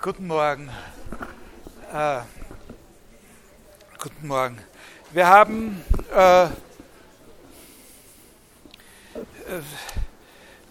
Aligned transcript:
Guten 0.00 0.28
Morgen. 0.28 0.70
Äh, 1.92 2.20
guten 3.98 4.28
Morgen. 4.28 4.56
Wir 5.10 5.26
haben, 5.26 5.82
äh, 6.14 6.44
äh, 6.44 6.50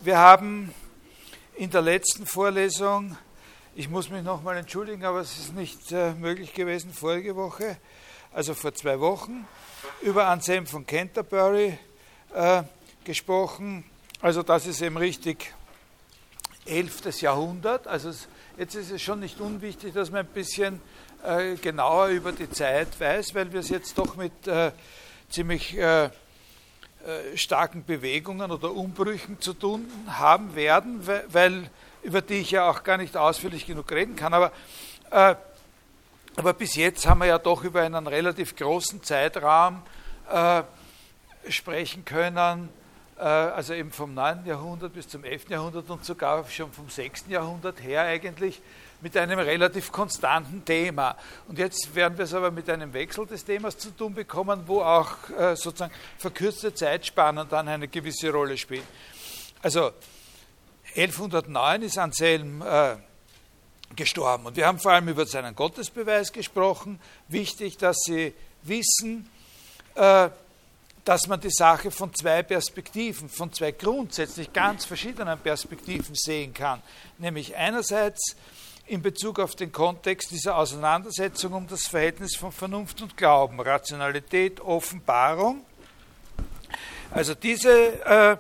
wir 0.02 0.18
haben 0.18 0.74
in 1.56 1.70
der 1.70 1.82
letzten 1.82 2.26
Vorlesung, 2.26 3.18
ich 3.76 3.90
muss 3.90 4.10
mich 4.10 4.24
nochmal 4.24 4.56
entschuldigen, 4.56 5.04
aber 5.04 5.20
es 5.20 5.38
ist 5.38 5.54
nicht 5.54 5.92
äh, 5.92 6.14
möglich 6.14 6.54
gewesen, 6.54 6.94
vorige 6.94 7.36
Woche, 7.36 7.78
also 8.32 8.54
vor 8.54 8.74
zwei 8.76 8.98
Wochen, 9.02 9.46
über 10.04 10.28
Anselm 10.28 10.66
von 10.66 10.86
Canterbury 10.86 11.78
äh, 12.34 12.64
gesprochen. 13.04 13.84
Also 14.22 14.42
das 14.42 14.66
ist 14.68 14.82
eben 14.82 14.96
richtig 14.96 15.54
11. 16.68 17.22
Jahrhundert, 17.22 17.88
also 17.88 18.12
Jetzt 18.58 18.74
ist 18.74 18.90
es 18.90 19.04
schon 19.04 19.20
nicht 19.20 19.40
unwichtig, 19.40 19.94
dass 19.94 20.10
man 20.10 20.22
ein 20.22 20.34
bisschen 20.34 20.82
äh, 21.24 21.58
genauer 21.58 22.08
über 22.08 22.32
die 22.32 22.50
Zeit 22.50 23.00
weiß, 23.00 23.36
weil 23.36 23.54
wir 23.54 23.60
es 23.60 23.70
jetzt 23.70 23.96
doch 24.00 24.16
mit 24.16 24.48
äh, 24.48 24.72
ziemlich 25.30 25.78
äh, 25.78 26.10
starken 27.36 27.86
Bewegungen 27.86 28.50
oder 28.50 28.72
Umbrüchen 28.72 29.40
zu 29.40 29.54
tun 29.54 29.86
haben 30.08 30.56
werden, 30.56 31.06
weil, 31.30 31.70
über 32.02 32.24
die 32.24 32.40
ich 32.40 32.50
ja 32.50 32.68
auch 32.68 32.84
gar 32.84 32.98
nicht 32.98 33.16
ausführlich 33.16 33.68
genug 33.68 33.92
reden 33.92 34.16
kann. 34.16 34.34
Aber, 34.34 34.52
aber 36.36 36.54
bis 36.54 36.76
jetzt 36.76 37.08
haben 37.08 37.20
wir 37.20 37.28
ja 37.28 37.38
doch 37.38 37.64
über 37.64 37.84
einen 37.84 38.08
relativ 38.08 38.58
großen 38.58 39.04
Zeitraum 39.04 39.84
sprechen 41.48 42.04
können 42.04 42.68
also 43.24 43.74
eben 43.74 43.92
vom 43.92 44.14
9. 44.14 44.46
Jahrhundert 44.46 44.94
bis 44.94 45.08
zum 45.08 45.24
11. 45.24 45.50
Jahrhundert 45.50 45.90
und 45.90 46.06
sogar 46.06 46.48
schon 46.50 46.72
vom 46.72 46.90
6. 46.90 47.26
Jahrhundert 47.30 47.82
her 47.82 48.02
eigentlich 48.04 48.62
mit 49.02 49.16
einem 49.16 49.40
relativ 49.40 49.92
konstanten 49.92 50.66
Thema. 50.66 51.16
Und 51.48 51.60
jetzt 51.60 51.94
werden 51.94 52.18
wir 52.18 52.26
es 52.26 52.34
aber 52.34 52.52
mit 52.52 52.70
einem 52.70 52.94
Wechsel 52.94 53.26
des 53.26 53.46
Themas 53.46 53.78
zu 53.78 53.92
tun 53.92 54.14
bekommen, 54.14 54.64
wo 54.66 54.82
auch 54.82 55.30
äh, 55.30 55.56
sozusagen 55.56 55.94
verkürzte 56.18 56.74
Zeitspannen 56.74 57.48
dann 57.50 57.68
eine 57.68 57.88
gewisse 57.88 58.32
Rolle 58.32 58.58
spielen. 58.58 58.86
Also 59.62 59.92
1109 60.96 61.82
ist 61.84 61.98
Anselm 61.98 62.62
äh, 62.62 62.96
gestorben 63.96 64.48
und 64.48 64.56
wir 64.56 64.66
haben 64.66 64.80
vor 64.80 64.92
allem 64.92 65.08
über 65.08 65.26
seinen 65.26 65.56
Gottesbeweis 65.56 66.32
gesprochen. 66.32 67.00
Wichtig, 67.28 67.78
dass 67.78 67.98
Sie 68.06 68.34
wissen, 68.64 69.30
äh, 69.96 70.30
dass 71.08 71.26
man 71.28 71.40
die 71.40 71.50
Sache 71.50 71.90
von 71.90 72.14
zwei 72.14 72.44
Perspektiven, 72.44 73.30
von 73.30 73.54
zwei 73.54 73.72
grundsätzlich 73.72 74.52
ganz 74.52 74.84
verschiedenen 74.84 75.40
Perspektiven 75.40 76.14
sehen 76.14 76.54
kann. 76.54 76.82
Nämlich 77.18 77.56
einerseits 77.56 78.36
in 78.88 79.02
Bezug 79.02 79.40
auf 79.40 79.56
den 79.56 79.72
Kontext 79.72 80.32
dieser 80.32 80.58
Auseinandersetzung 80.58 81.54
um 81.54 81.66
das 81.66 81.88
Verhältnis 81.88 82.36
von 82.36 82.52
Vernunft 82.52 83.02
und 83.02 83.16
Glauben, 83.16 83.58
Rationalität, 83.62 84.60
Offenbarung. 84.60 85.66
Also 87.12 87.36
diese 87.36 87.72
äh, 88.04 88.36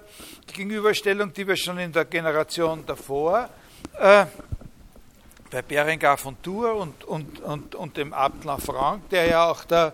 Gegenüberstellung, 0.47 1.31
die 1.31 1.47
wir 1.47 1.55
schon 1.55 1.77
in 1.77 1.93
der 1.93 2.03
Generation 2.03 2.85
davor 2.85 3.49
äh, 3.97 4.25
bei 5.49 5.61
Berengar 5.61 6.17
von 6.17 6.35
Tours 6.41 6.81
und, 6.81 7.05
und, 7.05 7.39
und, 7.39 7.75
und 7.75 7.95
dem 7.95 8.11
Abt 8.11 8.43
Lanfranc, 8.43 9.07
der 9.09 9.25
ja 9.25 9.49
auch 9.49 9.63
der 9.63 9.93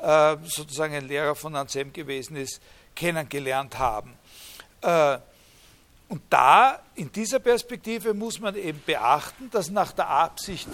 äh, 0.00 0.36
sozusagen 0.44 0.94
ein 0.94 1.06
Lehrer 1.06 1.34
von 1.34 1.54
Anselm 1.56 1.92
gewesen 1.92 2.36
ist, 2.36 2.60
kennengelernt 2.94 3.78
haben. 3.78 4.14
Äh, 4.82 5.18
und 6.08 6.22
da, 6.30 6.80
in 6.94 7.12
dieser 7.12 7.38
Perspektive, 7.38 8.14
muss 8.14 8.40
man 8.40 8.54
eben 8.56 8.82
beachten, 8.84 9.50
dass 9.50 9.70
nach 9.70 9.92
der 9.92 10.08
Absicht 10.08 10.68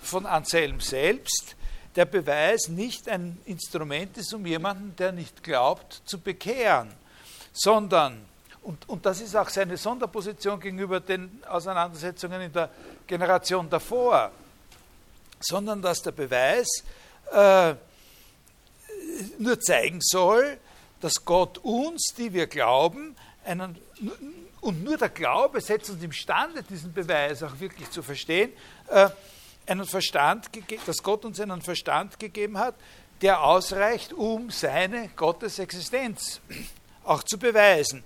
von 0.00 0.26
Anselm 0.26 0.80
selbst 0.80 1.54
der 1.94 2.04
Beweis 2.04 2.68
nicht 2.68 3.08
ein 3.08 3.38
Instrument 3.44 4.16
ist, 4.16 4.34
um 4.34 4.44
jemanden, 4.44 4.96
der 4.96 5.12
nicht 5.12 5.42
glaubt, 5.42 6.02
zu 6.04 6.18
bekehren, 6.18 6.92
sondern, 7.52 8.24
und, 8.62 8.88
und 8.88 9.06
das 9.06 9.20
ist 9.20 9.36
auch 9.36 9.48
seine 9.48 9.76
Sonderposition 9.76 10.58
gegenüber 10.58 11.00
den 11.00 11.42
Auseinandersetzungen 11.48 12.40
in 12.40 12.52
der 12.52 12.70
Generation 13.06 13.68
davor, 13.68 14.32
sondern 15.38 15.82
dass 15.82 16.02
der 16.02 16.12
Beweis 16.12 16.66
äh, 17.30 17.74
nur 19.38 19.60
zeigen 19.60 20.00
soll, 20.00 20.58
dass 21.00 21.24
Gott 21.24 21.58
uns, 21.58 22.14
die 22.16 22.32
wir 22.32 22.46
glauben, 22.46 23.16
einen, 23.44 23.76
und 24.60 24.84
nur 24.84 24.96
der 24.96 25.08
Glaube 25.08 25.60
setzt 25.60 25.90
uns 25.90 26.02
imstande, 26.02 26.62
diesen 26.62 26.92
Beweis 26.92 27.42
auch 27.42 27.58
wirklich 27.58 27.90
zu 27.90 28.02
verstehen, 28.02 28.52
äh, 28.88 29.08
einen 29.66 29.84
Verstand, 29.84 30.50
dass 30.86 31.02
Gott 31.02 31.24
uns 31.24 31.40
einen 31.40 31.62
Verstand 31.62 32.18
gegeben 32.18 32.58
hat, 32.58 32.74
der 33.20 33.42
ausreicht, 33.42 34.12
um 34.12 34.50
seine 34.50 35.08
Gottesexistenz 35.16 36.40
auch 37.04 37.22
zu 37.22 37.38
beweisen. 37.38 38.04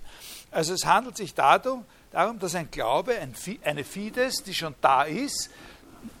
Also 0.51 0.73
es 0.73 0.85
handelt 0.85 1.17
sich 1.17 1.33
darum, 1.33 1.85
darum 2.11 2.39
dass 2.39 2.55
ein 2.55 2.69
Glaube, 2.71 3.15
eine 3.63 3.83
Fides, 3.83 4.43
die 4.43 4.53
schon 4.53 4.75
da 4.81 5.03
ist, 5.03 5.49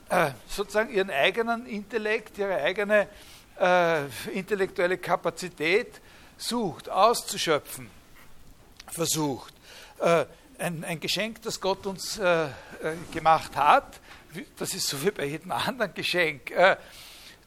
äh, 0.09 0.31
sozusagen 0.47 0.93
ihren 0.93 1.09
eigenen 1.09 1.65
Intellekt, 1.65 2.37
ihre 2.37 2.57
eigene 2.57 3.07
äh, 3.59 4.05
intellektuelle 4.31 4.97
Kapazität 4.97 6.01
sucht, 6.37 6.89
auszuschöpfen, 6.89 7.89
versucht. 8.87 9.53
Äh, 9.99 10.25
ein, 10.59 10.83
ein, 10.83 10.99
Geschenk, 10.99 11.41
das 11.43 11.59
Gott 11.59 11.85
uns 11.85 12.17
äh, 12.17 12.45
äh 12.45 12.49
gemacht 13.11 13.55
hat, 13.55 13.99
das 14.57 14.73
ist 14.73 14.87
so 14.87 15.01
wie 15.03 15.11
bei 15.11 15.25
jedem 15.25 15.51
anderen 15.51 15.93
Geschenk, 15.93 16.51
äh, 16.51 16.77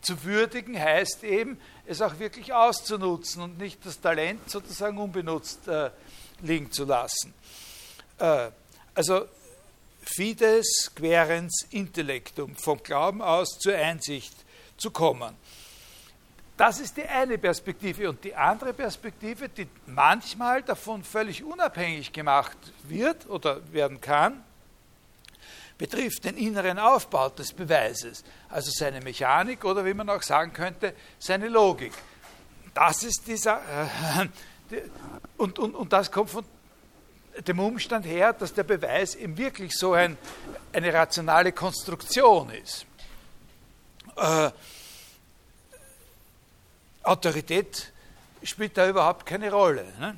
zu 0.00 0.24
würdigen 0.24 0.78
heißt 0.78 1.24
eben, 1.24 1.60
es 1.86 2.00
auch 2.00 2.18
wirklich 2.18 2.52
auszunutzen 2.52 3.42
und 3.42 3.58
nicht 3.58 3.84
das 3.84 4.00
Talent 4.00 4.48
sozusagen 4.48 4.96
unbenutzt 4.98 5.68
äh, 5.68 5.90
liegen 6.42 6.72
zu 6.72 6.84
lassen. 6.84 7.34
also 8.94 9.26
Fides 10.02 10.90
querens 10.94 11.66
intellectum, 11.70 12.56
vom 12.56 12.82
Glauben 12.82 13.20
aus 13.22 13.58
zur 13.58 13.74
Einsicht 13.74 14.34
zu 14.76 14.90
kommen. 14.90 15.36
Das 16.60 16.78
ist 16.78 16.98
die 16.98 17.04
eine 17.06 17.38
Perspektive. 17.38 18.10
Und 18.10 18.22
die 18.22 18.34
andere 18.34 18.74
Perspektive, 18.74 19.48
die 19.48 19.66
manchmal 19.86 20.62
davon 20.62 21.02
völlig 21.02 21.42
unabhängig 21.42 22.12
gemacht 22.12 22.58
wird 22.82 23.26
oder 23.30 23.72
werden 23.72 23.98
kann, 23.98 24.44
betrifft 25.78 26.26
den 26.26 26.36
inneren 26.36 26.78
Aufbau 26.78 27.30
des 27.30 27.54
Beweises, 27.54 28.24
also 28.50 28.70
seine 28.74 29.00
Mechanik 29.00 29.64
oder 29.64 29.86
wie 29.86 29.94
man 29.94 30.10
auch 30.10 30.20
sagen 30.20 30.52
könnte, 30.52 30.92
seine 31.18 31.48
Logik. 31.48 31.94
Das 32.74 33.04
ist 33.04 33.26
dieser, 33.26 33.62
äh, 34.70 34.82
und, 35.38 35.58
und, 35.58 35.74
und 35.74 35.90
das 35.94 36.12
kommt 36.12 36.28
von 36.28 36.44
dem 37.38 37.58
Umstand 37.58 38.04
her, 38.04 38.34
dass 38.34 38.52
der 38.52 38.64
Beweis 38.64 39.14
eben 39.14 39.38
wirklich 39.38 39.74
so 39.74 39.94
ein, 39.94 40.18
eine 40.74 40.92
rationale 40.92 41.52
Konstruktion 41.52 42.50
ist. 42.50 42.84
Äh, 44.16 44.50
Autorität 47.02 47.92
spielt 48.42 48.76
da 48.76 48.88
überhaupt 48.88 49.26
keine 49.26 49.50
Rolle. 49.50 49.86
Ne? 49.98 50.16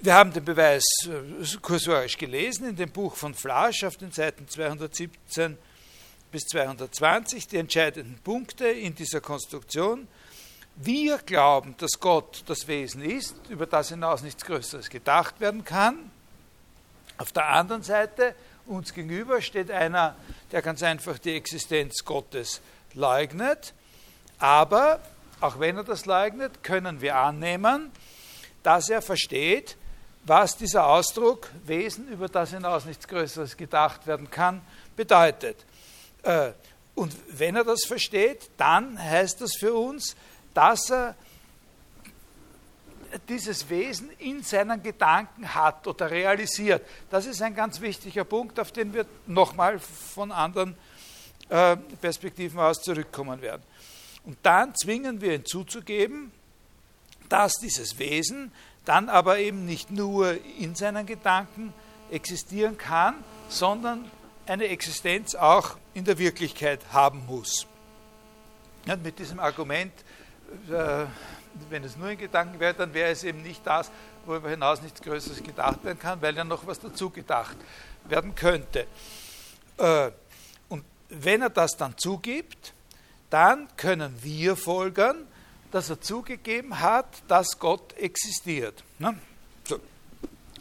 Wir 0.00 0.14
haben 0.14 0.32
den 0.32 0.44
Beweis 0.44 0.84
äh, 1.06 1.56
kursorisch 1.60 2.16
gelesen 2.16 2.68
in 2.68 2.76
dem 2.76 2.90
Buch 2.90 3.16
von 3.16 3.34
Flasch 3.34 3.84
auf 3.84 3.96
den 3.96 4.12
Seiten 4.12 4.48
217 4.48 5.58
bis 6.30 6.44
220, 6.44 7.48
die 7.48 7.56
entscheidenden 7.56 8.18
Punkte 8.18 8.68
in 8.68 8.94
dieser 8.94 9.20
Konstruktion. 9.20 10.06
Wir 10.76 11.18
glauben, 11.18 11.74
dass 11.78 11.98
Gott 11.98 12.44
das 12.46 12.68
Wesen 12.68 13.02
ist, 13.02 13.34
über 13.48 13.66
das 13.66 13.88
hinaus 13.88 14.22
nichts 14.22 14.44
Größeres 14.44 14.90
gedacht 14.90 15.40
werden 15.40 15.64
kann. 15.64 16.10
Auf 17.16 17.32
der 17.32 17.48
anderen 17.48 17.82
Seite, 17.82 18.34
uns 18.66 18.92
gegenüber, 18.92 19.40
steht 19.40 19.70
einer, 19.70 20.14
der 20.52 20.60
ganz 20.60 20.82
einfach 20.82 21.18
die 21.18 21.34
Existenz 21.34 22.04
Gottes 22.04 22.60
leugnet 22.92 23.72
aber, 24.38 25.00
auch 25.40 25.58
wenn 25.58 25.76
er 25.76 25.84
das 25.84 26.06
leugnet, 26.06 26.62
können 26.62 27.00
wir 27.00 27.16
annehmen, 27.16 27.90
dass 28.62 28.88
er 28.88 29.02
versteht, 29.02 29.76
was 30.24 30.56
dieser 30.56 30.86
Ausdruck 30.86 31.48
Wesen, 31.64 32.08
über 32.08 32.28
das 32.28 32.50
hinaus 32.50 32.84
nichts 32.84 33.06
Größeres 33.06 33.56
gedacht 33.56 34.06
werden 34.06 34.30
kann, 34.30 34.60
bedeutet. 34.96 35.64
Äh, 36.22 36.50
und 36.96 37.14
wenn 37.28 37.56
er 37.56 37.64
das 37.64 37.84
versteht, 37.86 38.50
dann 38.56 39.00
heißt 39.00 39.40
das 39.40 39.54
für 39.56 39.74
uns, 39.74 40.16
dass 40.54 40.90
er 40.90 41.14
dieses 43.28 43.68
Wesen 43.68 44.10
in 44.18 44.42
seinen 44.42 44.82
Gedanken 44.82 45.54
hat 45.54 45.86
oder 45.86 46.10
realisiert. 46.10 46.82
Das 47.10 47.26
ist 47.26 47.40
ein 47.42 47.54
ganz 47.54 47.80
wichtiger 47.80 48.24
Punkt, 48.24 48.58
auf 48.58 48.72
den 48.72 48.92
wir 48.92 49.06
nochmal 49.26 49.78
von 49.78 50.32
anderen 50.32 50.76
äh, 51.48 51.76
Perspektiven 51.76 52.58
aus 52.58 52.82
zurückkommen 52.82 53.40
werden. 53.40 53.62
Und 54.26 54.38
dann 54.42 54.74
zwingen 54.74 55.20
wir 55.20 55.34
ihn 55.34 55.44
zuzugeben, 55.44 56.32
dass 57.28 57.54
dieses 57.54 57.98
Wesen 57.98 58.52
dann 58.84 59.08
aber 59.08 59.38
eben 59.38 59.64
nicht 59.64 59.90
nur 59.90 60.36
in 60.58 60.74
seinen 60.74 61.06
Gedanken 61.06 61.72
existieren 62.10 62.76
kann, 62.76 63.14
sondern 63.48 64.10
eine 64.46 64.66
Existenz 64.68 65.34
auch 65.34 65.76
in 65.94 66.04
der 66.04 66.18
Wirklichkeit 66.18 66.80
haben 66.92 67.24
muss. 67.26 67.66
Und 68.86 69.02
mit 69.02 69.18
diesem 69.18 69.40
Argument, 69.40 69.92
äh, 70.70 71.06
wenn 71.70 71.84
es 71.84 71.96
nur 71.96 72.10
in 72.10 72.18
Gedanken 72.18 72.60
wäre, 72.60 72.74
dann 72.74 72.94
wäre 72.94 73.10
es 73.10 73.24
eben 73.24 73.42
nicht 73.42 73.66
das, 73.66 73.90
worüber 74.24 74.50
hinaus 74.50 74.82
nichts 74.82 75.00
Größeres 75.02 75.42
gedacht 75.42 75.82
werden 75.84 75.98
kann, 75.98 76.20
weil 76.20 76.36
ja 76.36 76.44
noch 76.44 76.66
was 76.66 76.78
dazu 76.78 77.10
gedacht 77.10 77.56
werden 78.04 78.34
könnte. 78.34 78.86
Äh, 79.78 80.10
und 80.68 80.84
wenn 81.08 81.42
er 81.42 81.50
das 81.50 81.76
dann 81.76 81.96
zugibt, 81.96 82.72
dann 83.30 83.68
können 83.76 84.16
wir 84.22 84.56
folgern, 84.56 85.26
dass 85.70 85.90
er 85.90 86.00
zugegeben 86.00 86.80
hat, 86.80 87.06
dass 87.28 87.58
Gott 87.58 87.92
existiert. 87.94 88.82
Ne? 88.98 89.18
So. 89.64 89.80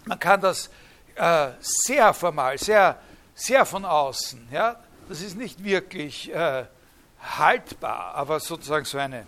Man 0.06 0.20
kann 0.20 0.42
das 0.42 0.70
äh, 1.16 1.52
sehr 1.60 2.14
formal, 2.14 2.58
sehr, 2.58 3.00
sehr 3.34 3.66
von 3.66 3.86
außen, 3.86 4.48
ja, 4.52 4.80
das 5.08 5.22
ist 5.22 5.38
nicht 5.38 5.64
wirklich 5.64 6.34
äh, 6.34 6.66
haltbar, 7.22 8.16
aber 8.16 8.40
sozusagen 8.40 8.86
so 8.86 8.98
eine, 8.98 9.26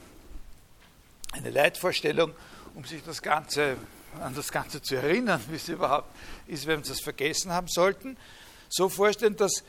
eine 1.34 1.50
Leitvorstellung, 1.50 2.34
um 2.76 2.84
sich 2.84 3.04
das 3.04 3.22
Ganze, 3.22 3.78
an 4.20 4.34
das 4.36 4.52
Ganze 4.52 4.82
zu 4.82 4.96
erinnern, 4.96 5.44
wie 5.50 5.56
es 5.56 5.70
überhaupt 5.70 6.10
ist, 6.48 6.66
wenn 6.66 6.84
wir 6.84 6.92
es 6.92 7.02
vergessen 7.02 7.52
haben 7.52 7.68
sollten, 7.68 8.18
so 8.70 8.90
vorstellen, 8.90 9.36
dass 9.36 9.64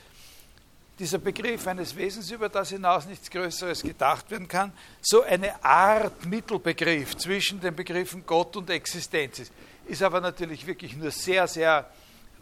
dieser 0.99 1.19
Begriff 1.19 1.67
eines 1.67 1.95
Wesens, 1.95 2.31
über 2.31 2.49
das 2.49 2.71
hinaus 2.71 3.07
nichts 3.07 3.31
Größeres 3.31 3.83
gedacht 3.83 4.31
werden 4.31 4.49
kann, 4.49 4.73
so 5.01 5.23
eine 5.23 5.63
Art 5.65 6.25
Mittelbegriff 6.27 7.17
zwischen 7.17 7.61
den 7.61 7.75
Begriffen 7.75 8.25
Gott 8.27 8.57
und 8.57 8.69
Existenz 8.71 9.39
ist. 9.39 9.53
Ist 9.87 10.03
aber 10.03 10.21
natürlich 10.21 10.67
wirklich 10.67 10.97
nur 10.97 11.11
sehr, 11.11 11.47
sehr 11.47 11.89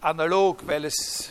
analog, 0.00 0.66
weil 0.66 0.84
es 0.86 1.28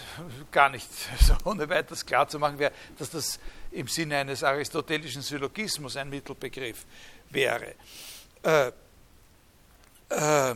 gar 0.52 0.70
nicht 0.70 0.88
so 1.20 1.34
ohne 1.46 1.68
weiteres 1.70 2.06
klar 2.06 2.28
zu 2.28 2.40
machen 2.40 2.60
wäre, 2.60 2.72
dass 2.98 3.10
das 3.10 3.40
im 3.72 3.88
Sinne 3.88 4.18
eines 4.18 4.44
aristotelischen 4.44 5.22
Syllogismus 5.22 5.98
ein 5.98 6.10
Mittelbegriff 6.10 6.86
wäre. 7.30 7.74
Äh, 8.44 8.72
äh, 10.10 10.56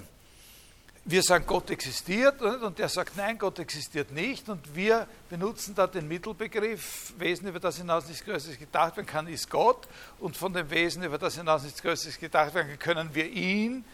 wir 1.06 1.24
sagen, 1.24 1.46
Gott 1.48 1.70
existiert 1.70 2.42
und 2.42 2.78
der 2.78 2.90
sagt, 2.90 3.18
nein, 3.18 3.38
Gott 3.38 3.58
existiert 3.60 4.12
nicht 4.12 4.48
und 4.50 4.76
wir 4.76 5.08
benutzen 5.30 5.74
da 5.74 5.88
den 5.88 6.08
Mittelbegriff, 6.08 7.14
Wesen, 7.18 7.48
über 7.48 7.60
das 7.60 7.78
hinaus 7.78 8.08
nichts 8.08 8.24
Größeres 8.24 8.60
gedacht 8.60 8.96
werden 8.98 9.08
kann, 9.08 9.28
ist 9.28 9.50
Gott 9.50 9.88
und 10.20 10.38
von 10.38 10.54
dem 10.54 10.70
Wesen, 10.70 11.04
über 11.04 11.18
das 11.18 11.36
hinaus 11.36 11.64
nichts 11.64 11.82
Größeres 11.82 12.20
gedacht 12.20 12.54
werden 12.54 12.70
kann, 12.70 12.80
können 12.80 13.16
wir 13.16 13.28
ihn 13.28 13.86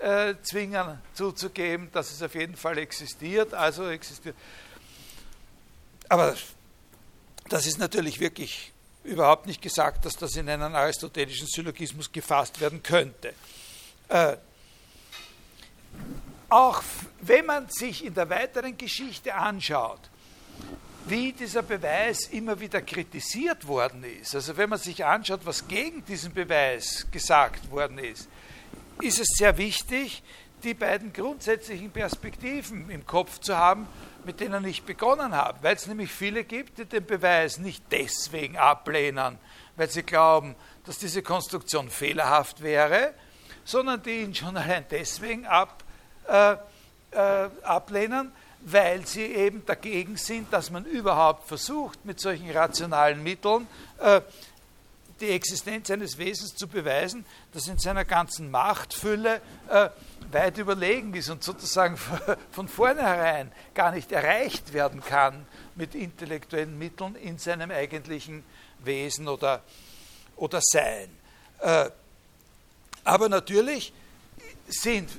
äh, 0.00 0.34
zwingen 0.42 0.98
zuzugeben, 1.14 1.90
dass 1.92 2.10
es 2.10 2.22
auf 2.22 2.34
jeden 2.34 2.56
Fall 2.56 2.78
existiert, 2.78 3.54
also 3.54 3.88
existiert. 3.88 4.36
Aber 6.08 6.34
das 7.48 7.66
ist 7.66 7.78
natürlich 7.78 8.20
wirklich 8.20 8.72
überhaupt 9.04 9.46
nicht 9.46 9.62
gesagt, 9.62 10.04
dass 10.04 10.16
das 10.16 10.36
in 10.36 10.48
einen 10.48 10.74
aristotelischen 10.74 11.46
Syllogismus 11.46 12.10
gefasst 12.10 12.60
werden 12.60 12.82
könnte. 12.82 13.34
Äh, 14.08 14.36
auch 16.48 16.82
wenn 17.20 17.46
man 17.46 17.68
sich 17.68 18.04
in 18.04 18.14
der 18.14 18.28
weiteren 18.30 18.76
Geschichte 18.76 19.34
anschaut, 19.34 20.00
wie 21.06 21.32
dieser 21.32 21.62
Beweis 21.62 22.26
immer 22.28 22.58
wieder 22.58 22.82
kritisiert 22.82 23.66
worden 23.66 24.04
ist, 24.20 24.34
also 24.34 24.56
wenn 24.56 24.70
man 24.70 24.78
sich 24.78 25.04
anschaut, 25.04 25.40
was 25.44 25.66
gegen 25.68 26.04
diesen 26.04 26.32
Beweis 26.32 27.06
gesagt 27.10 27.70
worden 27.70 27.98
ist, 27.98 28.28
ist 29.00 29.20
es 29.20 29.28
sehr 29.36 29.56
wichtig, 29.58 30.22
die 30.62 30.74
beiden 30.74 31.12
grundsätzlichen 31.12 31.90
Perspektiven 31.90 32.90
im 32.90 33.06
Kopf 33.06 33.38
zu 33.40 33.56
haben, 33.56 33.86
mit 34.24 34.40
denen 34.40 34.64
ich 34.64 34.82
begonnen 34.82 35.34
habe, 35.34 35.58
weil 35.62 35.76
es 35.76 35.86
nämlich 35.86 36.10
viele 36.10 36.44
gibt, 36.44 36.78
die 36.78 36.86
den 36.86 37.04
Beweis 37.04 37.58
nicht 37.58 37.84
deswegen 37.92 38.56
ablehnen, 38.56 39.38
weil 39.76 39.90
sie 39.90 40.02
glauben, 40.02 40.56
dass 40.84 40.98
diese 40.98 41.22
Konstruktion 41.22 41.90
fehlerhaft 41.90 42.62
wäre, 42.62 43.14
sondern 43.64 44.02
die 44.02 44.22
ihn 44.22 44.34
schon 44.34 44.56
allein 44.56 44.86
deswegen 44.90 45.46
ab, 45.46 45.84
äh, 46.28 46.56
äh, 47.12 47.48
ablehnen, 47.62 48.32
weil 48.62 49.06
sie 49.06 49.24
eben 49.24 49.64
dagegen 49.64 50.16
sind, 50.16 50.52
dass 50.52 50.70
man 50.70 50.84
überhaupt 50.84 51.46
versucht, 51.48 52.04
mit 52.04 52.20
solchen 52.20 52.50
rationalen 52.50 53.22
Mitteln 53.22 53.66
äh, 53.98 54.20
die 55.20 55.30
Existenz 55.30 55.90
eines 55.90 56.18
Wesens 56.18 56.54
zu 56.54 56.68
beweisen, 56.68 57.24
das 57.52 57.68
in 57.68 57.78
seiner 57.78 58.04
ganzen 58.04 58.50
Machtfülle 58.50 59.40
äh, 59.68 59.88
weit 60.30 60.58
überlegen 60.58 61.14
ist 61.14 61.30
und 61.30 61.42
sozusagen 61.42 61.96
von 62.50 62.68
vornherein 62.68 63.50
gar 63.74 63.92
nicht 63.92 64.12
erreicht 64.12 64.72
werden 64.72 65.02
kann 65.02 65.46
mit 65.74 65.94
intellektuellen 65.94 66.76
Mitteln 66.78 67.14
in 67.16 67.38
seinem 67.38 67.70
eigentlichen 67.70 68.44
Wesen 68.80 69.28
oder, 69.28 69.62
oder 70.36 70.60
Sein. 70.62 71.08
Äh, 71.60 71.90
aber 73.04 73.28
natürlich 73.28 73.92
sind 74.68 75.10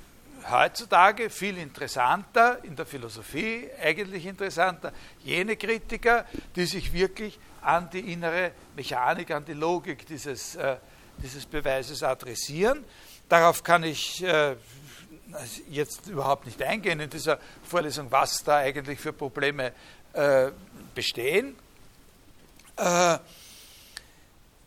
heutzutage 0.49 1.29
viel 1.29 1.57
interessanter, 1.57 2.63
in 2.63 2.75
der 2.75 2.85
Philosophie 2.85 3.69
eigentlich 3.81 4.25
interessanter, 4.25 4.91
jene 5.23 5.55
Kritiker, 5.55 6.25
die 6.55 6.65
sich 6.65 6.93
wirklich 6.93 7.39
an 7.61 7.89
die 7.89 8.11
innere 8.13 8.51
Mechanik, 8.75 9.31
an 9.31 9.45
die 9.45 9.53
Logik 9.53 10.05
dieses, 10.05 10.55
äh, 10.55 10.77
dieses 11.17 11.45
Beweises 11.45 12.03
adressieren. 12.03 12.83
Darauf 13.27 13.63
kann 13.63 13.83
ich 13.83 14.23
äh, 14.23 14.55
jetzt 15.69 16.07
überhaupt 16.07 16.45
nicht 16.45 16.61
eingehen 16.61 16.99
in 16.99 17.09
dieser 17.09 17.39
Vorlesung, 17.63 18.09
was 18.11 18.43
da 18.43 18.57
eigentlich 18.57 18.99
für 18.99 19.13
Probleme 19.13 19.73
äh, 20.13 20.51
bestehen. 20.95 21.55
Äh, 22.77 23.17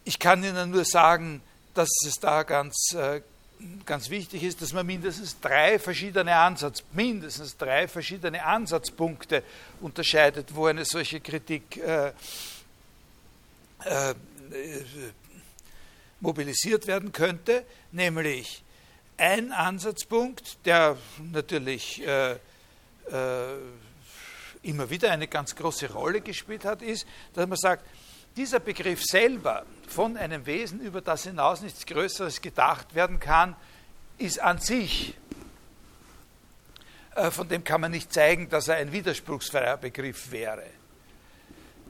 ich 0.05 0.19
kann 0.19 0.43
Ihnen 0.44 0.71
nur 0.71 0.85
sagen, 0.85 1.43
dass 1.75 1.88
es 2.06 2.17
da 2.21 2.43
ganz, 2.43 2.93
äh, 2.94 3.23
ganz 3.87 4.11
wichtig 4.11 4.43
ist, 4.43 4.62
dass 4.62 4.73
man 4.73 4.87
mindestens 4.87 5.39
drei 5.41 5.79
verschiedene 5.79 6.35
Ansatz, 6.35 6.83
mindestens 6.93 7.57
drei 7.57 7.89
verschiedene 7.89 8.45
Ansatzpunkte 8.45 9.43
unterscheidet, 9.81 10.55
wo 10.55 10.67
eine 10.67 10.85
solche 10.85 11.21
Kritik 11.21 11.77
äh, 11.77 12.12
äh, 13.85 14.15
mobilisiert 16.21 16.87
werden 16.87 17.12
könnte, 17.12 17.65
nämlich 17.93 18.62
ein 19.17 19.53
Ansatzpunkt, 19.53 20.65
der 20.65 20.97
natürlich 21.33 22.07
äh, 22.07 22.33
äh, 22.33 22.37
immer 24.62 24.89
wieder 24.91 25.11
eine 25.11 25.29
ganz 25.29 25.55
große 25.55 25.93
Rolle 25.93 26.21
gespielt 26.21 26.64
hat, 26.64 26.83
ist, 26.83 27.07
dass 27.35 27.47
man 27.47 27.59
sagt, 27.59 27.85
dieser 28.37 28.61
Begriff 28.61 29.03
selber 29.05 29.65
von 29.89 30.17
einem 30.17 30.47
Wesen, 30.47 30.81
über 30.81 31.01
das 31.01 31.25
hinaus 31.25 31.63
nichts 31.63 31.85
Größeres 31.87 32.41
gedacht 32.41 32.95
werden 32.95 33.19
kann, 33.21 33.57
ist 34.19 34.41
an 34.41 34.59
sich, 34.59 35.15
äh, 37.17 37.31
von 37.31 37.49
dem 37.49 37.65
kann 37.65 37.81
man 37.81 37.91
nicht 37.91 38.13
zeigen, 38.13 38.49
dass 38.49 38.69
er 38.69 38.77
ein 38.77 38.93
widerspruchsfreier 38.93 39.77
Begriff 39.77 40.31
wäre. 40.31 40.65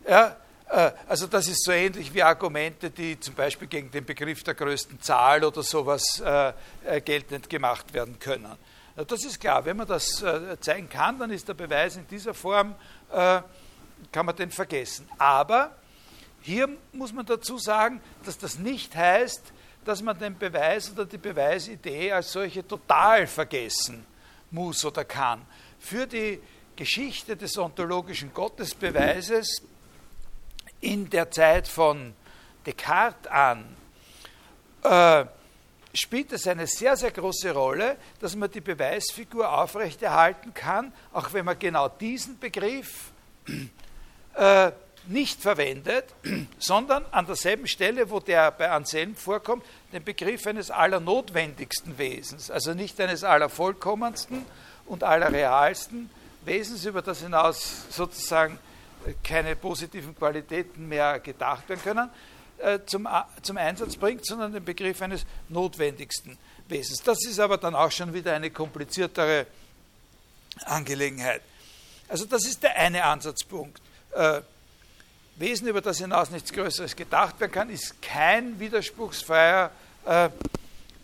Ja, 0.09 0.37
äh, 0.69 0.93
also 1.09 1.27
das 1.27 1.49
ist 1.49 1.63
so 1.65 1.73
ähnlich 1.73 2.15
wie 2.15 2.23
Argumente, 2.23 2.91
die 2.91 3.21
zum 3.21 3.35
Beispiel 3.35 3.69
gegen 3.69 3.91
den 3.91 4.05
Begriff 4.05 4.43
der 4.43 4.55
größten 4.55 5.01
Zahl 5.03 5.45
oder 5.45 5.63
sowas 5.63 6.21
äh, 6.21 7.01
geltend 7.03 7.51
gemacht 7.51 7.93
werden 7.93 8.19
können. 8.19 8.57
Das 9.07 9.25
ist 9.25 9.41
klar, 9.41 9.65
wenn 9.65 9.77
man 9.77 9.87
das 9.87 10.23
zeigen 10.61 10.89
kann, 10.91 11.19
dann 11.19 11.31
ist 11.31 11.49
der 11.49 11.55
Beweis 11.55 11.97
in 11.97 12.07
dieser 12.09 12.35
Form, 12.35 12.75
kann 13.09 14.27
man 14.27 14.37
den 14.37 14.51
vergessen. 14.51 15.09
Aber 15.17 15.71
hier 16.43 16.69
muss 16.93 17.13
man 17.13 17.27
dazu 17.27 17.59
sagen, 17.59 18.01
dass 18.25 18.39
das 18.39 18.59
nicht 18.59 18.95
heißt, 18.97 19.53
dass 19.85 20.03
man 20.03 20.19
den 20.19 20.39
Beweis 20.39 20.91
oder 20.93 21.05
die 21.05 21.19
Beweisidee 21.19 22.13
als 22.13 22.33
solche 22.33 22.67
total 22.67 23.27
vergessen 23.27 24.05
muss 24.51 24.85
oder 24.85 25.05
kann. 25.05 25.45
Für 25.79 26.07
die 26.07 26.41
Geschichte 26.77 27.37
des 27.37 27.57
ontologischen 27.59 28.33
Gottesbeweises 28.33 29.63
in 30.81 31.09
der 31.11 31.31
Zeit 31.31 31.69
von 31.69 32.15
Descartes 32.65 33.31
an, 33.31 33.77
äh, 34.83 35.25
spielt 35.93 36.33
es 36.33 36.47
eine 36.47 36.67
sehr, 36.67 36.97
sehr 36.97 37.11
große 37.11 37.53
Rolle, 37.53 37.97
dass 38.21 38.37
man 38.37 38.51
die 38.51 38.61
Beweisfigur 38.61 39.51
aufrechterhalten 39.51 40.55
kann, 40.55 40.93
auch 41.13 41.33
wenn 41.33 41.45
man 41.45 41.59
genau 41.59 41.89
diesen 41.89 42.39
Begriff 42.39 43.13
äh, 44.35 44.73
nicht 45.07 45.41
verwendet, 45.41 46.05
sondern 46.59 47.05
an 47.11 47.27
derselben 47.27 47.67
Stelle, 47.67 48.11
wo 48.11 48.21
der 48.21 48.51
bei 48.51 48.71
Anselm 48.71 49.17
vorkommt, 49.17 49.65
den 49.93 50.05
Begriff 50.05 50.47
eines 50.47 50.71
allernotwendigsten 50.71 51.99
Wesens, 51.99 52.51
also 52.51 52.75
nicht 52.75 53.01
eines 53.01 53.25
allervollkommensten 53.25 54.45
und 54.87 55.05
allerrealsten 55.05 56.11
Wesens, 56.45 56.85
über 56.85 57.03
das 57.03 57.21
hinaus 57.21 57.87
sozusagen 57.91 58.59
keine 59.25 59.57
positiven 59.57 60.15
Qualitäten 60.15 60.89
mehr 60.89 61.21
gedacht 61.21 61.69
werden 61.69 61.83
können, 61.83 62.11
äh, 62.59 62.81
zum, 62.87 63.09
zum 63.43 63.57
Einsatz 63.57 63.97
bringt, 63.97 64.27
sondern 64.27 64.53
den 64.53 64.65
Begriff 64.65 65.01
eines 65.01 65.25
notwendigsten 65.49 66.37
Wesens. 66.69 67.03
Das 67.03 67.25
ist 67.25 67.41
aber 67.41 67.57
dann 67.57 67.75
auch 67.75 67.91
schon 67.91 68.13
wieder 68.13 68.35
eine 68.35 68.51
kompliziertere 68.51 69.47
Angelegenheit. 70.67 71.43
Also 72.09 72.27
das 72.27 72.45
ist 72.45 72.63
der 72.63 72.77
eine 72.77 73.05
Ansatzpunkt 73.05 73.81
äh, 74.13 74.43
Wesen, 75.41 75.69
über 75.69 75.81
das 75.81 75.99
hinaus 75.99 76.31
nichts 76.31 76.53
Größeres 76.53 76.95
gedacht 76.95 77.41
werden 77.41 77.53
kann, 77.53 77.71
ist 77.71 78.01
kein 78.03 78.61
widerspruchsfreier 78.61 79.71
äh, 80.05 80.29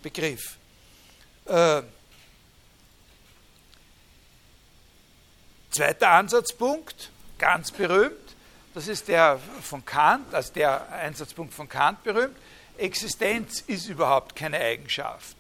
Begriff. 0.03 0.59
Äh, 1.47 1.83
zweiter 5.71 6.11
Ansatzpunkt, 6.11 7.11
ganz 7.39 7.71
berühmt, 7.71 8.13
das 8.75 8.89
ist 8.89 9.09
der 9.09 9.41
von 9.63 9.83
Kant, 9.87 10.35
also 10.35 10.53
der 10.53 10.93
Einsatzpunkt 10.93 11.55
von 11.55 11.67
Kant 11.67 12.05
berühmt, 12.05 12.37
Existenz 12.77 13.61
ist 13.67 13.89
überhaupt 13.89 14.37
keine 14.37 14.59
Eigenschaft. 14.59 15.37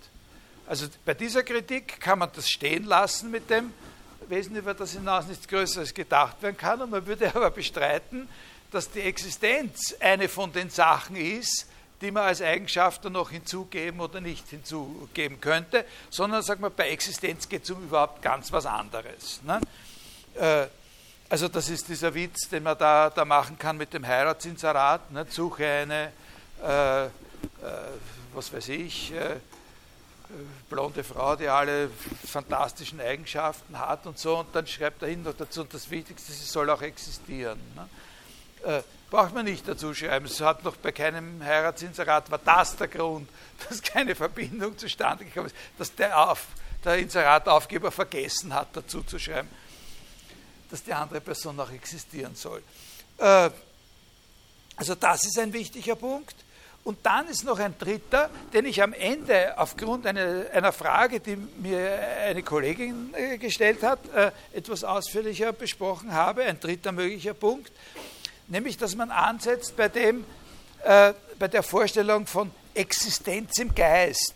Also 0.67 0.87
bei 1.05 1.13
dieser 1.13 1.43
Kritik 1.43 2.01
kann 2.01 2.19
man 2.19 2.31
das 2.35 2.49
stehen 2.49 2.85
lassen 2.85 3.31
mit 3.31 3.51
dem 3.51 3.75
Wesen, 4.29 4.57
über 4.57 4.73
das 4.73 4.93
hinaus 4.93 5.27
nichts 5.27 5.47
Größeres 5.47 5.93
gedacht 5.93 6.43
werden 6.43 6.57
kann. 6.57 6.81
Und 6.81 6.91
man 6.91 7.07
würde 7.07 7.29
aber 7.35 7.51
bestreiten, 7.51 8.27
dass 8.71 8.91
die 8.91 9.01
Existenz 9.01 9.95
eine 10.01 10.29
von 10.29 10.53
den 10.53 10.71
Sachen 10.71 11.17
ist, 11.17 11.67
die 12.01 12.11
man 12.11 12.25
als 12.25 12.43
Eigenschaft 12.43 13.05
dann 13.05 13.13
noch 13.13 13.31
hinzugeben 13.31 14.01
oder 14.01 14.21
nicht 14.21 14.49
hinzugeben 14.49 15.41
könnte, 15.41 15.85
sondern 16.11 16.43
sagt 16.43 16.61
man, 16.61 16.73
bei 16.75 16.91
Existenz 16.91 17.49
geht 17.49 17.65
es 17.65 17.71
um 17.71 17.83
überhaupt 17.83 18.21
ganz 18.23 18.53
was 18.53 18.67
anderes. 18.67 19.41
Ne? 19.43 19.61
Äh, 20.35 20.67
also 21.29 21.49
das 21.49 21.69
ist 21.71 21.89
dieser 21.89 22.15
Witz, 22.15 22.49
den 22.49 22.63
man 22.63 22.79
da, 22.79 23.11
da 23.11 23.25
machen 23.25 23.59
kann 23.59 23.77
mit 23.77 23.93
dem 23.93 24.07
Heiratsinserat. 24.07 25.11
Ne? 25.11 25.27
Suche 25.29 25.67
eine, 25.67 26.13
äh, 26.63 27.07
äh, 27.07 27.09
was 28.35 28.53
weiß 28.53 28.69
ich, 28.69 29.13
äh, 29.13 29.37
blonde 30.69 31.03
Frau, 31.03 31.35
die 31.37 31.49
alle 31.49 31.91
fantastischen 32.27 33.01
Eigenschaften 33.01 33.79
hat 33.79 34.07
und 34.07 34.19
so, 34.19 34.39
und 34.39 34.55
dann 34.55 34.67
schreibt 34.67 35.03
er 35.03 35.09
hin 35.09 35.23
noch 35.23 35.35
dazu, 35.35 35.63
und 35.63 35.73
das 35.73 35.91
Wichtigste, 35.91 36.33
sie 36.33 36.45
soll 36.45 36.69
auch 36.71 36.83
existieren. 36.83 37.59
Ne? 37.75 37.89
Äh, 38.67 38.83
braucht 39.11 39.33
man 39.33 39.45
nicht 39.45 39.69
dazu 39.69 39.95
schreiben. 39.95 40.27
Es 40.27 40.41
hat 40.41 40.65
noch 40.65 40.75
bei 40.77 40.91
keinem 40.91 41.41
Heiratsinserat, 41.43 42.29
war 42.33 42.41
das 42.45 42.77
der 42.77 42.89
Grund, 42.89 43.29
dass 43.69 43.81
keine 43.81 44.17
Verbindung 44.17 44.77
zustande 44.77 45.25
gekommen 45.25 45.47
ist, 45.47 45.57
dass 45.79 45.95
der, 45.95 46.31
Auf, 46.31 46.49
der 46.85 46.99
Inserataufgeber 46.99 47.93
vergessen 47.93 48.53
hat, 48.53 48.69
dazu 48.73 49.03
zu 49.05 49.21
schreiben, 49.21 49.49
dass 50.69 50.83
die 50.83 50.93
andere 50.93 51.21
Person 51.21 51.61
auch 51.61 51.71
existieren 51.71 52.35
soll. 52.35 52.61
Äh, 53.19 53.51
also 54.75 54.97
das 54.97 55.25
ist 55.25 55.39
ein 55.39 55.53
wichtiger 55.53 55.95
Punkt. 55.95 56.35
Und 56.83 57.05
dann 57.05 57.27
ist 57.29 57.45
noch 57.45 57.59
ein 57.59 57.77
dritter, 57.79 58.31
den 58.53 58.65
ich 58.65 58.81
am 58.81 58.93
Ende 58.93 59.59
aufgrund 59.59 60.07
einer, 60.07 60.51
einer 60.53 60.73
Frage, 60.73 61.19
die 61.19 61.35
mir 61.35 61.99
eine 62.25 62.43
Kollegin 62.45 63.13
äh, 63.15 63.39
gestellt 63.39 63.83
hat, 63.83 63.99
äh, 64.15 64.31
etwas 64.53 64.85
ausführlicher 64.85 65.53
besprochen 65.53 66.13
habe. 66.13 66.45
Ein 66.45 66.61
dritter 66.61 66.93
möglicher 66.93 67.35
Punkt, 67.35 67.73
nämlich 68.49 68.77
dass 68.77 68.95
man 68.95 69.11
ansetzt 69.11 69.77
bei, 69.77 69.89
dem, 69.89 70.25
äh, 70.85 71.13
bei 71.39 71.49
der 71.49 71.63
Vorstellung 71.63 72.27
von 72.27 72.51
Existenz 72.75 73.59
im 73.59 73.75
Geist. 73.75 74.35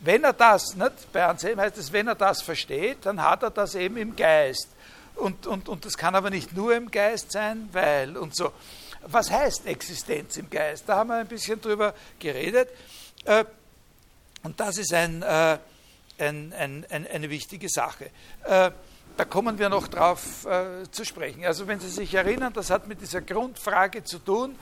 Wenn 0.00 0.24
er 0.24 0.32
das, 0.32 0.76
nicht, 0.76 1.12
bei 1.12 1.24
Anselm 1.24 1.60
heißt 1.60 1.76
es, 1.78 1.92
wenn 1.92 2.06
er 2.06 2.14
das 2.14 2.42
versteht, 2.42 2.98
dann 3.02 3.22
hat 3.22 3.42
er 3.42 3.50
das 3.50 3.74
eben 3.74 3.96
im 3.96 4.14
Geist. 4.14 4.68
Und, 5.16 5.46
und, 5.48 5.68
und 5.68 5.84
das 5.84 5.96
kann 5.96 6.14
aber 6.14 6.30
nicht 6.30 6.56
nur 6.56 6.74
im 6.76 6.90
Geist 6.90 7.32
sein, 7.32 7.68
weil 7.72 8.16
und 8.16 8.36
so 8.36 8.52
was 9.02 9.30
heißt 9.30 9.66
Existenz 9.66 10.36
im 10.36 10.50
Geist? 10.50 10.88
Da 10.88 10.96
haben 10.96 11.08
wir 11.08 11.16
ein 11.16 11.26
bisschen 11.26 11.60
drüber 11.60 11.94
geredet. 12.18 12.68
Äh, 13.24 13.44
und 14.42 14.58
das 14.60 14.78
ist 14.78 14.92
ein, 14.92 15.22
äh, 15.22 15.58
ein, 16.18 16.52
ein, 16.52 16.86
eine 16.90 17.30
wichtige 17.30 17.68
Sache. 17.68 18.10
Äh, 18.44 18.70
da 19.18 19.24
kommen 19.24 19.58
wir 19.58 19.68
noch 19.68 19.88
drauf 19.88 20.46
zu 20.90 21.04
sprechen. 21.04 21.44
Also 21.44 21.66
wenn 21.66 21.80
Sie 21.80 21.90
sich 21.90 22.14
erinnern, 22.14 22.52
das 22.52 22.70
hat 22.70 22.86
mit 22.86 23.00
dieser 23.00 23.20
Grundfrage 23.20 24.04
zu 24.04 24.18
tun, 24.18 24.56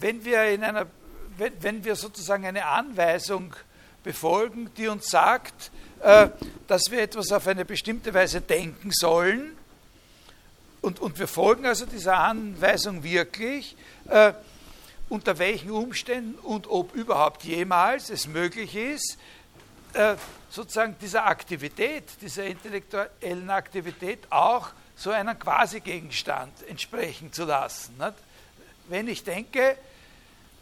wenn 0.00 0.24
wir, 0.24 0.44
in 0.46 0.64
einer, 0.64 0.86
wenn, 1.36 1.52
wenn 1.62 1.84
wir 1.84 1.96
sozusagen 1.96 2.46
eine 2.46 2.64
Anweisung 2.64 3.54
befolgen, 4.02 4.70
die 4.76 4.88
uns 4.88 5.06
sagt, 5.06 5.70
dass 6.66 6.90
wir 6.90 7.02
etwas 7.02 7.30
auf 7.30 7.46
eine 7.46 7.64
bestimmte 7.64 8.14
Weise 8.14 8.40
denken 8.40 8.90
sollen, 8.90 9.56
und, 10.84 11.00
und 11.00 11.18
wir 11.18 11.28
folgen 11.28 11.64
also 11.64 11.86
dieser 11.86 12.18
Anweisung 12.18 13.02
wirklich, 13.02 13.74
äh, 14.06 14.34
unter 15.08 15.38
welchen 15.38 15.70
Umständen 15.70 16.34
und 16.38 16.66
ob 16.66 16.94
überhaupt 16.94 17.42
jemals 17.44 18.10
es 18.10 18.26
möglich 18.26 18.76
ist, 18.76 19.16
äh, 19.94 20.16
sozusagen 20.50 20.96
dieser 21.00 21.26
Aktivität, 21.26 22.04
dieser 22.20 22.44
intellektuellen 22.44 23.50
Aktivität 23.50 24.20
auch 24.30 24.70
so 24.96 25.10
einen 25.10 25.38
Quasi-Gegenstand 25.38 26.66
entsprechen 26.68 27.32
zu 27.32 27.44
lassen. 27.44 27.94
Wenn 28.88 29.08
ich 29.08 29.24
denke, 29.24 29.76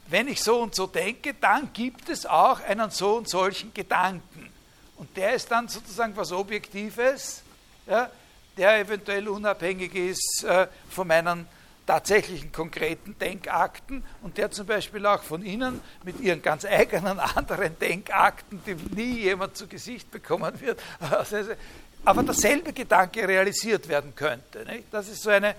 wenn 0.07 0.29
ich 0.29 0.43
so 0.43 0.61
und 0.61 0.75
so 0.75 0.87
denke, 0.87 1.35
dann 1.35 1.73
gibt 1.73 2.09
es 2.09 2.27
auch 2.27 2.61
einen 2.61 2.91
so 2.91 3.17
und 3.17 3.29
solchen 3.29 3.73
Gedanken. 3.75 4.51
Und 4.97 5.17
der 5.17 5.35
ist 5.35 5.51
dann 5.51 5.69
sozusagen 5.69 6.17
was 6.17 6.33
Objektives, 6.33 7.43
ja, 7.87 8.11
der 8.57 8.79
eventuell 8.81 9.29
unabhängig 9.29 9.95
ist 9.95 10.45
äh, 10.45 10.67
von 10.91 11.09
meinen 11.09 11.47
tatsächlichen 11.87 12.53
konkreten 12.53 13.17
Denkakten 13.19 14.05
und 14.23 14.39
der 14.39 14.51
zum 14.51 14.67
Beispiel 14.67 15.05
auch 15.07 15.23
von 15.23 15.45
Ihnen 15.45 15.81
mit 16.05 16.21
Ihren 16.21 16.43
ganz 16.43 16.65
eigenen 16.65 17.19
anderen 17.37 17.79
Denkakten, 17.79 18.63
die 18.67 18.75
nie 18.95 19.21
jemand 19.21 19.57
zu 19.57 19.67
Gesicht 19.67 20.11
bekommen 20.11 20.61
wird, 20.61 20.81
aber 22.05 22.23
derselbe 22.23 22.73
Gedanke 22.73 23.27
realisiert 23.27 23.89
werden 23.89 24.15
könnte. 24.15 24.65
Nicht? 24.65 24.85
Das 24.91 25.09
ist 25.09 25.23
so 25.23 25.31
eine, 25.31 25.55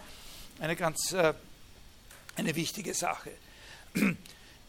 eine 0.59 0.75
ganz 0.75 1.11
äh, 1.13 1.33
eine 2.35 2.55
wichtige 2.55 2.93
Sache. 2.93 3.31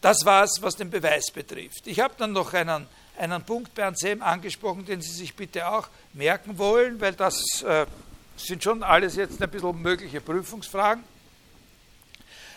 Das 0.01 0.23
war 0.23 0.43
es, 0.43 0.61
was 0.61 0.75
den 0.75 0.91
Beweis 0.91 1.31
betrifft. 1.33 1.87
Ich 1.87 1.99
habe 1.99 2.13
dann 2.15 2.31
noch 2.31 2.53
einen, 2.53 2.85
einen 3.17 3.43
Punkt 3.43 3.73
bei 3.73 3.85
Anselm 3.85 4.21
angesprochen, 4.21 4.85
den 4.85 5.01
Sie 5.01 5.11
sich 5.11 5.35
bitte 5.35 5.67
auch 5.67 5.87
merken 6.13 6.59
wollen, 6.59 7.01
weil 7.01 7.13
das 7.13 7.63
äh, 7.63 7.87
sind 8.37 8.63
schon 8.63 8.83
alles 8.83 9.15
jetzt 9.15 9.41
ein 9.41 9.49
bisschen 9.49 9.81
mögliche 9.81 10.21
Prüfungsfragen. 10.21 11.03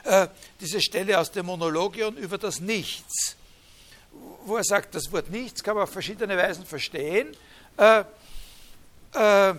Äh, 0.04 0.28
diese 0.60 0.80
Stelle 0.80 1.18
aus 1.18 1.30
dem 1.30 1.46
Monologion 1.46 2.16
über 2.16 2.38
das 2.38 2.60
Nichts, 2.60 3.36
wo 4.44 4.56
er 4.56 4.64
sagt, 4.64 4.94
das 4.94 5.10
Wort 5.12 5.30
Nichts 5.30 5.62
kann 5.62 5.74
man 5.74 5.84
auf 5.84 5.92
verschiedene 5.92 6.36
Weisen 6.36 6.64
verstehen, 6.64 7.36
äh, 7.76 8.04
äh, 9.14 9.54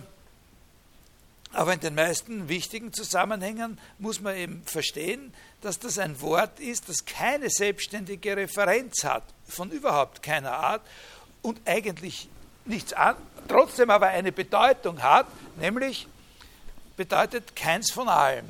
aber 1.52 1.74
in 1.74 1.80
den 1.80 1.94
meisten 1.96 2.48
wichtigen 2.48 2.92
Zusammenhängen 2.92 3.78
muss 3.98 4.20
man 4.20 4.36
eben 4.36 4.62
verstehen, 4.64 5.34
dass 5.62 5.78
das 5.80 5.98
ein 5.98 6.20
Wort 6.20 6.60
ist, 6.60 6.88
das 6.88 7.04
keine 7.04 7.50
selbstständige 7.50 8.36
Referenz 8.36 9.02
hat, 9.02 9.24
von 9.48 9.70
überhaupt 9.70 10.22
keiner 10.22 10.52
Art 10.52 10.82
und 11.42 11.60
eigentlich 11.64 12.28
nichts 12.66 12.92
an, 12.92 13.16
trotzdem 13.48 13.90
aber 13.90 14.08
eine 14.08 14.30
Bedeutung 14.30 15.02
hat, 15.02 15.26
nämlich 15.56 16.06
bedeutet 16.96 17.56
keins 17.56 17.90
von 17.90 18.08
allem. 18.08 18.46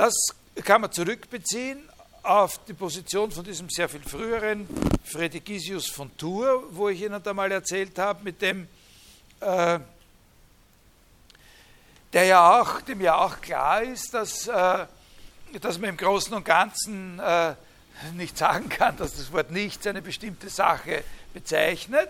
Das 0.00 0.14
kann 0.64 0.80
man 0.80 0.90
zurückbeziehen 0.90 1.86
auf 2.22 2.64
die 2.64 2.72
Position 2.72 3.30
von 3.30 3.44
diesem 3.44 3.68
sehr 3.68 3.86
viel 3.86 4.00
früheren 4.00 4.66
Fredegisius 5.04 5.90
von 5.90 6.16
Tours, 6.16 6.62
wo 6.70 6.88
ich 6.88 7.02
Ihnen 7.02 7.22
da 7.22 7.34
mal 7.34 7.52
erzählt 7.52 7.98
habe, 7.98 8.24
mit 8.24 8.40
dem, 8.40 8.66
äh, 9.40 9.78
der 12.14 12.24
ja 12.24 12.62
auch, 12.62 12.80
dem 12.80 13.02
ja 13.02 13.16
auch 13.16 13.42
klar 13.42 13.82
ist, 13.82 14.14
dass, 14.14 14.48
äh, 14.48 14.86
dass 15.60 15.78
man 15.78 15.90
im 15.90 15.98
Großen 15.98 16.32
und 16.32 16.46
Ganzen 16.46 17.18
äh, 17.18 17.52
nicht 18.14 18.38
sagen 18.38 18.70
kann, 18.70 18.96
dass 18.96 19.18
das 19.18 19.30
Wort 19.34 19.50
nichts 19.50 19.86
eine 19.86 20.00
bestimmte 20.00 20.48
Sache 20.48 21.04
bezeichnet, 21.34 22.08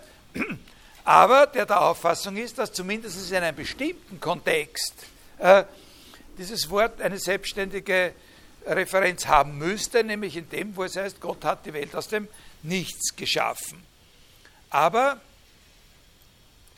aber 1.04 1.48
der 1.48 1.66
der 1.66 1.80
Auffassung 1.80 2.36
ist, 2.36 2.56
dass 2.56 2.72
zumindest 2.72 3.32
in 3.32 3.38
einem 3.38 3.56
bestimmten 3.56 4.20
Kontext 4.20 4.94
äh, 5.38 5.64
dieses 6.38 6.70
Wort 6.70 7.00
eine 7.00 7.18
selbstständige 7.18 8.14
Referenz 8.66 9.26
haben 9.26 9.58
müsste, 9.58 10.04
nämlich 10.04 10.36
in 10.36 10.48
dem, 10.50 10.76
wo 10.76 10.84
es 10.84 10.96
heißt, 10.96 11.20
Gott 11.20 11.44
hat 11.44 11.66
die 11.66 11.72
Welt 11.72 11.94
aus 11.94 12.08
dem 12.08 12.28
Nichts 12.62 13.16
geschaffen. 13.16 13.82
Aber, 14.68 15.20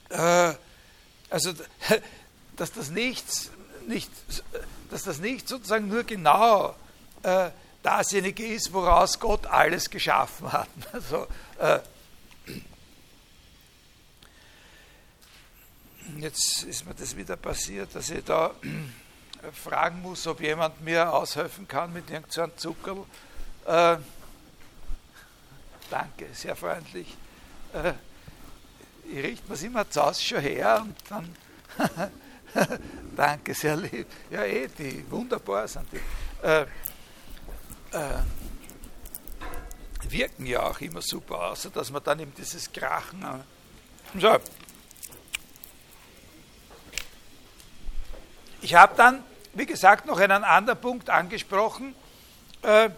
äh, 0.09 0.55
also, 1.31 1.53
dass 2.57 2.73
das 2.73 2.91
Nichts, 2.91 3.51
nicht, 3.87 4.11
dass 4.91 5.03
das 5.03 5.19
Nichts 5.19 5.51
sozusagen 5.51 5.89
nur 5.89 6.05
genau 6.05 6.77
äh, 7.23 7.51
dasjenige 7.83 8.47
ist, 8.47 8.73
woraus 8.73 9.19
Gott 9.19 9.47
alles 9.47 9.91
geschaffen 9.91 10.53
hat. 10.53 10.69
Also, 10.93 11.27
äh, 11.59 11.81
Jetzt 16.19 16.65
ist 16.65 16.85
mir 16.85 16.95
das 16.95 17.17
wieder 17.17 17.37
passiert, 17.37 17.95
dass 17.95 18.11
ich 18.11 18.25
da 18.25 18.55
fragen 19.53 20.03
muss, 20.03 20.27
ob 20.27 20.41
jemand 20.41 20.81
mir 20.83 21.13
aushelfen 21.13 21.67
kann 21.67 21.93
mit 21.93 22.11
irgendeinem 22.11 22.57
Zuckerl. 22.57 23.05
Äh, 23.67 23.97
danke, 25.91 26.27
sehr 26.33 26.57
freundlich. 26.57 27.17
Äh, 27.73 27.93
ich 29.11 29.23
richte 29.23 29.53
mir 29.53 29.61
immer 29.61 29.91
zu 29.91 30.03
Hause 30.03 30.23
schon 30.23 30.41
her 30.41 30.83
und 30.83 30.97
dann 31.09 31.35
Danke, 33.17 33.55
sehr 33.55 33.77
lieb. 33.77 34.07
Ja, 34.31 34.45
eh, 34.45 34.69
die 34.69 35.05
wunderbar 35.11 35.67
sind 35.69 35.87
die. 35.93 36.01
Äh, 36.47 36.63
äh, 36.63 36.67
wirken 40.09 40.47
ja 40.47 40.63
auch 40.63 40.81
immer 40.81 41.01
super, 41.01 41.51
außer 41.51 41.71
dass 41.71 41.91
man 41.91 42.03
dann 42.05 42.21
eben 42.21 42.35
dieses 42.35 42.71
Krachen. 42.71 43.25
So. 44.19 44.39
Ich 48.61 48.75
habe 48.75 48.95
dann, 48.97 49.25
wie 49.55 49.67
gesagt, 49.67 50.07
noch 50.07 50.19
einen 50.19 50.45
anderen 50.45 50.81
Punkt 50.81 51.11
angesprochen. 51.11 51.95
Äh, 52.63 52.91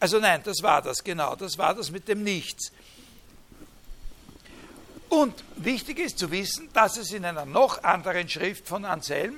also 0.00 0.18
nein, 0.18 0.42
das 0.44 0.62
war 0.62 0.82
das, 0.82 1.02
genau, 1.02 1.36
das 1.36 1.58
war 1.58 1.74
das 1.74 1.90
mit 1.90 2.08
dem 2.08 2.22
Nichts. 2.22 2.72
Und 5.08 5.44
wichtig 5.56 5.98
ist 6.00 6.18
zu 6.18 6.30
wissen, 6.30 6.68
dass 6.72 6.96
es 6.96 7.12
in 7.12 7.24
einer 7.24 7.44
noch 7.44 7.82
anderen 7.84 8.28
Schrift 8.28 8.66
von 8.66 8.84
Anselm, 8.84 9.34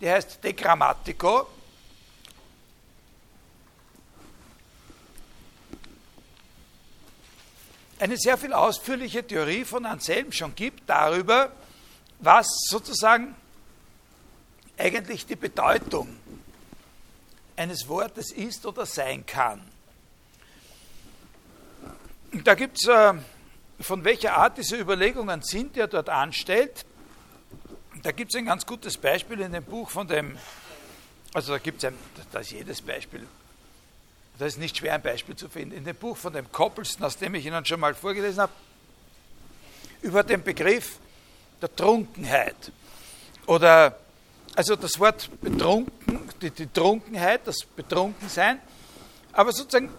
die 0.00 0.10
heißt 0.10 0.44
De 0.44 0.52
Grammatico, 0.52 1.46
eine 7.98 8.16
sehr 8.18 8.36
viel 8.36 8.52
ausführliche 8.52 9.26
Theorie 9.26 9.64
von 9.64 9.86
Anselm 9.86 10.32
schon 10.32 10.54
gibt 10.54 10.88
darüber, 10.88 11.50
was 12.18 12.46
sozusagen 12.68 13.34
eigentlich 14.76 15.26
die 15.26 15.36
Bedeutung 15.36 16.16
eines 17.56 17.88
Wortes 17.88 18.30
ist 18.30 18.66
oder 18.66 18.86
sein 18.86 19.24
kann. 19.24 19.60
Da 22.44 22.54
gibt 22.54 22.78
es 22.78 22.86
äh, 22.86 23.14
von 23.80 24.04
welcher 24.04 24.36
Art 24.36 24.58
diese 24.58 24.76
Überlegungen 24.76 25.42
sind, 25.42 25.76
die 25.76 25.80
er 25.80 25.88
dort 25.88 26.08
anstellt. 26.08 26.84
Da 28.02 28.12
gibt 28.12 28.34
es 28.34 28.38
ein 28.38 28.46
ganz 28.46 28.66
gutes 28.66 28.98
Beispiel 28.98 29.40
in 29.40 29.52
dem 29.52 29.64
Buch 29.64 29.90
von 29.90 30.06
dem, 30.06 30.36
also 31.32 31.52
da 31.52 31.58
gibt 31.58 31.82
es 31.82 31.88
ein, 31.88 31.94
da 32.32 32.40
ist 32.40 32.50
jedes 32.50 32.82
Beispiel, 32.82 33.26
da 34.38 34.46
ist 34.46 34.58
nicht 34.58 34.76
schwer 34.76 34.94
ein 34.94 35.02
Beispiel 35.02 35.34
zu 35.34 35.48
finden, 35.48 35.74
in 35.74 35.84
dem 35.84 35.96
Buch 35.96 36.16
von 36.16 36.32
dem 36.32 36.50
Coppelsten, 36.52 37.04
aus 37.04 37.16
dem 37.16 37.34
ich 37.34 37.46
Ihnen 37.46 37.64
schon 37.64 37.80
mal 37.80 37.94
vorgelesen 37.94 38.42
habe, 38.42 38.52
über 40.02 40.22
den 40.22 40.42
Begriff 40.42 40.98
der 41.60 41.74
Trunkenheit. 41.74 42.70
Oder, 43.46 43.98
also 44.56 44.74
das 44.74 44.98
Wort 44.98 45.30
betrunken, 45.42 46.28
die, 46.40 46.50
die 46.50 46.66
Trunkenheit, 46.66 47.46
das 47.46 47.58
Betrunkensein, 47.76 48.58
aber 49.32 49.52
sozusagen 49.52 49.90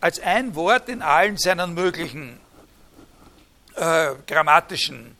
als 0.00 0.18
ein 0.18 0.56
Wort 0.56 0.88
in 0.88 1.02
allen 1.02 1.38
seinen 1.38 1.72
möglichen 1.72 2.40
äh, 3.76 4.10
grammatischen 4.26 5.16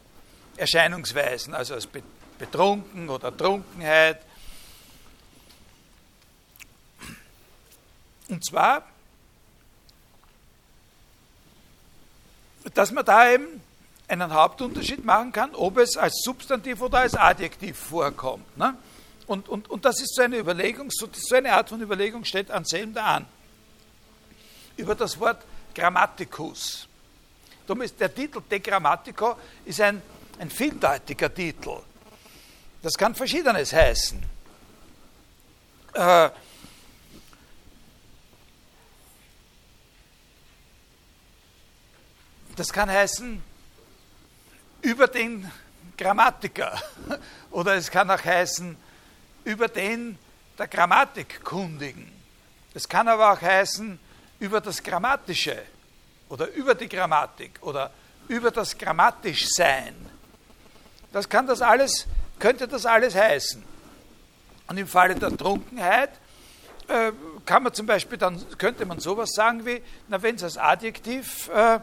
Erscheinungsweisen, 0.57 1.55
also 1.55 1.75
als 1.75 1.89
betrunken 2.39 3.09
oder 3.09 3.35
Trunkenheit. 3.35 4.21
Und 8.29 8.45
zwar, 8.45 8.85
dass 12.75 12.91
man 12.91 13.05
da 13.05 13.31
eben 13.31 13.61
einen 14.09 14.33
Hauptunterschied 14.33 15.05
machen 15.05 15.33
kann, 15.33 15.55
ob 15.55 15.79
es 15.79 15.97
als 15.97 16.23
Substantiv 16.25 16.81
oder 16.81 16.99
als 16.99 17.15
Adjektiv 17.15 17.79
vorkommt. 17.79 18.57
Ne? 18.57 18.75
Und, 19.27 19.49
und, 19.49 19.71
und 19.71 19.85
das 19.85 20.01
ist 20.01 20.15
so 20.15 20.23
eine 20.23 20.39
Überlegung, 20.39 20.91
so, 20.91 21.09
so 21.13 21.37
eine 21.37 21.53
Art 21.53 21.69
von 21.69 21.81
Überlegung 21.81 22.25
steht 22.25 22.51
Anselm 22.51 22.93
da 22.93 23.17
an. 23.17 23.27
Über 24.77 24.95
das 24.95 25.19
Wort 25.19 25.43
Grammaticus. 25.75 26.87
Darum 27.67 27.83
ist 27.83 27.99
der 28.01 28.13
Titel 28.15 28.43
De 28.51 28.59
Grammatico 28.59 29.37
ist 29.65 29.81
ein, 29.81 30.03
ein 30.39 30.51
vieldeutiger 30.51 31.33
Titel. 31.33 31.79
Das 32.83 32.95
kann 32.95 33.15
Verschiedenes 33.15 33.73
heißen. 33.73 34.23
Äh, 35.95 36.31
das 42.57 42.73
kann 42.73 42.91
heißen 42.91 43.52
über 44.83 45.07
den 45.09 45.51
Grammatiker 45.97 46.81
oder 47.51 47.75
es 47.75 47.91
kann 47.91 48.11
auch 48.11 48.23
heißen 48.23 48.77
über 49.45 49.69
den 49.69 50.19
der 50.59 50.69
Grammatikkundigen. 50.69 52.11
Es 52.75 52.89
kann 52.89 53.09
aber 53.09 53.33
auch 53.33 53.41
heißen 53.41 53.99
über 54.39 54.61
das 54.61 54.83
Grammatische 54.83 55.63
oder 56.29 56.49
über 56.53 56.75
die 56.75 56.89
Grammatik 56.89 57.59
oder 57.63 57.91
über 58.29 58.51
das 58.51 58.77
Grammatischsein. 58.77 59.95
Das 61.13 61.29
kann 61.29 61.47
das 61.47 61.61
alles, 61.61 62.07
könnte 62.39 62.67
das 62.67 62.87
alles 62.87 63.15
heißen. 63.15 63.63
Und 64.69 64.79
im 64.79 64.87
Falle 64.87 65.15
der 65.15 65.37
Trunkenheit 65.37 66.11
äh, 66.89 67.13
kann 67.45 67.63
man 67.63 67.75
zum 67.75 67.87
Beispiel 67.87 68.17
dann, 68.19 68.43
könnte 68.57 68.87
man 68.87 69.01
sowas 69.01 69.33
sagen 69.33 69.67
wie, 69.67 69.83
na 70.09 70.23
wenn 70.23 70.37
es 70.37 70.43
als 70.43 70.57
Adjektiv 70.57 71.49
äh, 71.49 71.81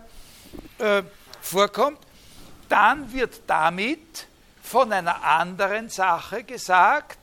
äh, 0.79 1.03
vorkommt, 1.41 1.99
dann 2.69 3.11
wird 3.11 3.41
damit 3.47 4.27
von 4.63 4.93
einer 4.93 5.23
anderen 5.23 5.89
Sache 5.89 6.43
gesagt, 6.43 7.17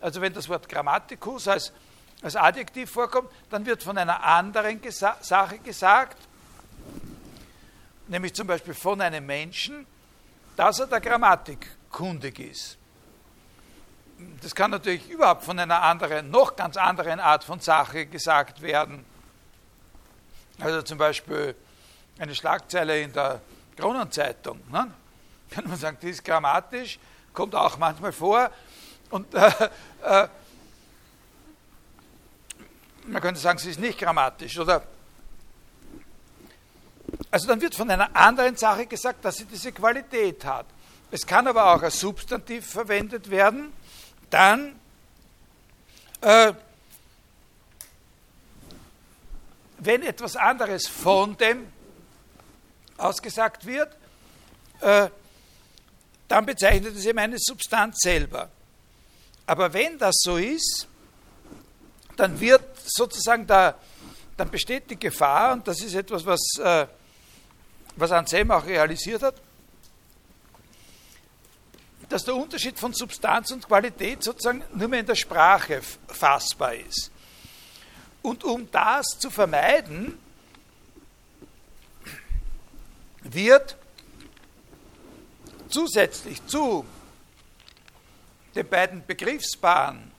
also 0.00 0.20
wenn 0.20 0.32
das 0.32 0.48
Wort 0.48 0.68
Grammatikus 0.68 1.48
als 1.48 1.72
als 2.22 2.36
Adjektiv 2.36 2.90
vorkommt, 2.90 3.30
dann 3.48 3.64
wird 3.64 3.82
von 3.82 3.96
einer 3.96 4.22
anderen 4.22 4.80
Gesa 4.80 5.16
Sache 5.20 5.58
gesagt, 5.58 6.16
nämlich 8.08 8.34
zum 8.34 8.46
Beispiel 8.46 8.74
von 8.74 9.00
einem 9.00 9.24
Menschen, 9.24 9.86
dass 10.56 10.80
er 10.80 10.86
der 10.86 11.00
Grammatik 11.00 11.66
kundig 11.90 12.38
ist. 12.38 12.76
Das 14.42 14.54
kann 14.54 14.70
natürlich 14.70 15.08
überhaupt 15.08 15.44
von 15.44 15.58
einer 15.58 15.82
anderen, 15.82 16.30
noch 16.30 16.54
ganz 16.56 16.76
anderen 16.76 17.20
Art 17.20 17.42
von 17.42 17.60
Sache 17.60 18.04
gesagt 18.04 18.60
werden. 18.60 19.04
Also 20.58 20.82
zum 20.82 20.98
Beispiel 20.98 21.54
eine 22.18 22.34
Schlagzeile 22.34 23.00
in 23.00 23.14
der 23.14 23.40
Kronenzeitung. 23.80 24.60
Ne? 24.70 24.92
Kann 25.50 25.68
man 25.68 25.76
sagen, 25.76 25.96
die 26.00 26.10
ist 26.10 26.24
grammatisch, 26.24 26.98
kommt 27.32 27.54
auch 27.54 27.78
manchmal 27.78 28.12
vor. 28.12 28.50
Und 29.10 29.34
äh, 29.34 29.50
äh, 30.04 30.28
man 33.06 33.22
könnte 33.22 33.40
sagen, 33.40 33.58
sie 33.58 33.70
ist 33.70 33.80
nicht 33.80 33.98
grammatisch, 33.98 34.58
oder? 34.58 34.82
Also 37.30 37.48
dann 37.48 37.60
wird 37.60 37.74
von 37.74 37.90
einer 37.90 38.14
anderen 38.14 38.56
Sache 38.56 38.86
gesagt, 38.86 39.24
dass 39.24 39.36
sie 39.36 39.46
diese 39.46 39.72
Qualität 39.72 40.44
hat. 40.44 40.66
Es 41.10 41.26
kann 41.26 41.48
aber 41.48 41.74
auch 41.74 41.82
als 41.82 41.98
Substantiv 41.98 42.66
verwendet 42.66 43.30
werden. 43.30 43.72
Dann 44.30 44.78
äh, 46.20 46.52
wenn 49.78 50.02
etwas 50.02 50.36
anderes 50.36 50.86
von 50.86 51.36
dem 51.38 51.66
ausgesagt 53.00 53.66
wird, 53.66 53.96
äh, 54.80 55.08
dann 56.28 56.46
bezeichnet 56.46 56.96
es 56.96 57.04
eben 57.04 57.18
eine 57.18 57.36
Substanz 57.38 57.98
selber. 58.00 58.48
Aber 59.46 59.72
wenn 59.72 59.98
das 59.98 60.14
so 60.20 60.36
ist, 60.36 60.86
dann 62.16 62.38
wird 62.38 62.62
sozusagen 62.86 63.46
da, 63.46 63.74
dann 64.36 64.50
besteht 64.50 64.90
die 64.90 64.98
Gefahr, 64.98 65.52
und 65.54 65.66
das 65.66 65.80
ist 65.80 65.94
etwas, 65.94 66.24
was, 66.24 66.40
äh, 66.58 66.86
was 67.96 68.12
Anselm 68.12 68.50
auch 68.52 68.64
realisiert 68.64 69.22
hat, 69.22 69.34
dass 72.08 72.24
der 72.24 72.34
Unterschied 72.34 72.78
von 72.78 72.92
Substanz 72.92 73.50
und 73.52 73.66
Qualität 73.66 74.22
sozusagen 74.22 74.62
nur 74.74 74.88
mehr 74.88 75.00
in 75.00 75.06
der 75.06 75.14
Sprache 75.14 75.80
fassbar 76.08 76.74
ist. 76.74 77.10
Und 78.22 78.44
um 78.44 78.70
das 78.70 79.06
zu 79.18 79.30
vermeiden, 79.30 80.18
wird 83.34 83.76
zusätzlich 85.68 86.44
zu 86.46 86.84
den 88.54 88.68
beiden 88.68 89.06
Begriffspaaren 89.06 90.10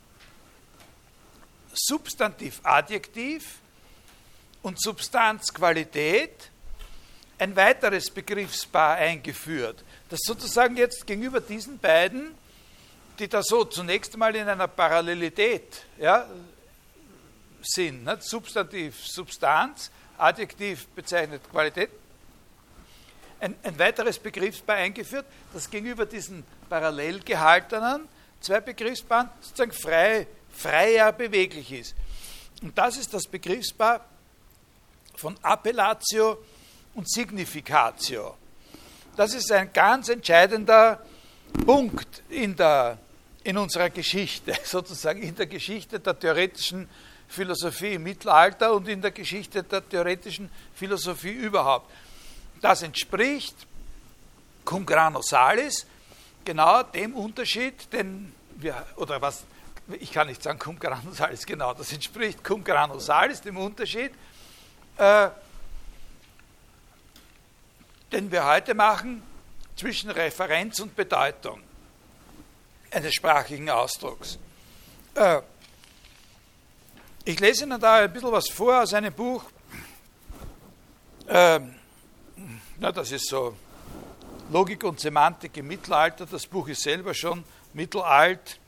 Substantiv 1.74 2.60
Adjektiv 2.64 3.60
und 4.62 4.82
Substanz 4.82 5.54
Qualität 5.54 6.50
ein 7.38 7.56
weiteres 7.56 8.12
Begriffspaar 8.12 8.98
eingeführt, 8.98 9.84
das 10.10 10.20
sozusagen 10.24 10.78
jetzt 10.78 11.08
gegenüber 11.08 11.42
diesen 11.42 11.80
beiden, 11.80 12.36
die 13.18 13.28
da 13.28 13.42
so 13.42 13.66
zunächst 13.66 14.14
einmal 14.14 14.36
in 14.36 14.48
einer 14.48 14.68
Parallelität 14.68 15.86
ja, 15.98 16.28
sind, 17.62 18.04
nicht? 18.04 18.24
Substantiv 18.24 19.06
Substanz, 19.06 19.92
Adjektiv 20.18 20.88
bezeichnet 20.90 21.42
Qualität, 21.50 21.90
ein, 23.42 23.56
ein 23.64 23.78
weiteres 23.78 24.20
Begriffspaar 24.20 24.78
eingeführt, 24.78 25.26
das 25.54 25.70
gegenüber 25.70 26.06
diesen 26.06 26.44
parallel 26.70 27.20
gehaltenen 27.20 28.08
zwei 28.42 28.60
Begriffspaaren 28.60 29.30
sozusagen 29.40 29.72
frei 29.72 30.28
freier 30.52 31.14
beweglich 31.14 31.72
ist. 31.72 31.96
Und 32.62 32.78
das 32.78 32.98
ist 32.98 33.14
das 33.14 33.26
Begriffspaar 33.26 34.06
von 35.16 35.36
Appellatio 35.42 36.38
und 36.94 37.10
Significatio. 37.10 38.36
Das 39.16 39.34
ist 39.34 39.52
ein 39.52 39.72
ganz 39.72 40.10
entscheidender 40.10 41.04
Punkt 41.66 42.24
in, 42.30 42.56
der, 42.56 42.98
in 43.44 43.58
unserer 43.58 43.90
Geschichte, 43.90 44.54
sozusagen 44.64 45.22
in 45.22 45.36
der 45.36 45.48
Geschichte 45.48 46.00
der 46.00 46.20
theoretischen 46.20 46.90
Philosophie 47.28 47.94
im 47.94 48.04
Mittelalter 48.04 48.74
und 48.74 48.88
in 48.90 49.02
der 49.02 49.12
Geschichte 49.12 49.64
der 49.64 49.88
theoretischen 49.88 50.50
Philosophie 50.74 51.32
überhaupt. 51.32 51.90
Das 52.62 52.84
entspricht 52.84 53.56
cum 54.64 54.86
grano 54.86 55.22
salis 55.22 55.86
genau 56.46 56.84
dem 56.84 57.16
Unterschied, 57.16 57.92
den 57.92 58.34
wir, 58.56 58.86
oder 58.96 59.22
was, 59.22 59.44
ich 60.00 60.12
kann 60.12 60.28
nicht 60.28 60.44
sagen 60.44 60.60
cum 60.60 60.80
grano 60.80 61.12
salis 61.12 61.46
genau, 61.46 61.74
das 61.74 61.92
entspricht 61.92 62.44
cum 62.44 62.64
grano 62.64 63.00
salis, 63.00 63.42
dem 63.42 63.58
Unterschied, 63.58 64.12
äh, 64.98 65.30
den 68.12 68.32
wir 68.32 68.46
heute 68.46 68.74
machen 68.76 69.24
zwischen 69.76 70.12
Referenz 70.12 70.80
und 70.80 70.96
Bedeutung 70.96 71.62
eines 72.92 73.16
sprachlichen 73.16 73.70
Ausdrucks. 73.70 74.38
Äh, 75.16 75.42
ich 77.24 77.40
lese 77.40 77.66
Ihnen 77.66 77.80
da 77.80 77.96
ein 77.96 78.12
bisschen 78.12 78.32
was 78.32 78.50
vor 78.50 78.82
aus 78.82 78.94
einem 78.94 79.14
Buch. 79.14 79.44
Äh, 81.28 81.60
na, 82.82 82.92
das 82.92 83.12
ist 83.12 83.30
so 83.30 83.56
Logik 84.52 84.84
und 84.84 85.00
Semantik 85.00 85.56
im 85.56 85.68
Mittelalter. 85.68 86.26
Das 86.26 86.48
Buch 86.48 86.68
ist 86.68 86.82
selber 86.82 87.14
schon 87.14 87.44
mittelalt. 87.74 88.60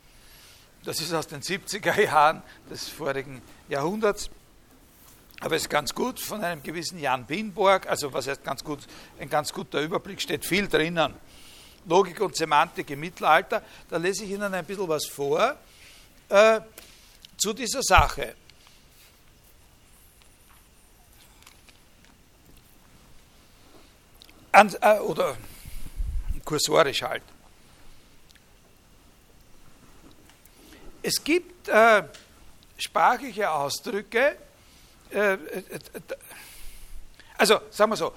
Das 0.86 1.02
ist 1.02 1.12
aus 1.16 1.26
den 1.26 1.42
70er 1.42 2.00
Jahren 2.00 2.44
des 2.70 2.90
vorigen 2.90 3.42
Jahrhunderts. 3.70 4.30
Aber 5.40 5.56
es 5.56 5.64
ist 5.64 5.70
ganz 5.70 5.96
gut 5.96 6.20
von 6.20 6.44
einem 6.44 6.62
gewissen 6.62 7.00
Jan 7.00 7.26
Binborg, 7.26 7.90
also 7.90 8.14
was 8.14 8.28
heißt 8.28 8.44
ganz 8.44 8.64
gut, 8.64 8.82
ein 9.20 9.32
ganz 9.32 9.52
guter 9.52 9.82
Überblick, 9.82 10.22
steht 10.22 10.46
viel 10.46 10.68
drinnen. 10.68 11.16
Logik 11.88 12.22
und 12.22 12.36
Semantik 12.36 12.92
im 12.92 13.00
Mittelalter, 13.00 13.64
da 13.90 13.98
lese 13.98 14.26
ich 14.26 14.30
Ihnen 14.30 14.54
ein 14.54 14.64
bisschen 14.64 14.88
was 14.88 15.08
vor 15.08 15.56
äh, 16.30 16.62
zu 17.36 17.52
dieser 17.54 17.82
Sache. 17.82 18.36
An, 24.54 24.74
äh, 24.82 25.00
oder 25.00 25.36
kursorisch 26.46 27.02
halt. 27.02 27.24
Es 31.02 31.22
gibt 31.24 31.68
äh, 31.68 32.04
sprachliche 32.78 33.50
Ausdrücke, 33.50 34.38
äh, 35.12 35.34
äh, 35.34 35.38
also 37.38 37.62
sagen 37.72 37.92
wir 37.92 37.98
so, 37.98 38.14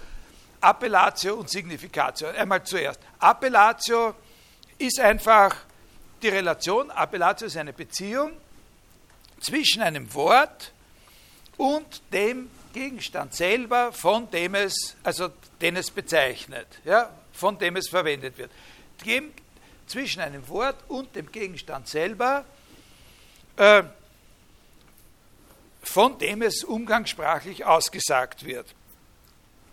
Appellatio 0.60 1.34
und 1.34 1.50
Significatio. 1.50 2.28
Einmal 2.28 2.62
zuerst. 2.64 3.00
Appellatio 3.18 4.14
ist 4.78 5.00
einfach 5.00 5.56
die 6.22 6.28
Relation, 6.28 6.90
Appellatio 6.90 7.46
ist 7.46 7.56
eine 7.56 7.72
Beziehung 7.72 8.32
zwischen 9.40 9.82
einem 9.82 10.12
Wort 10.14 10.72
und 11.56 12.02
dem 12.12 12.50
Gegenstand 12.76 13.34
selber, 13.34 13.90
von 13.90 14.30
dem 14.30 14.54
es, 14.54 14.96
also 15.02 15.30
den 15.62 15.76
es 15.76 15.90
bezeichnet, 15.90 16.66
ja, 16.84 17.10
von 17.32 17.58
dem 17.58 17.76
es 17.76 17.88
verwendet 17.88 18.36
wird. 18.36 18.50
Zwischen 19.86 20.20
einem 20.20 20.46
Wort 20.48 20.76
und 20.88 21.16
dem 21.16 21.32
Gegenstand 21.32 21.88
selber 21.88 22.44
äh, 23.56 23.82
von 25.82 26.18
dem 26.18 26.42
es 26.42 26.64
umgangssprachlich 26.64 27.64
ausgesagt 27.64 28.44
wird. 28.44 28.74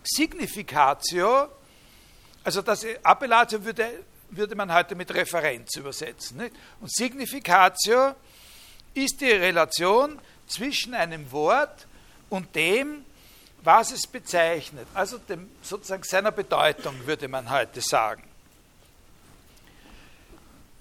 Significatio, 0.03 1.49
also 2.43 2.61
das 2.61 2.85
Appellatio 3.03 3.65
würde, 3.65 4.05
würde 4.29 4.55
man 4.55 4.71
heute 4.73 4.95
mit 4.95 5.13
Referenz 5.13 5.75
übersetzen. 5.75 6.37
Nicht? 6.37 6.55
Und 6.79 6.89
Significatio 6.93 8.15
ist 8.93 9.19
die 9.19 9.31
Relation 9.31 10.21
zwischen 10.47 10.93
einem 10.93 11.29
Wort 11.31 11.87
und 12.33 12.55
dem, 12.55 13.05
was 13.61 13.91
es 13.91 14.07
bezeichnet, 14.07 14.87
also 14.95 15.19
dem, 15.19 15.51
sozusagen 15.61 16.01
seiner 16.03 16.31
Bedeutung, 16.31 17.05
würde 17.05 17.27
man 17.27 17.47
heute 17.51 17.79
sagen. 17.79 18.23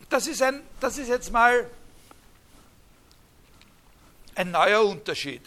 Das 0.09 0.27
ist, 0.27 0.41
ein, 0.41 0.63
das 0.81 0.97
ist 0.97 1.09
jetzt 1.09 1.31
mal 1.31 1.69
ein 4.35 4.51
neuer 4.51 4.83
Unterschied. 4.83 5.43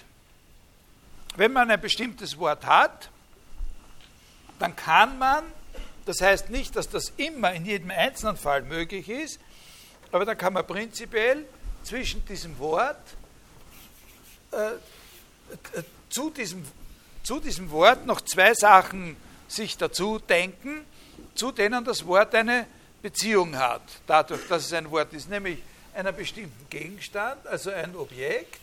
Wenn 1.38 1.52
man 1.52 1.72
ein 1.72 1.82
bestimmtes 1.82 2.38
Wort 2.38 2.64
hat, 2.68 3.10
dann 4.60 4.76
kann 4.76 5.18
man, 5.18 5.44
das 6.06 6.22
heißt 6.22 6.52
nicht, 6.52 6.76
dass 6.76 6.88
das 6.88 7.14
immer 7.18 7.52
in 7.54 7.66
jedem 7.66 7.90
einzelnen 7.90 8.38
Fall 8.38 8.62
möglich 8.62 9.10
ist, 9.10 9.40
aber 10.12 10.24
dann 10.24 10.38
kann 10.38 10.54
man 10.54 10.68
prinzipiell 10.68 11.46
zwischen 11.84 12.24
diesem 12.26 12.60
Wort, 12.60 13.02
äh, 14.52 14.74
zu, 16.16 16.30
diesem, 16.30 16.66
zu 17.24 17.42
diesem 17.42 17.70
Wort 17.72 18.06
noch 18.06 18.22
zwei 18.22 18.54
Sachen 18.54 19.18
sich 19.50 19.78
dazu 19.78 20.18
denken, 20.18 20.86
zu 21.36 21.52
denen 21.52 21.84
das 21.84 22.06
Wort 22.06 22.34
eine 22.34 22.68
Beziehung 23.02 23.58
hat, 23.58 23.82
dadurch, 24.08 24.48
dass 24.48 24.66
es 24.66 24.72
ein 24.72 24.90
Wort 24.92 25.12
ist, 25.12 25.30
nämlich 25.30 25.62
einer 25.94 26.14
bestimmten 26.14 26.70
Gegenstand, 26.70 27.46
also 27.46 27.70
ein 27.70 27.94
Objekt, 27.98 28.62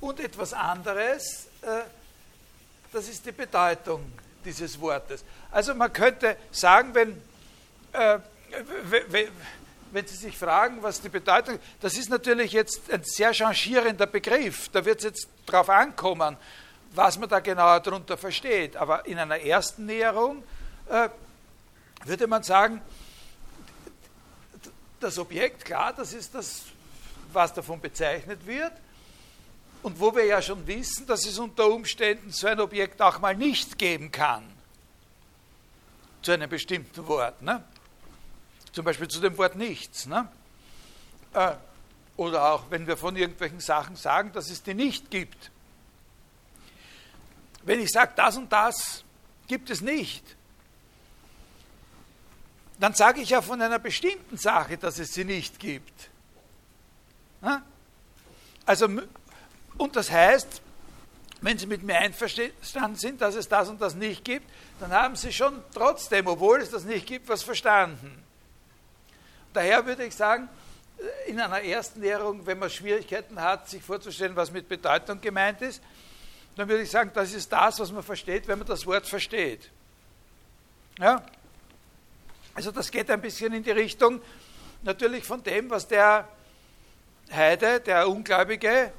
und 0.00 0.20
etwas 0.20 0.52
anderes, 0.52 1.46
äh, 1.62 1.84
das 2.92 3.08
ist 3.08 3.24
die 3.24 3.32
Bedeutung 3.32 4.04
dieses 4.44 4.78
Wortes. 4.78 5.24
Also 5.50 5.74
man 5.74 5.90
könnte 5.90 6.36
sagen, 6.50 6.94
wenn, 6.94 7.12
äh, 7.92 8.18
wenn 9.94 10.06
Sie 10.08 10.16
sich 10.16 10.36
fragen, 10.36 10.82
was 10.82 11.00
die 11.00 11.08
Bedeutung 11.08 11.54
ist, 11.54 11.62
das 11.80 11.96
ist 11.96 12.10
natürlich 12.10 12.50
jetzt 12.50 12.92
ein 12.92 13.04
sehr 13.04 13.32
changierender 13.32 14.06
Begriff. 14.06 14.68
Da 14.70 14.84
wird 14.84 14.98
es 14.98 15.04
jetzt 15.04 15.28
darauf 15.46 15.70
ankommen, 15.70 16.36
was 16.92 17.16
man 17.16 17.28
da 17.28 17.38
genauer 17.38 17.78
darunter 17.78 18.16
versteht. 18.16 18.76
Aber 18.76 19.06
in 19.06 19.18
einer 19.18 19.38
ersten 19.38 19.86
Näherung 19.86 20.42
äh, 20.88 21.08
würde 22.04 22.26
man 22.26 22.42
sagen, 22.42 22.82
das 24.98 25.16
Objekt, 25.16 25.64
klar, 25.64 25.92
das 25.92 26.12
ist 26.12 26.34
das, 26.34 26.62
was 27.32 27.54
davon 27.54 27.80
bezeichnet 27.80 28.44
wird. 28.44 28.72
Und 29.84 30.00
wo 30.00 30.12
wir 30.12 30.24
ja 30.24 30.42
schon 30.42 30.66
wissen, 30.66 31.06
dass 31.06 31.24
es 31.24 31.38
unter 31.38 31.68
Umständen 31.68 32.32
so 32.32 32.48
ein 32.48 32.58
Objekt 32.58 33.00
auch 33.00 33.20
mal 33.20 33.36
nicht 33.36 33.78
geben 33.78 34.10
kann. 34.10 34.42
Zu 36.22 36.32
einem 36.32 36.50
bestimmten 36.50 37.06
Wort. 37.06 37.42
Ne? 37.42 37.62
Zum 38.74 38.84
Beispiel 38.84 39.06
zu 39.06 39.20
dem 39.20 39.38
Wort 39.38 39.54
nichts. 39.54 40.06
Ne? 40.06 40.28
Äh, 41.32 41.52
oder 42.16 42.52
auch, 42.52 42.70
wenn 42.70 42.88
wir 42.88 42.96
von 42.96 43.14
irgendwelchen 43.14 43.60
Sachen 43.60 43.94
sagen, 43.94 44.32
dass 44.32 44.50
es 44.50 44.64
die 44.64 44.74
nicht 44.74 45.12
gibt. 45.12 45.52
Wenn 47.62 47.78
ich 47.78 47.92
sage, 47.92 48.12
das 48.16 48.36
und 48.36 48.52
das 48.52 49.04
gibt 49.46 49.70
es 49.70 49.80
nicht, 49.80 50.24
dann 52.80 52.94
sage 52.94 53.20
ich 53.20 53.30
ja 53.30 53.42
von 53.42 53.62
einer 53.62 53.78
bestimmten 53.78 54.36
Sache, 54.36 54.76
dass 54.76 54.98
es 54.98 55.14
sie 55.14 55.24
nicht 55.24 55.60
gibt. 55.60 56.10
Ne? 57.42 57.62
Also 58.66 58.88
und 59.78 59.94
das 59.94 60.10
heißt, 60.10 60.62
wenn 61.42 61.58
Sie 61.58 61.66
mit 61.66 61.84
mir 61.84 61.96
einverstanden 61.96 62.96
sind, 62.96 63.20
dass 63.20 63.36
es 63.36 63.48
das 63.48 63.68
und 63.68 63.80
das 63.80 63.94
nicht 63.94 64.24
gibt, 64.24 64.50
dann 64.80 64.90
haben 64.90 65.14
Sie 65.14 65.32
schon 65.32 65.62
trotzdem, 65.72 66.26
obwohl 66.26 66.60
es 66.60 66.70
das 66.70 66.82
nicht 66.82 67.06
gibt, 67.06 67.28
was 67.28 67.44
verstanden. 67.44 68.23
Daher 69.54 69.86
würde 69.86 70.04
ich 70.04 70.14
sagen, 70.14 70.48
in 71.26 71.40
einer 71.40 71.62
ersten 71.62 72.00
Lehrung, 72.00 72.44
wenn 72.44 72.58
man 72.58 72.68
Schwierigkeiten 72.68 73.40
hat, 73.40 73.68
sich 73.68 73.82
vorzustellen, 73.82 74.36
was 74.36 74.50
mit 74.50 74.68
Bedeutung 74.68 75.20
gemeint 75.20 75.62
ist, 75.62 75.82
dann 76.56 76.68
würde 76.68 76.82
ich 76.82 76.90
sagen, 76.90 77.10
das 77.14 77.32
ist 77.32 77.52
das, 77.52 77.80
was 77.80 77.90
man 77.90 78.02
versteht, 78.02 78.46
wenn 78.46 78.58
man 78.58 78.68
das 78.68 78.84
Wort 78.84 79.06
versteht. 79.06 79.70
Ja? 80.98 81.24
Also 82.54 82.70
das 82.70 82.90
geht 82.90 83.10
ein 83.10 83.20
bisschen 83.20 83.52
in 83.52 83.62
die 83.62 83.70
Richtung 83.70 84.20
natürlich 84.82 85.24
von 85.24 85.42
dem, 85.42 85.70
was 85.70 85.88
der 85.88 86.28
Heide, 87.32 87.80
der 87.80 88.08
Ungläubige, 88.08 88.92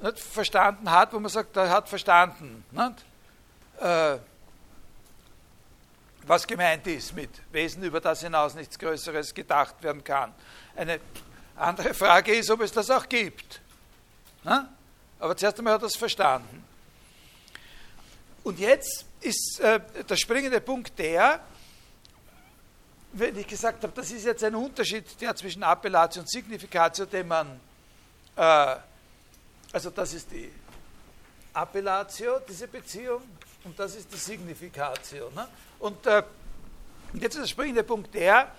nicht, 0.00 0.18
verstanden 0.18 0.90
hat, 0.90 1.12
wo 1.12 1.20
man 1.20 1.30
sagt, 1.30 1.56
er 1.56 1.70
hat 1.70 1.88
verstanden, 1.88 2.64
äh, 3.80 4.18
was 6.26 6.46
gemeint 6.46 6.86
ist 6.86 7.14
mit 7.14 7.30
Wesen, 7.52 7.82
über 7.82 8.00
das 8.00 8.20
hinaus 8.22 8.54
nichts 8.54 8.78
Größeres 8.78 9.34
gedacht 9.34 9.82
werden 9.82 10.02
kann. 10.02 10.34
Eine 10.76 11.00
andere 11.56 11.94
Frage 11.94 12.34
ist, 12.34 12.50
ob 12.50 12.60
es 12.60 12.72
das 12.72 12.90
auch 12.90 13.08
gibt. 13.08 13.60
Ne? 14.42 14.68
Aber 15.18 15.36
zuerst 15.36 15.58
einmal 15.58 15.74
hat 15.74 15.82
er 15.82 15.86
es 15.86 15.96
verstanden. 15.96 16.64
Und 18.42 18.58
jetzt 18.58 19.06
ist 19.20 19.60
äh, 19.60 19.80
der 20.08 20.16
springende 20.16 20.60
Punkt 20.60 20.98
der, 20.98 21.40
wenn 23.12 23.38
ich 23.38 23.46
gesagt 23.46 23.82
habe, 23.82 23.92
das 23.94 24.10
ist 24.10 24.24
jetzt 24.24 24.42
ein 24.44 24.54
Unterschied 24.54 25.20
der 25.20 25.34
zwischen 25.36 25.62
Appellatio 25.62 26.22
und 26.22 26.28
Significatio, 26.28 27.06
den 27.06 27.28
man 27.28 27.60
äh, 28.36 28.76
also 29.74 29.90
das 29.90 30.14
ist 30.14 30.30
die 30.30 30.52
Appellatio, 31.52 32.38
diese 32.48 32.68
Beziehung, 32.68 33.22
und 33.64 33.78
das 33.78 33.96
ist 33.96 34.12
die 34.12 34.16
Significatio. 34.16 35.30
Ne? 35.30 35.48
Und 35.78 36.06
äh, 36.06 36.22
jetzt 37.14 37.34
ist 37.34 37.42
der 37.42 37.48
springende 37.48 37.82
Punkt 37.82 38.14
der, 38.14 38.52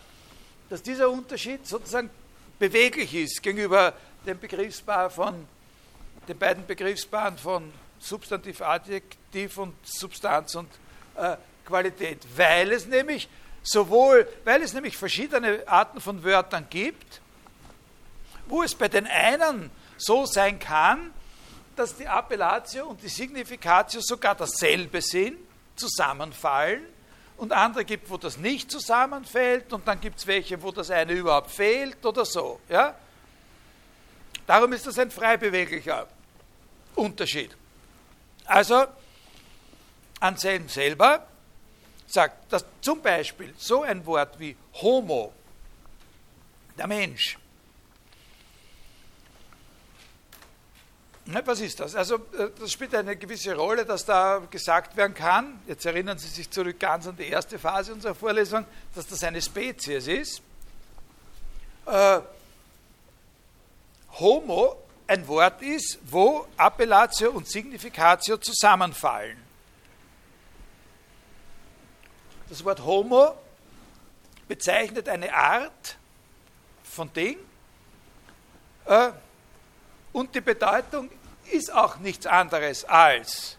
dass 0.70 0.82
dieser 0.82 1.10
Unterschied 1.10 1.66
sozusagen 1.68 2.10
beweglich 2.58 3.14
ist 3.14 3.44
gegenüber 3.44 3.94
dem 4.26 4.40
Begriffspaar 4.40 5.10
von 5.10 5.48
den 6.28 6.38
beiden 6.38 6.66
Begriffspaaren 6.66 7.38
von 7.38 7.72
Substantiv, 8.00 8.62
Adjektiv 8.62 9.58
und 9.58 9.76
Substanz 9.84 10.56
und 10.56 10.70
äh, 11.16 11.38
Qualität, 11.66 12.26
weil 12.36 12.72
es 12.72 12.86
nämlich 12.88 13.30
sowohl, 13.64 14.28
weil 14.44 14.62
es 14.62 14.74
nämlich 14.74 14.98
verschiedene 14.98 15.64
Arten 15.68 16.02
von 16.02 16.24
Wörtern 16.24 16.68
gibt, 16.70 17.22
wo 18.48 18.64
es 18.64 18.76
bei 18.76 18.88
den 18.88 19.08
einen 19.08 19.72
so 19.98 20.26
sein 20.26 20.60
kann, 20.60 21.12
dass 21.76 21.96
die 21.96 22.08
Appellatio 22.08 22.88
und 22.88 23.02
die 23.02 23.10
Significatio 23.10 24.02
sogar 24.02 24.36
dasselbe 24.36 25.02
sind, 25.02 25.38
zusammenfallen, 25.76 26.86
und 27.38 27.52
andere 27.52 27.84
gibt, 27.84 28.10
wo 28.10 28.18
das 28.18 28.38
nicht 28.38 28.72
zusammenfällt, 28.72 29.74
und 29.74 29.88
dann 29.88 30.00
gibt 30.00 30.20
es 30.20 30.28
welche, 30.28 30.62
wo 30.62 30.72
das 30.72 30.90
eine 30.90 31.12
überhaupt 31.12 31.52
fehlt 31.52 32.06
oder 32.06 32.24
so. 32.26 32.62
Ja? 32.70 32.96
Darum 34.48 34.72
ist 34.74 34.88
das 34.88 34.98
ein 35.00 35.12
frei 35.12 35.38
beweglicher 35.38 36.08
Unterschied. 36.96 37.56
Also, 38.46 38.86
Anselm 40.20 40.70
selber 40.70 41.28
sagt, 42.08 42.52
dass 42.54 42.66
zum 42.80 43.02
Beispiel 43.02 43.54
so 43.58 43.82
ein 43.84 44.06
Wort 44.06 44.40
wie 44.40 44.56
Homo, 44.76 45.34
der 46.78 46.88
Mensch, 46.88 47.38
was 51.26 51.60
ist 51.60 51.80
das? 51.80 51.96
Also, 51.96 52.16
äh, 52.16 52.50
das 52.60 52.72
spielt 52.72 52.94
eine 52.94 53.16
gewisse 53.16 53.56
Rolle, 53.56 53.86
dass 53.86 54.06
da 54.06 54.42
gesagt 54.50 54.96
werden 54.96 55.14
kann, 55.14 55.60
jetzt 55.68 55.86
erinnern 55.86 56.18
Sie 56.18 56.28
sich 56.28 56.50
zurück 56.50 56.80
ganz 56.80 57.08
an 57.08 57.18
die 57.18 57.28
erste 57.28 57.58
Phase 57.58 57.94
unserer 57.94 58.16
Vorlesung, 58.16 58.66
dass 58.94 59.08
das 59.08 59.24
eine 59.24 59.42
Spezies 59.42 60.08
ist. 60.08 60.42
Äh, 61.88 62.20
Homo 64.20 64.78
ein 65.08 65.28
Wort 65.28 65.62
ist, 65.62 66.00
wo 66.06 66.48
Appellatio 66.58 67.32
und 67.32 67.48
Significatio 67.48 68.38
zusammenfallen. 68.38 69.38
Das 72.50 72.64
Wort 72.64 72.84
Homo 72.84 73.36
bezeichnet 74.48 75.10
eine 75.10 75.34
Art 75.34 75.98
von 76.84 77.12
Ding 77.14 77.38
äh, 78.86 79.12
und 80.16 80.34
die 80.34 80.40
Bedeutung 80.40 81.10
ist 81.52 81.74
auch 81.74 81.98
nichts 81.98 82.26
anderes 82.26 82.86
als 82.86 83.58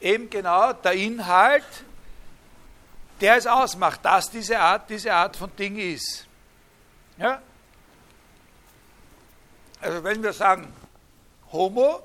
eben 0.00 0.30
genau 0.30 0.72
der 0.72 0.92
Inhalt, 0.92 1.66
der 3.20 3.36
es 3.36 3.46
ausmacht, 3.46 4.02
dass 4.02 4.30
diese 4.30 4.58
Art 4.58 4.88
diese 4.88 5.12
Art 5.12 5.36
von 5.36 5.54
Ding 5.56 5.76
ist. 5.76 6.26
Ja? 7.18 7.42
Also 9.82 10.02
wenn 10.02 10.22
wir 10.22 10.32
sagen 10.32 10.72
Homo, 11.52 12.04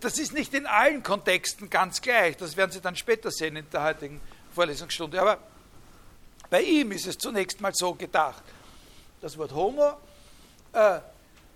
das 0.00 0.18
ist 0.18 0.32
nicht 0.32 0.52
in 0.54 0.66
allen 0.66 1.04
Kontexten 1.04 1.70
ganz 1.70 2.02
gleich, 2.02 2.36
das 2.36 2.56
werden 2.56 2.72
Sie 2.72 2.80
dann 2.80 2.96
später 2.96 3.30
sehen 3.30 3.54
in 3.54 3.70
der 3.70 3.84
heutigen 3.84 4.20
Vorlesungsstunde, 4.52 5.20
aber 5.20 5.38
bei 6.50 6.62
ihm 6.62 6.90
ist 6.90 7.06
es 7.06 7.16
zunächst 7.16 7.60
mal 7.60 7.72
so 7.72 7.94
gedacht. 7.94 8.42
Das 9.20 9.38
Wort 9.38 9.52
Homo 9.52 9.98
äh, 10.72 10.98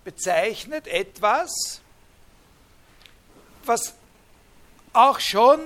bezeichnet 0.09 0.87
etwas, 0.87 1.83
was 3.67 3.93
auch 4.95 5.21
schon 5.21 5.61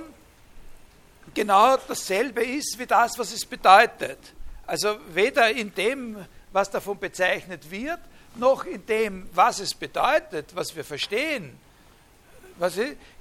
genau 1.33 1.77
dasselbe 1.77 2.43
ist 2.45 2.77
wie 2.77 2.87
das, 2.87 3.17
was 3.21 3.33
es 3.33 3.47
bedeutet. 3.47 4.19
Also 4.67 4.99
weder 5.15 5.49
in 5.49 5.73
dem, 5.73 6.27
was 6.51 6.69
davon 6.69 6.99
bezeichnet 6.99 7.71
wird, 7.71 8.01
noch 8.35 8.65
in 8.65 8.85
dem, 8.85 9.31
was 9.33 9.61
es 9.61 9.75
bedeutet, 9.75 10.57
was 10.57 10.75
wir 10.75 10.85
verstehen, 10.85 11.57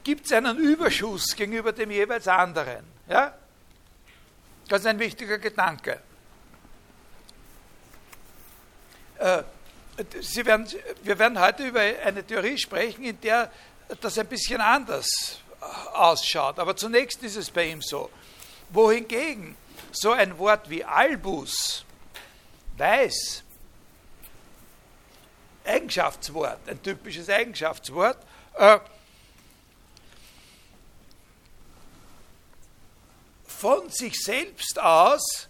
gibt 0.03 0.25
es 0.25 0.31
einen 0.31 0.57
Überschuss 0.57 1.35
gegenüber 1.35 1.71
dem 1.71 1.91
jeweils 1.91 2.27
anderen. 2.27 2.83
Ja? 3.07 3.35
Das 4.67 4.79
ist 4.79 4.87
ein 4.87 4.97
wichtiger 4.97 5.37
Gedanke. 5.37 6.01
Äh, 9.19 9.43
Sie 10.21 10.45
werden, 10.45 10.67
wir 11.03 11.19
werden 11.19 11.39
heute 11.39 11.67
über 11.67 11.81
eine 11.81 12.25
Theorie 12.25 12.57
sprechen, 12.57 13.03
in 13.03 13.19
der 13.21 13.51
das 13.99 14.17
ein 14.17 14.27
bisschen 14.27 14.61
anders 14.61 15.09
ausschaut. 15.93 16.59
Aber 16.59 16.75
zunächst 16.75 17.21
ist 17.23 17.35
es 17.35 17.51
bei 17.51 17.65
ihm 17.65 17.81
so. 17.81 18.09
Wohingegen 18.69 19.55
so 19.91 20.11
ein 20.11 20.37
Wort 20.37 20.69
wie 20.69 20.83
Albus, 20.83 21.83
weiß, 22.77 23.43
Eigenschaftswort, 25.65 26.59
ein 26.67 26.81
typisches 26.81 27.29
Eigenschaftswort. 27.29 28.17
Äh, 28.55 28.79
von 33.45 33.89
sich 33.89 34.19
selbst 34.19 34.79
aus 34.79 35.47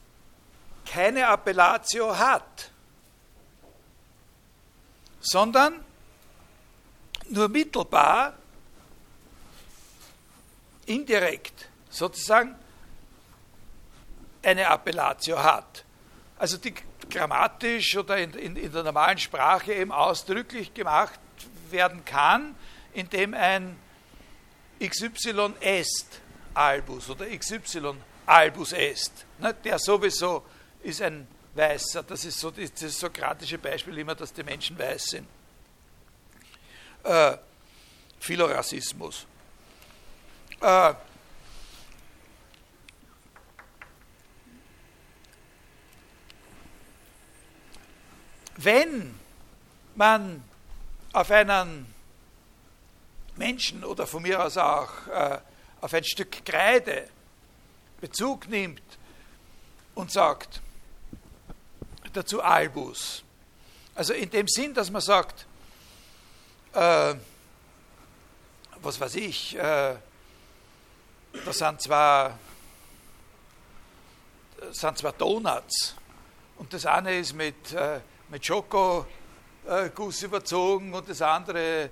keine 0.85 1.27
Appellatio 1.27 2.17
hat, 2.17 2.70
sondern 5.21 5.83
nur 7.29 7.47
mittelbar, 7.47 8.33
indirekt 10.85 11.69
sozusagen 11.89 12.55
eine 14.43 14.67
Appellatio 14.67 15.41
hat. 15.41 15.85
Also 16.37 16.57
die 16.57 16.73
grammatisch 17.09 17.95
oder 17.97 18.17
in, 18.17 18.33
in, 18.33 18.55
in 18.55 18.71
der 18.71 18.83
normalen 18.83 19.17
Sprache 19.17 19.73
eben 19.73 19.91
ausdrücklich 19.91 20.73
gemacht 20.73 21.19
werden 21.69 22.03
kann, 22.03 22.55
indem 22.93 23.33
ein 23.33 23.77
XY 24.79 25.53
est 25.59 26.21
albus 26.53 27.09
oder 27.09 27.25
XY 27.27 27.93
albus 28.25 28.73
est. 28.73 29.25
Ne, 29.39 29.53
der 29.53 29.77
sowieso 29.77 30.43
ist 30.81 31.01
ein 31.01 31.27
Weißer. 31.53 32.03
Das 32.03 32.25
ist 32.25 32.39
so 32.39 32.51
das 32.51 32.99
sokratische 32.99 33.57
Beispiel 33.57 33.97
immer, 33.97 34.15
dass 34.15 34.31
die 34.33 34.43
Menschen 34.43 34.77
weiß 34.77 35.03
sind. 35.09 35.27
Äh, 37.03 37.37
Philorassismus. 38.19 39.25
Äh, 40.61 40.93
wenn 48.57 49.19
man 49.95 50.43
auf 51.13 51.31
einen 51.31 51.93
Menschen 53.35 53.83
oder 53.83 54.05
von 54.05 54.21
mir 54.21 54.43
aus 54.43 54.57
auch 54.57 55.07
äh, 55.07 55.39
auf 55.81 55.93
ein 55.93 56.03
Stück 56.03 56.45
Kreide 56.45 57.07
Bezug 57.99 58.47
nimmt 58.47 58.81
und 59.95 60.11
sagt 60.11 60.61
dazu 62.13 62.41
Albus, 62.41 63.23
also 63.95 64.13
in 64.13 64.29
dem 64.29 64.47
Sinn, 64.47 64.73
dass 64.73 64.89
man 64.89 65.01
sagt, 65.01 65.45
äh, 66.73 67.15
was 68.81 68.99
weiß 68.99 69.15
ich, 69.15 69.55
äh, 69.55 69.95
da 71.45 71.53
sind 71.53 71.81
zwar, 71.81 72.37
sind 74.71 74.97
zwar 74.97 75.13
Donuts 75.13 75.95
und 76.57 76.73
das 76.73 76.85
eine 76.85 77.17
ist 77.17 77.33
mit 77.33 77.73
äh, 77.73 77.99
mit 78.31 78.45
Schokoguss 78.45 80.23
überzogen 80.23 80.93
und 80.93 81.09
das 81.09 81.21
andere, 81.21 81.83
äh, 81.83 81.89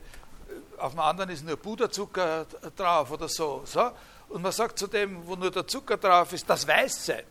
auf 0.78 0.92
dem 0.92 1.02
anderen 1.02 1.30
ist 1.30 1.46
nur 1.46 1.58
Puderzucker 1.58 2.46
drauf 2.76 3.12
oder 3.12 3.28
so, 3.28 3.64
so. 3.66 3.92
Und 4.30 4.42
man 4.42 4.52
sagt 4.52 4.80
zu 4.80 4.88
dem, 4.88 5.28
wo 5.28 5.36
nur 5.36 5.52
der 5.52 5.68
Zucker 5.68 5.98
drauf 5.98 6.32
ist, 6.32 6.50
das 6.50 6.66
Weiße. 6.66 7.24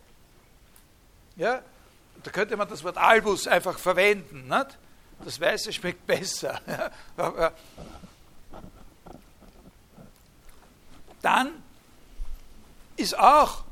Ja? 1.37 1.63
Da 2.23 2.31
könnte 2.31 2.57
man 2.57 2.69
das 2.69 2.83
Wort 2.85 2.97
Albus 2.97 3.47
einfach 3.47 3.79
verwenden. 3.79 4.49
Nicht? 4.49 4.79
Das 5.25 5.41
Weiße 5.41 5.73
schmeckt 5.73 6.07
besser. 6.07 6.61
Dann 11.23 11.63
ist 12.97 13.19
auch 13.19 13.65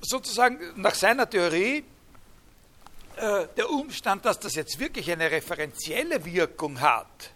sozusagen 0.00 0.58
nach 0.76 0.94
seiner 0.94 1.28
Theorie 1.28 1.84
äh, 3.16 3.46
der 3.56 3.70
Umstand, 3.70 4.24
dass 4.24 4.38
das 4.38 4.54
jetzt 4.54 4.78
wirklich 4.78 5.10
eine 5.10 5.30
referenzielle 5.30 6.24
Wirkung 6.24 6.80
hat, 6.80 7.30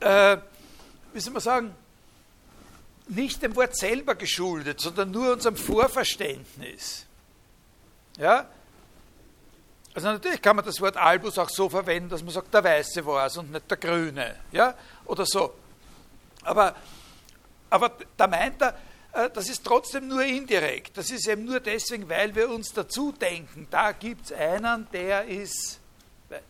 äh, 0.00 0.38
wie 1.12 1.20
soll 1.20 1.32
man 1.32 1.42
sagen, 1.42 1.74
nicht 3.08 3.42
dem 3.42 3.54
Wort 3.56 3.76
selber 3.76 4.14
geschuldet, 4.14 4.80
sondern 4.80 5.10
nur 5.10 5.32
unserem 5.32 5.56
Vorverständnis. 5.56 7.06
Ja? 8.20 8.46
Also 9.94 10.08
natürlich 10.08 10.40
kann 10.40 10.54
man 10.54 10.64
das 10.64 10.80
Wort 10.80 10.96
Albus 10.96 11.38
auch 11.38 11.48
so 11.48 11.68
verwenden, 11.68 12.10
dass 12.10 12.22
man 12.22 12.32
sagt, 12.32 12.52
der 12.54 12.62
Weiße 12.62 13.04
war 13.04 13.26
es 13.26 13.36
und 13.36 13.50
nicht 13.50 13.68
der 13.68 13.78
Grüne. 13.78 14.36
Ja? 14.52 14.74
Oder 15.06 15.26
so. 15.26 15.54
Aber, 16.44 16.76
aber 17.70 17.92
da 18.16 18.26
meint 18.26 18.62
er, 18.62 18.74
äh, 19.12 19.30
das 19.30 19.48
ist 19.48 19.64
trotzdem 19.64 20.06
nur 20.06 20.22
indirekt. 20.22 20.96
Das 20.96 21.10
ist 21.10 21.26
eben 21.26 21.44
nur 21.44 21.60
deswegen, 21.60 22.08
weil 22.08 22.34
wir 22.34 22.50
uns 22.50 22.72
dazu 22.72 23.10
denken, 23.10 23.66
da 23.70 23.92
gibt 23.92 24.26
es 24.26 24.32
einen, 24.32 24.86
der 24.92 25.24
ist. 25.24 25.80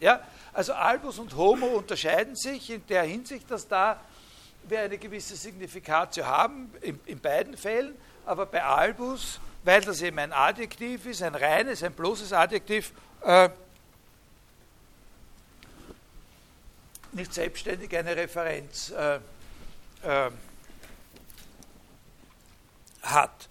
Ja? 0.00 0.20
Also 0.52 0.74
Albus 0.74 1.18
und 1.18 1.34
Homo 1.36 1.66
unterscheiden 1.66 2.34
sich 2.34 2.68
in 2.68 2.84
der 2.88 3.04
Hinsicht, 3.04 3.50
dass 3.50 3.66
da 3.66 4.00
wir 4.64 4.80
eine 4.80 4.98
gewisse 4.98 5.36
Signifikatio 5.36 6.26
haben, 6.26 6.72
in, 6.82 7.00
in 7.06 7.20
beiden 7.20 7.56
Fällen, 7.56 7.94
aber 8.26 8.44
bei 8.44 8.62
Albus, 8.62 9.40
weil 9.62 9.80
das 9.82 10.00
eben 10.02 10.18
ein 10.18 10.32
Adjektiv 10.32 11.06
ist, 11.06 11.22
ein 11.22 11.34
reines, 11.34 11.82
ein 11.82 11.92
bloßes 11.92 12.32
Adjektiv, 12.32 12.92
äh, 13.22 13.50
nicht 17.12 17.34
selbstständig 17.34 17.94
eine 17.96 18.16
Referenz 18.16 18.90
äh, 18.90 19.16
äh, 20.02 20.30
hat. 23.02 23.48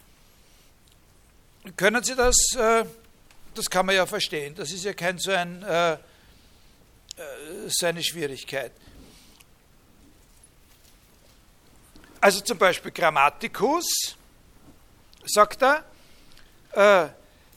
Können 1.76 2.04
Sie 2.04 2.16
das, 2.16 2.36
äh, 2.56 2.86
das 3.54 3.70
kann 3.70 3.86
man 3.86 3.96
ja 3.96 4.06
verstehen, 4.06 4.56
das 4.56 4.72
ist 4.72 4.86
ja 4.86 4.94
kein 4.94 5.18
so, 5.18 5.32
ein, 5.32 5.62
äh, 5.64 5.94
äh, 5.94 5.98
so 7.68 7.86
eine 7.86 8.02
Schwierigkeit. 8.02 8.72
Also 12.22 12.42
zum 12.42 12.58
Beispiel 12.58 12.92
Grammatikus, 12.92 14.16
sagt 15.26 15.62
er, 15.62 15.86
äh, 16.74 17.08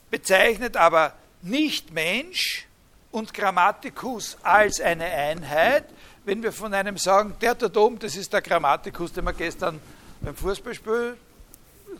bezeichnet 0.09 0.77
aber 0.77 1.13
nicht 1.41 1.91
Mensch 1.91 2.67
und 3.11 3.33
Grammatikus 3.33 4.37
als 4.43 4.79
eine 4.79 5.05
Einheit. 5.05 5.85
Wenn 6.25 6.41
wir 6.41 6.51
von 6.51 6.73
einem 6.73 6.97
sagen, 6.97 7.35
der 7.41 7.55
dort 7.55 7.75
oben, 7.77 7.99
das 7.99 8.15
ist 8.15 8.31
der 8.31 8.41
Grammatikus, 8.41 9.13
den 9.13 9.25
wir 9.25 9.33
gestern 9.33 9.79
beim 10.21 10.35
Fußballspiel 10.35 11.17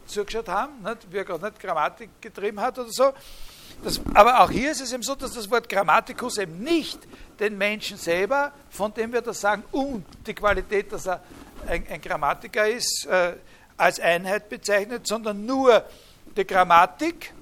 zugeschaut 0.07 0.47
haben, 0.47 0.81
nicht? 0.81 1.11
wie 1.11 1.17
er 1.17 1.25
gerade 1.25 1.45
nicht 1.45 1.59
Grammatik 1.59 2.09
getrieben 2.21 2.59
hat 2.59 2.79
oder 2.79 2.89
so. 2.91 3.13
Das, 3.83 3.99
aber 4.13 4.41
auch 4.41 4.49
hier 4.49 4.71
ist 4.71 4.81
es 4.81 4.93
eben 4.93 5.03
so, 5.03 5.13
dass 5.15 5.33
das 5.33 5.49
Wort 5.51 5.67
Grammatikus 5.67 6.37
eben 6.37 6.59
nicht 6.63 6.99
den 7.39 7.57
Menschen 7.57 7.97
selber, 7.97 8.53
von 8.69 8.93
dem 8.93 9.11
wir 9.11 9.21
das 9.21 9.41
sagen, 9.41 9.63
und 9.71 10.05
die 10.25 10.33
Qualität, 10.33 10.91
dass 10.91 11.07
er 11.07 11.21
ein, 11.67 11.85
ein 11.89 12.01
Grammatiker 12.01 12.67
ist, 12.67 13.05
äh, 13.07 13.33
als 13.75 13.99
Einheit 13.99 14.49
bezeichnet, 14.49 15.07
sondern 15.07 15.45
nur 15.45 15.83
die 16.35 16.45
Grammatik 16.45 17.33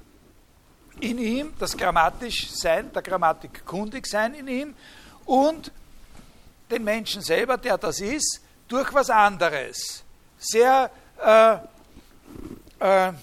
in 1.00 1.18
ihm, 1.18 1.54
das 1.58 1.76
grammatisch 1.76 2.52
Sein, 2.52 2.92
der 2.94 3.02
Grammatik 3.02 3.66
kundig 3.66 4.08
sein 4.08 4.34
in 4.34 4.48
ihm 4.48 4.76
und 5.26 5.72
den 6.70 6.84
Menschen 6.84 7.22
selber, 7.22 7.58
der 7.58 7.78
das 7.78 8.00
ist, 8.00 8.42
durch 8.68 8.94
was 8.94 9.10
anderes. 9.10 10.04
Sehr, 10.38 10.90
äh, 11.20 11.54
äh, 12.80 13.14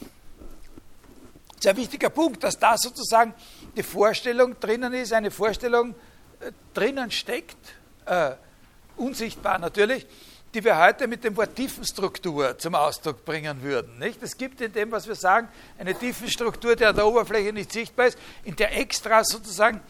sehr 1.60 1.76
wichtiger 1.76 2.10
Punkt, 2.10 2.44
dass 2.44 2.58
da 2.58 2.76
sozusagen 2.76 3.34
die 3.76 3.82
Vorstellung 3.82 4.58
drinnen 4.60 4.92
ist, 4.92 5.12
eine 5.12 5.30
Vorstellung 5.30 5.94
äh, 6.40 6.52
drinnen 6.74 7.10
steckt, 7.10 7.56
äh, 8.04 8.32
unsichtbar 8.96 9.58
natürlich, 9.58 10.06
die 10.54 10.64
wir 10.64 10.78
heute 10.78 11.06
mit 11.06 11.24
dem 11.24 11.36
Wort 11.36 11.54
Tiefenstruktur 11.54 12.56
zum 12.58 12.74
Ausdruck 12.74 13.24
bringen 13.24 13.62
würden. 13.62 13.98
Nicht? 13.98 14.22
Es 14.22 14.36
gibt 14.36 14.60
in 14.60 14.72
dem, 14.72 14.90
was 14.90 15.06
wir 15.06 15.14
sagen, 15.14 15.48
eine 15.78 15.94
Tiefenstruktur, 15.94 16.74
die 16.74 16.86
an 16.86 16.96
der 16.96 17.06
Oberfläche 17.06 17.52
nicht 17.52 17.72
sichtbar 17.72 18.06
ist, 18.06 18.18
in 18.44 18.56
der 18.56 18.76
extra 18.78 19.24
sozusagen 19.24 19.80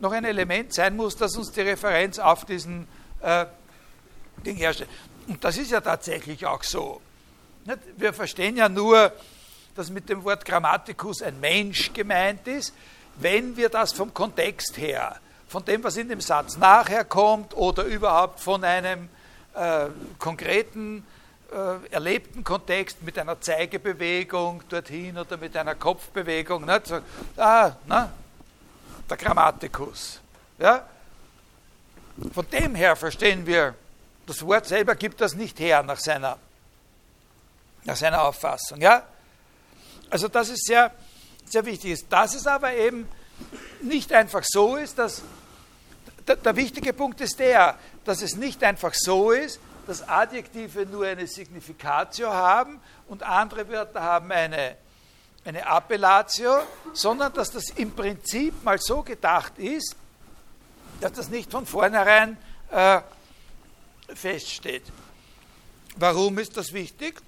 noch 0.00 0.12
ein 0.12 0.24
Element 0.24 0.74
sein 0.74 0.96
muss, 0.96 1.16
das 1.16 1.36
uns 1.36 1.52
die 1.52 1.60
Referenz 1.60 2.18
auf 2.18 2.44
diesen 2.44 2.88
äh, 3.20 3.46
Ding 4.44 4.56
herstellt. 4.56 4.90
Und 5.28 5.42
das 5.44 5.56
ist 5.56 5.70
ja 5.70 5.80
tatsächlich 5.80 6.44
auch 6.46 6.64
so. 6.64 7.00
Nicht? 7.64 7.78
Wir 7.96 8.12
verstehen 8.12 8.56
ja 8.56 8.68
nur, 8.68 9.12
dass 9.76 9.90
mit 9.90 10.08
dem 10.08 10.24
Wort 10.24 10.44
Grammatikus 10.44 11.22
ein 11.22 11.38
Mensch 11.38 11.92
gemeint 11.92 12.48
ist, 12.48 12.74
wenn 13.20 13.56
wir 13.56 13.68
das 13.68 13.92
vom 13.92 14.12
Kontext 14.12 14.76
her, 14.78 15.20
von 15.46 15.64
dem, 15.64 15.84
was 15.84 15.96
in 15.96 16.08
dem 16.08 16.20
Satz 16.20 16.56
nachher 16.56 17.04
kommt 17.04 17.56
oder 17.56 17.84
überhaupt 17.84 18.40
von 18.40 18.64
einem 18.64 19.08
äh, 19.58 19.90
konkreten, 20.18 21.04
äh, 21.50 21.92
erlebten 21.92 22.44
Kontext 22.44 23.02
mit 23.02 23.18
einer 23.18 23.40
Zeigebewegung 23.40 24.62
dorthin 24.68 25.18
oder 25.18 25.36
mit 25.36 25.56
einer 25.56 25.74
Kopfbewegung. 25.74 26.64
Nicht? 26.64 26.86
So, 26.86 27.00
ah, 27.36 27.72
na, 27.86 28.12
der 29.08 29.16
Grammatikus. 29.16 30.20
Ja? 30.58 30.86
Von 32.32 32.48
dem 32.50 32.74
her 32.74 32.96
verstehen 32.96 33.46
wir, 33.46 33.74
das 34.26 34.44
Wort 34.44 34.66
selber 34.66 34.94
gibt 34.94 35.20
das 35.20 35.34
nicht 35.34 35.58
her 35.58 35.82
nach 35.82 35.98
seiner, 35.98 36.38
nach 37.84 37.96
seiner 37.96 38.22
Auffassung. 38.22 38.80
Ja? 38.80 39.04
Also 40.10 40.28
das 40.28 40.50
ist 40.50 40.66
sehr, 40.66 40.92
sehr 41.46 41.64
wichtig. 41.64 42.06
Dass 42.08 42.34
es 42.34 42.46
aber 42.46 42.74
eben 42.74 43.08
nicht 43.80 44.12
einfach 44.12 44.44
so 44.44 44.76
ist, 44.76 44.98
dass 44.98 45.22
der, 46.26 46.36
der 46.36 46.56
wichtige 46.56 46.92
Punkt 46.92 47.20
ist 47.20 47.38
der, 47.38 47.78
dass 48.08 48.22
es 48.22 48.36
nicht 48.36 48.64
einfach 48.64 48.94
so 48.94 49.32
ist, 49.32 49.60
dass 49.86 50.08
Adjektive 50.08 50.86
nur 50.86 51.06
eine 51.06 51.26
Significatio 51.26 52.32
haben 52.32 52.80
und 53.06 53.22
andere 53.22 53.68
Wörter 53.68 54.02
haben 54.02 54.32
eine, 54.32 54.78
eine 55.44 55.66
Appellatio, 55.66 56.62
sondern 56.94 57.34
dass 57.34 57.50
das 57.50 57.68
im 57.68 57.90
Prinzip 57.90 58.64
mal 58.64 58.78
so 58.78 59.02
gedacht 59.02 59.58
ist, 59.58 59.94
dass 61.02 61.12
das 61.12 61.28
nicht 61.28 61.50
von 61.50 61.66
vornherein 61.66 62.38
äh, 62.70 63.02
feststeht. 64.14 64.84
Warum 65.96 66.38
ist 66.38 66.56
das 66.56 66.72
wichtig? 66.72 67.20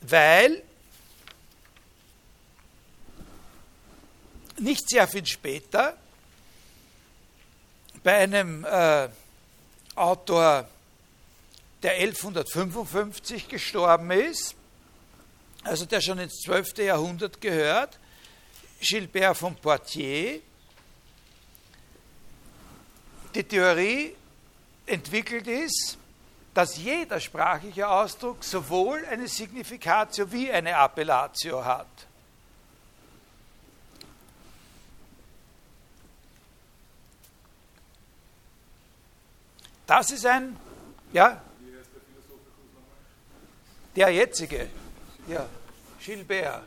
Weil 0.00 0.62
nicht 4.58 4.88
sehr 4.88 5.08
viel 5.08 5.26
später 5.26 5.96
bei 8.04 8.16
einem 8.18 8.64
äh, 8.64 9.08
Autor, 9.96 10.68
der 11.82 11.92
1155 11.92 13.48
gestorben 13.48 14.10
ist, 14.12 14.54
also 15.64 15.86
der 15.86 16.00
schon 16.00 16.18
ins 16.18 16.40
12. 16.42 16.78
Jahrhundert 16.78 17.40
gehört, 17.40 17.98
Gilbert 18.80 19.36
von 19.36 19.56
Poitiers, 19.56 20.40
die 23.34 23.42
Theorie 23.42 24.14
entwickelt 24.86 25.46
ist, 25.46 25.96
dass 26.52 26.76
jeder 26.76 27.18
sprachliche 27.18 27.88
Ausdruck 27.88 28.44
sowohl 28.44 29.04
eine 29.06 29.26
Signifikatio 29.26 30.30
wie 30.30 30.52
eine 30.52 30.76
Appellatio 30.76 31.64
hat. 31.64 31.88
Das 39.86 40.10
ist 40.10 40.24
ein, 40.24 40.56
ja, 41.12 41.42
der 43.94 44.10
jetzige, 44.10 44.68
ja, 45.28 45.46
Gilbert. 46.00 46.62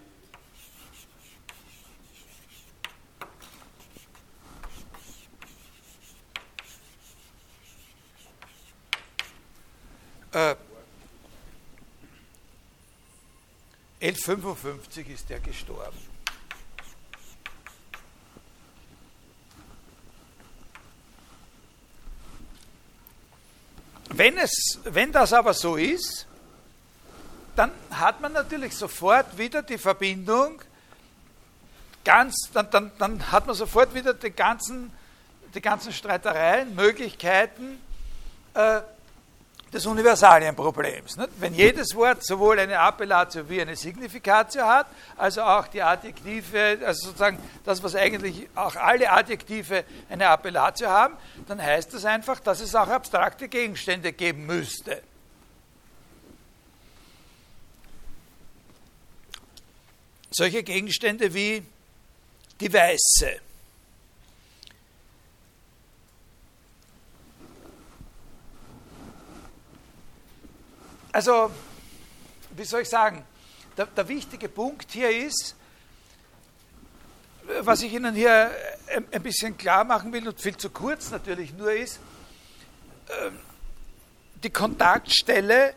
Äh, 10.31 10.55
1155 13.99 15.09
ist 15.09 15.31
er 15.31 15.39
gestorben. 15.39 16.16
Wenn, 24.09 24.37
es, 24.37 24.79
wenn 24.83 25.11
das 25.11 25.33
aber 25.33 25.53
so 25.53 25.75
ist, 25.75 26.25
dann 27.55 27.71
hat 27.91 28.21
man 28.21 28.33
natürlich 28.33 28.75
sofort 28.75 29.37
wieder 29.37 29.63
die 29.63 29.77
Verbindung, 29.77 30.61
ganz, 32.05 32.35
dann, 32.53 32.69
dann, 32.69 32.91
dann 32.99 33.31
hat 33.31 33.47
man 33.47 33.55
sofort 33.55 33.93
wieder 33.93 34.13
die 34.13 34.31
ganzen, 34.31 34.91
die 35.53 35.61
ganzen 35.61 35.91
Streitereien, 35.91 36.75
Möglichkeiten, 36.75 37.81
äh, 38.53 38.81
des 39.73 39.85
Universalienproblems. 39.85 41.17
Wenn 41.37 41.53
jedes 41.53 41.93
Wort 41.95 42.23
sowohl 42.23 42.59
eine 42.59 42.79
Appellatio 42.79 43.49
wie 43.49 43.61
eine 43.61 43.75
Significatio 43.75 44.63
hat, 44.65 44.87
also 45.17 45.41
auch 45.41 45.67
die 45.67 45.81
Adjektive, 45.81 46.79
also 46.85 47.07
sozusagen 47.07 47.37
das, 47.65 47.83
was 47.83 47.95
eigentlich 47.95 48.47
auch 48.55 48.75
alle 48.75 49.09
Adjektive 49.11 49.83
eine 50.09 50.27
Appellatio 50.27 50.87
haben, 50.87 51.15
dann 51.47 51.61
heißt 51.61 51.93
das 51.93 52.05
einfach, 52.05 52.39
dass 52.39 52.61
es 52.61 52.75
auch 52.75 52.87
abstrakte 52.87 53.47
Gegenstände 53.47 54.13
geben 54.13 54.45
müsste. 54.45 55.01
Solche 60.29 60.63
Gegenstände 60.63 61.33
wie 61.33 61.63
die 62.59 62.71
Weiße. 62.71 63.46
Also, 71.17 71.49
wie 72.51 72.63
soll 72.63 72.81
ich 72.81 72.89
sagen, 72.89 73.25
der, 73.75 73.87
der 73.87 74.07
wichtige 74.07 74.47
Punkt 74.47 74.91
hier 74.91 75.09
ist, 75.09 75.55
was 77.61 77.81
ich 77.81 77.91
Ihnen 77.91 78.13
hier 78.13 78.51
ein 79.11 79.23
bisschen 79.23 79.57
klar 79.57 79.83
machen 79.83 80.13
will 80.13 80.27
und 80.27 80.39
viel 80.39 80.55
zu 80.55 80.69
kurz 80.69 81.09
natürlich 81.09 81.53
nur 81.53 81.71
ist, 81.71 81.99
ähm, 83.09 83.39
die 84.43 84.51
Kontaktstelle 84.51 85.73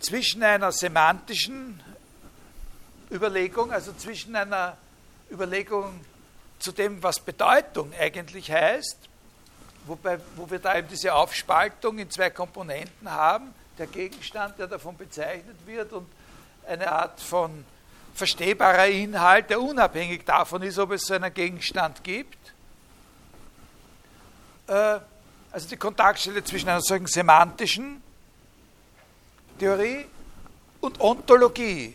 zwischen 0.00 0.42
einer 0.42 0.70
semantischen 0.70 1.82
Überlegung, 3.10 3.72
also 3.72 3.94
zwischen 3.94 4.36
einer 4.36 4.76
Überlegung 5.30 5.98
zu 6.58 6.72
dem, 6.72 7.02
was 7.02 7.20
Bedeutung 7.20 7.90
eigentlich 7.98 8.50
heißt, 8.50 8.98
wobei, 9.86 10.20
wo 10.36 10.50
wir 10.50 10.58
da 10.58 10.76
eben 10.76 10.88
diese 10.88 11.14
Aufspaltung 11.14 11.98
in 11.98 12.10
zwei 12.10 12.28
Komponenten 12.28 13.10
haben, 13.10 13.54
der 13.78 13.86
Gegenstand, 13.86 14.58
der 14.58 14.66
davon 14.66 14.96
bezeichnet 14.96 15.56
wird, 15.66 15.92
und 15.92 16.06
eine 16.66 16.90
Art 16.90 17.20
von 17.20 17.64
verstehbarer 18.14 18.88
Inhalt, 18.88 19.48
der 19.50 19.60
unabhängig 19.60 20.24
davon 20.24 20.62
ist, 20.62 20.78
ob 20.78 20.92
es 20.92 21.02
so 21.02 21.14
einen 21.14 21.32
Gegenstand 21.32 22.02
gibt. 22.02 22.38
Äh, 24.66 24.98
also 25.50 25.68
die 25.68 25.76
Kontaktstelle 25.76 26.44
zwischen 26.44 26.68
einer 26.68 26.82
solchen 26.82 27.06
semantischen 27.06 28.02
Theorie 29.58 30.04
und 30.80 31.00
Ontologie. 31.00 31.94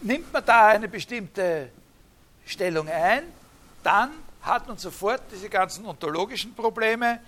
Nimmt 0.00 0.32
man 0.32 0.44
da 0.44 0.68
eine 0.68 0.88
bestimmte 0.88 1.70
Stellung 2.46 2.88
ein, 2.88 3.24
dann 3.82 4.10
hat 4.42 4.66
man 4.66 4.78
sofort 4.78 5.22
diese 5.30 5.48
ganzen 5.48 5.86
ontologischen 5.86 6.54
Probleme, 6.54 7.20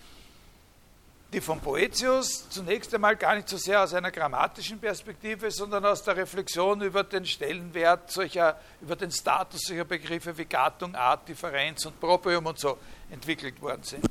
die 1.35 1.41
von 1.41 1.61
Poetius 1.61 2.49
zunächst 2.49 2.95
einmal 2.95 3.16
gar 3.16 3.35
nicht 3.35 3.49
so 3.49 3.57
sehr 3.57 3.82
aus 3.82 3.93
einer 3.93 4.12
grammatischen 4.12 4.78
Perspektive, 4.78 5.51
sondern 5.51 5.85
aus 5.85 6.05
der 6.05 6.16
Reflexion 6.16 6.80
über 6.80 7.03
den 7.03 7.26
Stellenwert 7.26 8.12
solcher, 8.12 8.61
über 8.80 8.95
den 8.95 9.11
Status 9.11 9.62
solcher 9.62 9.85
Begriffe 9.85 10.39
wie 10.39 10.45
Gattung, 10.45 10.95
Art, 10.95 11.28
Differenz 11.28 11.87
und 11.87 11.99
Proprium 11.99 12.47
und 12.47 12.61
so 12.61 12.78
entwickelt 13.11 13.61
worden 13.61 13.82
sind. 13.82 14.07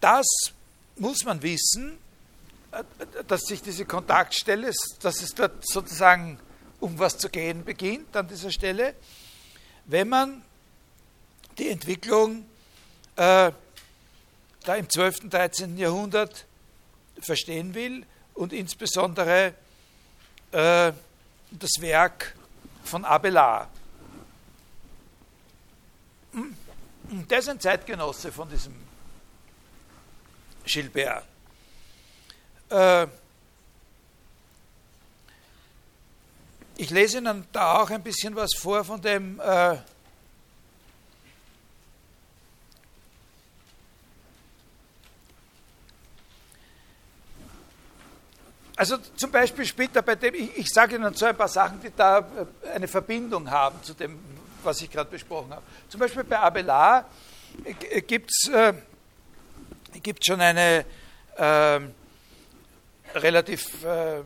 Das 0.00 0.26
muss 0.96 1.24
man 1.24 1.42
wissen, 1.42 1.98
dass 3.26 3.40
sich 3.42 3.60
diese 3.60 3.84
Kontaktstelle, 3.86 4.70
dass 5.00 5.20
es 5.20 5.34
dort 5.34 5.66
sozusagen 5.66 6.38
um 6.78 6.96
was 6.96 7.18
zu 7.18 7.28
gehen 7.28 7.64
beginnt 7.64 8.16
an 8.16 8.28
dieser 8.28 8.52
Stelle, 8.52 8.94
wenn 9.86 10.08
man 10.08 10.42
die 11.58 11.68
Entwicklung 11.68 12.46
äh, 13.16 13.50
da 14.64 14.74
im 14.76 14.88
12. 14.88 15.24
und 15.24 15.34
13. 15.34 15.76
Jahrhundert 15.76 16.46
verstehen 17.20 17.74
will 17.74 18.04
und 18.34 18.52
insbesondere 18.52 19.54
äh, 20.52 20.92
das 21.50 21.70
Werk 21.80 22.34
von 22.84 23.04
Abelard. 23.04 23.68
Hm? 26.32 26.56
Der 27.28 27.38
ist 27.38 27.48
ein 27.48 27.60
Zeitgenosse 27.60 28.30
von 28.32 28.48
diesem 28.48 28.74
Gilbert. 30.64 31.24
Äh, 32.70 33.06
ich 36.76 36.90
lese 36.90 37.18
Ihnen 37.18 37.46
da 37.52 37.80
auch 37.80 37.90
ein 37.90 38.02
bisschen 38.02 38.34
was 38.36 38.50
vor 38.56 38.84
von 38.84 39.02
dem 39.02 39.40
äh, 39.40 39.76
Also 48.80 48.96
zum 48.96 49.30
Beispiel 49.30 49.66
später 49.66 50.00
bei 50.00 50.14
dem, 50.14 50.34
ich, 50.34 50.56
ich 50.56 50.68
sage 50.70 50.96
Ihnen 50.96 51.12
so 51.12 51.26
ein 51.26 51.36
paar 51.36 51.48
Sachen, 51.48 51.82
die 51.82 51.92
da 51.94 52.20
äh, 52.20 52.68
eine 52.70 52.88
Verbindung 52.88 53.50
haben 53.50 53.82
zu 53.82 53.92
dem, 53.92 54.18
was 54.62 54.80
ich 54.80 54.90
gerade 54.90 55.10
besprochen 55.10 55.52
habe. 55.52 55.62
Zum 55.90 56.00
Beispiel 56.00 56.24
bei 56.24 56.38
Abelard 56.38 57.04
gibt 58.06 58.30
es 58.30 58.48
äh, 58.48 58.72
gibt 60.02 60.24
schon 60.24 60.40
eine 60.40 60.86
äh, 61.36 61.80
relativ 63.14 63.84
äh, 63.84 64.22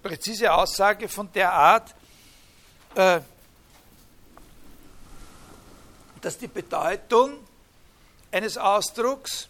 präzise 0.00 0.52
Aussage 0.52 1.08
von 1.08 1.28
der 1.32 1.52
Art, 1.52 1.92
äh, 2.94 3.18
dass 6.20 6.38
die 6.38 6.46
Bedeutung 6.46 7.38
eines 8.30 8.56
Ausdrucks 8.56 9.48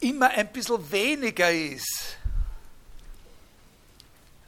immer 0.00 0.30
ein 0.30 0.48
bisschen 0.52 0.90
weniger 0.90 1.50
ist. 1.50 2.16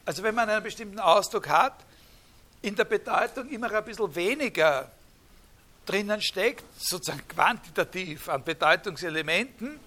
Also 0.04 0.22
wenn 0.22 0.34
man 0.34 0.48
einen 0.48 0.62
bestimmten 0.62 0.98
Ausdruck 0.98 1.48
hat, 1.48 1.74
in 2.62 2.74
der 2.74 2.84
Bedeutung 2.84 3.48
immer 3.50 3.72
ein 3.72 3.84
bisschen 3.84 4.14
weniger 4.14 4.90
drinnen 5.86 6.20
steckt, 6.20 6.64
sozusagen 6.78 7.26
quantitativ 7.28 8.28
an 8.28 8.44
Bedeutungselementen, 8.44 9.78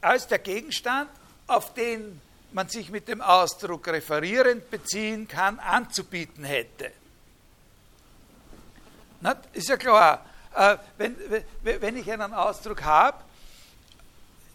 als 0.00 0.26
der 0.26 0.38
Gegenstand, 0.38 1.10
auf 1.46 1.74
den 1.74 2.20
man 2.52 2.68
sich 2.68 2.90
mit 2.90 3.08
dem 3.08 3.20
Ausdruck 3.20 3.88
referierend 3.88 4.70
beziehen 4.70 5.28
kann, 5.28 5.58
anzubieten 5.58 6.44
hätte. 6.44 6.92
Na, 9.20 9.36
ist 9.52 9.68
ja 9.68 9.76
klar, 9.76 10.24
äh, 10.54 10.76
wenn, 10.96 11.16
wenn 11.62 11.96
ich 11.96 12.10
einen 12.10 12.34
Ausdruck 12.34 12.82
habe, 12.82 13.18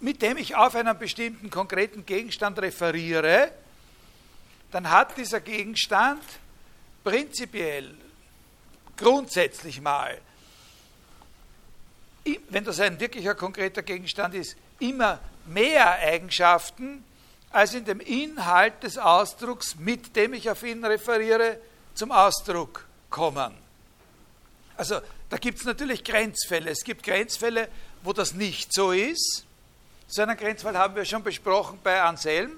mit 0.01 0.21
dem 0.21 0.37
ich 0.37 0.55
auf 0.55 0.75
einen 0.75 0.97
bestimmten 0.97 1.49
konkreten 1.49 2.05
Gegenstand 2.05 2.59
referiere, 2.59 3.51
dann 4.71 4.89
hat 4.89 5.17
dieser 5.17 5.39
Gegenstand 5.39 6.23
prinzipiell, 7.03 7.93
grundsätzlich 8.97 9.81
mal, 9.81 10.19
wenn 12.49 12.63
das 12.63 12.79
ein 12.79 12.99
wirklicher 12.99 13.35
konkreter 13.35 13.81
Gegenstand 13.81 14.35
ist, 14.35 14.55
immer 14.79 15.19
mehr 15.45 15.91
Eigenschaften, 15.91 17.03
als 17.51 17.73
in 17.73 17.85
dem 17.85 17.99
Inhalt 17.99 18.83
des 18.83 18.97
Ausdrucks, 18.97 19.75
mit 19.75 20.15
dem 20.15 20.33
ich 20.33 20.49
auf 20.49 20.63
ihn 20.63 20.85
referiere, 20.85 21.59
zum 21.93 22.11
Ausdruck 22.11 22.87
kommen. 23.09 23.53
Also 24.77 25.01
da 25.29 25.37
gibt 25.37 25.59
es 25.59 25.65
natürlich 25.65 26.03
Grenzfälle. 26.03 26.71
Es 26.71 26.83
gibt 26.83 27.03
Grenzfälle, 27.03 27.67
wo 28.03 28.13
das 28.13 28.33
nicht 28.33 28.73
so 28.73 28.91
ist. 28.91 29.45
So 30.13 30.23
einen 30.23 30.35
Grenzfall 30.35 30.77
haben 30.77 30.93
wir 30.93 31.05
schon 31.05 31.23
besprochen 31.23 31.79
bei 31.81 32.01
Anselm. 32.01 32.51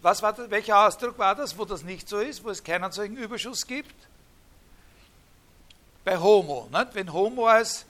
Was 0.00 0.22
war 0.22 0.32
das, 0.32 0.48
welcher 0.48 0.86
Ausdruck 0.86 1.18
war 1.18 1.34
das, 1.34 1.58
wo 1.58 1.66
das 1.66 1.82
nicht 1.82 2.08
so 2.08 2.18
ist, 2.18 2.42
wo 2.42 2.48
es 2.48 2.64
keinen 2.64 2.90
solchen 2.92 3.18
Überschuss 3.18 3.66
gibt? 3.66 3.94
Bei 6.02 6.16
Homo, 6.16 6.66
nicht? 6.72 6.94
wenn 6.94 7.12
Homo 7.12 7.46
als. 7.46 7.84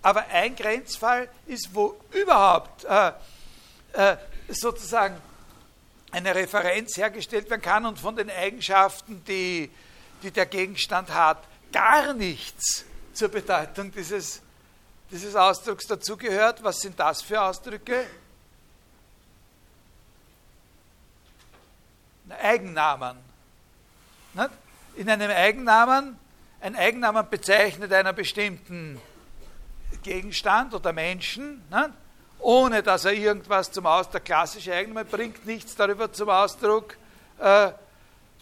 Aber 0.00 0.26
ein 0.28 0.54
Grenzfall 0.54 1.28
ist, 1.46 1.70
wo 1.72 1.96
überhaupt 2.12 2.84
äh, 2.84 3.12
äh, 3.94 4.16
sozusagen 4.46 5.20
eine 6.12 6.32
Referenz 6.32 6.96
hergestellt 6.98 7.50
werden 7.50 7.62
kann 7.62 7.84
und 7.84 7.98
von 7.98 8.14
den 8.14 8.30
Eigenschaften, 8.30 9.24
die, 9.24 9.72
die 10.22 10.30
der 10.30 10.46
Gegenstand 10.46 11.12
hat, 11.12 11.42
gar 11.72 12.14
nichts 12.14 12.84
zur 13.12 13.28
Bedeutung 13.28 13.90
dieses, 13.90 14.40
dieses 15.10 15.34
Ausdrucks 15.34 15.88
dazugehört. 15.88 16.62
Was 16.62 16.80
sind 16.80 17.00
das 17.00 17.22
für 17.22 17.42
Ausdrücke? 17.42 18.06
Eigennamen. 22.32 23.16
In 24.96 25.10
einem 25.10 25.30
Eigennamen, 25.30 26.18
ein 26.60 26.76
Eigennamen 26.76 27.28
bezeichnet 27.28 27.92
einen 27.92 28.14
bestimmten 28.14 29.00
Gegenstand 30.02 30.74
oder 30.74 30.92
Menschen, 30.92 31.62
ohne 32.38 32.82
dass 32.82 33.04
er 33.04 33.12
irgendwas 33.12 33.70
zum 33.70 33.86
Ausdruck, 33.86 34.12
der 34.12 34.20
klassische 34.20 34.74
Eigenname 34.74 35.04
bringt 35.04 35.46
nichts 35.46 35.74
darüber 35.74 36.12
zum 36.12 36.30
Ausdruck, 36.30 36.96
äh, 37.38 37.72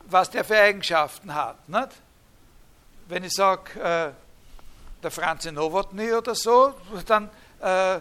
was 0.07 0.31
der 0.31 0.45
für 0.45 0.59
Eigenschaften 0.59 1.35
hat. 1.35 1.57
Wenn 3.09 3.25
ich 3.25 3.33
sage, 3.33 3.81
äh, 3.81 4.13
der 5.03 5.11
Franz 5.11 5.45
Nowotny 5.45 6.13
oder 6.13 6.35
so, 6.35 6.75
dann, 7.07 7.29
äh, 7.61 8.01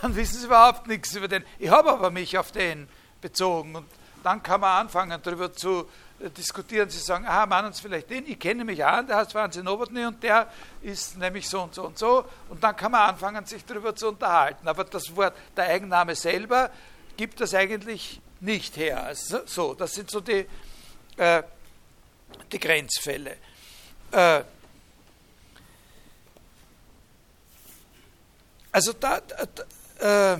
dann 0.00 0.16
wissen 0.16 0.38
Sie 0.38 0.46
überhaupt 0.46 0.86
nichts 0.86 1.14
über 1.14 1.28
den. 1.28 1.44
Ich 1.58 1.70
habe 1.70 1.90
aber 1.92 2.10
mich 2.10 2.36
auf 2.36 2.52
den 2.52 2.88
bezogen. 3.22 3.74
Und 3.76 3.86
dann 4.22 4.42
kann 4.42 4.60
man 4.60 4.82
anfangen, 4.82 5.18
darüber 5.22 5.52
zu 5.52 5.88
äh, 6.20 6.28
diskutieren. 6.28 6.90
Sie 6.90 6.98
sagen, 6.98 7.26
aha, 7.26 7.46
meinen 7.46 7.72
Sie 7.72 7.80
vielleicht 7.80 8.10
den? 8.10 8.26
Ich 8.26 8.38
kenne 8.38 8.64
mich 8.64 8.84
an, 8.84 9.06
der 9.06 9.16
heißt 9.16 9.34
Wahnsinn 9.34 9.64
Novotny 9.64 10.04
und 10.04 10.22
der 10.22 10.48
ist 10.82 11.16
nämlich 11.16 11.48
so 11.48 11.62
und 11.62 11.74
so 11.74 11.84
und 11.84 11.98
so. 11.98 12.24
Und 12.50 12.62
dann 12.62 12.76
kann 12.76 12.92
man 12.92 13.08
anfangen, 13.08 13.46
sich 13.46 13.64
darüber 13.64 13.96
zu 13.96 14.08
unterhalten. 14.08 14.68
Aber 14.68 14.84
das 14.84 15.16
Wort, 15.16 15.34
der 15.56 15.64
Eigenname 15.64 16.14
selber, 16.14 16.70
gibt 17.16 17.40
das 17.40 17.54
eigentlich 17.54 18.20
nicht 18.40 18.76
her. 18.76 19.04
Also, 19.04 19.40
so, 19.46 19.74
das 19.74 19.94
sind 19.94 20.10
so 20.10 20.20
die, 20.20 20.46
äh, 21.16 21.42
die 22.50 22.58
Grenzfälle. 22.58 23.36
Äh, 24.10 24.42
also 28.70 28.92
da, 28.94 29.20
da, 29.20 30.34
äh, 30.34 30.38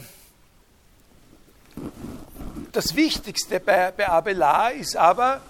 das 2.73 2.97
Wichtigste 2.97 3.61
bei, 3.61 3.93
bei 3.93 4.09
Abelard 4.09 4.75
ist 4.75 4.97
aber 4.97 5.41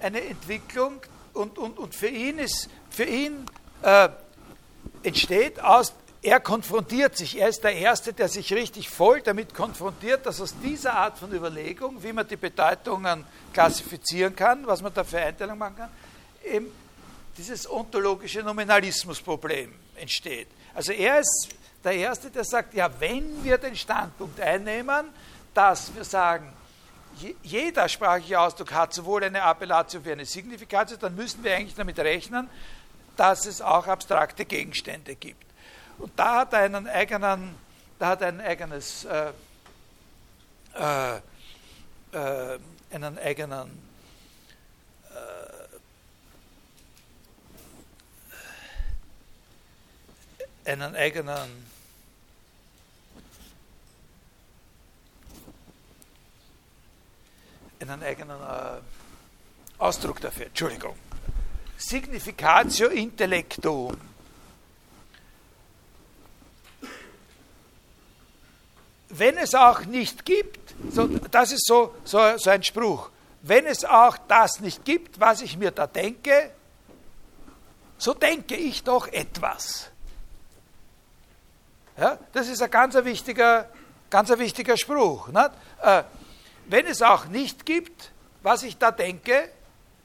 eine 0.00 0.20
Entwicklung 0.22 1.00
und, 1.32 1.58
und, 1.58 1.78
und 1.78 1.94
für 1.94 2.08
ihn 2.08 2.38
ist, 2.38 2.68
für 2.90 3.04
ihn 3.04 3.46
äh, 3.82 4.08
entsteht 5.02 5.60
aus, 5.60 5.94
er 6.22 6.40
konfrontiert 6.40 7.16
sich, 7.16 7.38
er 7.38 7.48
ist 7.48 7.64
der 7.64 7.74
Erste, 7.74 8.12
der 8.12 8.28
sich 8.28 8.52
richtig 8.52 8.90
voll 8.90 9.22
damit 9.22 9.54
konfrontiert, 9.54 10.26
dass 10.26 10.40
aus 10.40 10.54
dieser 10.62 10.94
Art 10.94 11.18
von 11.18 11.32
Überlegung, 11.32 12.02
wie 12.02 12.12
man 12.12 12.28
die 12.28 12.36
Bedeutungen 12.36 13.24
klassifizieren 13.54 14.36
kann, 14.36 14.66
was 14.66 14.82
man 14.82 14.92
da 14.92 15.02
für 15.02 15.18
Einteilungen 15.18 15.58
machen 15.58 15.76
kann, 15.76 15.90
eben 16.44 16.66
dieses 17.38 17.70
ontologische 17.70 18.42
Nominalismusproblem 18.42 19.72
entsteht. 19.96 20.48
Also 20.74 20.92
er 20.92 21.20
ist 21.20 21.48
der 21.82 21.92
Erste, 21.92 22.30
der 22.30 22.44
sagt, 22.44 22.74
ja, 22.74 22.90
wenn 22.98 23.42
wir 23.42 23.56
den 23.56 23.74
Standpunkt 23.74 24.38
einnehmen, 24.40 25.06
dass 25.54 25.94
wir 25.94 26.04
sagen, 26.04 26.52
jeder 27.42 27.88
sprachliche 27.88 28.40
Ausdruck 28.40 28.72
hat 28.72 28.94
sowohl 28.94 29.24
eine 29.24 29.42
Appellatio 29.42 30.04
wie 30.04 30.12
eine 30.12 30.24
Signifikatio, 30.24 30.96
dann 30.96 31.14
müssen 31.14 31.42
wir 31.44 31.54
eigentlich 31.54 31.74
damit 31.74 31.98
rechnen, 31.98 32.48
dass 33.16 33.46
es 33.46 33.60
auch 33.60 33.86
abstrakte 33.86 34.44
Gegenstände 34.44 35.14
gibt. 35.16 35.44
Und 35.98 36.12
da 36.18 36.40
hat 36.40 36.52
er 36.52 36.60
einen 36.60 36.88
eigenen, 36.88 37.54
da 37.98 38.08
hat 38.08 38.22
ein 38.22 38.40
eigenes, 38.40 39.04
äh, 39.04 39.32
äh, 40.74 41.16
äh, 42.12 42.58
einen 42.92 43.18
eigenen 43.18 43.90
äh, 50.64 50.70
einen 50.70 50.94
eigenen 50.94 51.69
einen 57.80 58.02
eigenen 58.02 58.40
äh, 58.40 58.80
Ausdruck 59.78 60.20
dafür, 60.20 60.46
Entschuldigung. 60.46 60.94
Significatio 61.78 62.88
intellectum. 62.88 63.96
Wenn 69.08 69.38
es 69.38 69.54
auch 69.54 69.84
nicht 69.86 70.24
gibt, 70.24 70.74
so, 70.90 71.06
das 71.06 71.52
ist 71.52 71.66
so, 71.66 71.94
so, 72.04 72.18
so 72.36 72.50
ein 72.50 72.62
Spruch, 72.62 73.10
wenn 73.42 73.66
es 73.66 73.84
auch 73.84 74.18
das 74.28 74.60
nicht 74.60 74.84
gibt, 74.84 75.18
was 75.18 75.40
ich 75.40 75.56
mir 75.56 75.70
da 75.70 75.86
denke, 75.86 76.50
so 77.98 78.14
denke 78.14 78.56
ich 78.56 78.84
doch 78.84 79.08
etwas. 79.08 79.90
Ja, 81.96 82.18
das 82.32 82.48
ist 82.48 82.62
ein 82.62 82.70
ganz 82.70 82.94
wichtiger, 82.94 83.68
ganz 84.10 84.30
wichtiger 84.30 84.76
Spruch. 84.76 85.28
Nicht? 85.28 85.50
Wenn 86.70 86.86
es 86.86 87.02
auch 87.02 87.24
nicht 87.24 87.66
gibt, 87.66 88.12
was 88.44 88.62
ich 88.62 88.78
da 88.78 88.92
denke, 88.92 89.50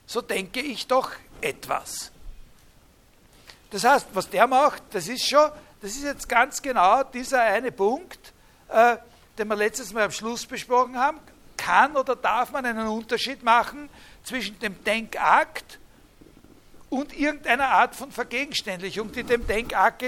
so 0.07 0.21
denke 0.21 0.61
ich 0.61 0.87
doch 0.87 1.11
etwas. 1.39 2.11
Das 3.69 3.83
heißt, 3.83 4.07
was 4.13 4.27
der 4.31 4.47
macht, 4.47 4.81
das 4.91 5.07
ist 5.07 5.29
schon, 5.29 5.51
das 5.79 5.91
ist 5.91 6.03
jetzt 6.03 6.27
ganz 6.27 6.59
genau 6.63 7.03
dieser 7.03 7.41
eine 7.41 7.71
Punkt, 7.71 8.33
äh, 8.69 8.97
den 9.37 9.47
wir 9.47 9.55
letztes 9.55 9.93
Mal 9.93 10.05
am 10.05 10.11
Schluss 10.11 10.47
besprochen 10.47 10.97
haben. 10.97 11.19
Kann 11.55 11.95
oder 11.95 12.15
darf 12.15 12.51
man 12.51 12.65
einen 12.65 12.87
Unterschied 12.87 13.43
machen 13.43 13.87
zwischen 14.23 14.57
dem 14.57 14.83
Denkakt 14.83 15.77
und 16.89 17.15
irgendeiner 17.15 17.69
Art 17.69 17.95
von 17.95 18.11
Vergegenständlichung, 18.11 19.11
die 19.11 19.23
dem 19.23 19.45
Denkakt, 19.45 20.03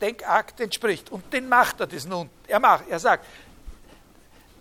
Denkakt 0.00 0.60
entspricht? 0.60 1.10
Und 1.12 1.32
den 1.32 1.48
macht 1.48 1.78
er 1.78 1.86
diesen. 1.86 2.28
Er 2.48 2.80
er 2.88 2.98
sagt, 2.98 3.24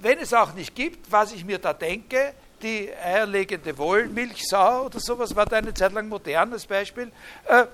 wenn 0.06 0.20
es 0.20 0.36
auch 0.36 0.54
nicht 0.54 0.76
gibt, 0.76 1.12
was 1.12 1.32
ich 1.32 1.44
mir 1.44 1.58
da 1.58 1.74
denke, 1.74 2.36
die 2.62 2.94
eierlegende 2.94 3.76
Wollmilchsau 3.76 4.86
oder 4.86 5.00
sowas 5.00 5.36
war 5.36 5.48
da 5.48 5.58
eine 5.58 5.74
Zeit 5.74 5.94
lang 5.94 6.08
modernes 6.08 6.68
Beispiel, 6.68 7.12
äh, 7.48 7.66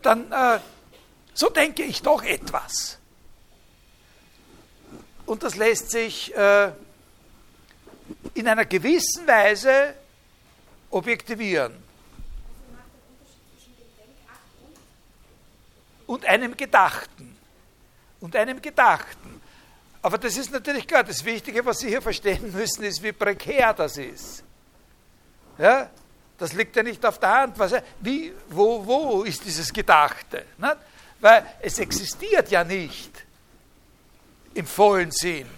dann 0.00 0.32
äh, 0.32 0.58
so 1.34 1.50
denke 1.50 1.82
ich 1.82 2.00
doch 2.00 2.22
etwas. 2.22 2.96
Und 5.26 5.42
das 5.42 5.56
lässt 5.56 5.90
sich 5.90 6.34
äh, 6.34 6.72
in 8.32 8.48
einer 8.48 8.64
gewissen 8.64 9.26
Weise 9.26 9.92
objektivieren. 10.90 11.74
Und 16.06 16.24
einem 16.24 16.56
Gedachten. 16.56 17.36
Und 18.18 18.34
einem 18.34 18.62
Gedachten. 18.62 19.42
Aber 20.06 20.18
das 20.18 20.36
ist 20.36 20.52
natürlich 20.52 20.86
klar. 20.86 21.02
Das 21.02 21.24
Wichtige, 21.24 21.66
was 21.66 21.80
Sie 21.80 21.88
hier 21.88 22.00
verstehen 22.00 22.52
müssen, 22.52 22.84
ist, 22.84 23.02
wie 23.02 23.10
prekär 23.10 23.74
das 23.74 23.96
ist. 23.96 24.44
Ja? 25.58 25.90
Das 26.38 26.52
liegt 26.52 26.76
ja 26.76 26.84
nicht 26.84 27.04
auf 27.04 27.18
der 27.18 27.28
Hand. 27.28 27.58
Was, 27.58 27.72
wie, 27.98 28.32
wo, 28.50 28.86
wo 28.86 29.24
ist 29.24 29.44
dieses 29.44 29.72
Gedachte? 29.72 30.44
Nicht? 30.58 30.76
Weil 31.18 31.44
es 31.60 31.80
existiert 31.80 32.52
ja 32.52 32.62
nicht 32.62 33.10
im 34.54 34.64
vollen 34.64 35.10
Sinn. 35.10 35.48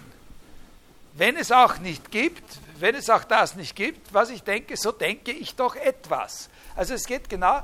Wenn 1.13 1.37
es 1.37 1.51
auch 1.51 1.77
nicht 1.77 2.09
gibt, 2.09 2.57
wenn 2.79 2.95
es 2.95 3.07
auch 3.11 3.25
das 3.25 3.53
nicht 3.53 3.75
gibt, 3.75 4.11
was 4.15 4.31
ich 4.31 4.41
denke, 4.41 4.77
so 4.77 4.91
denke 4.91 5.31
ich 5.31 5.53
doch 5.53 5.75
etwas. 5.75 6.49
Also 6.75 6.95
es 6.95 7.05
geht 7.05 7.29
genau 7.29 7.61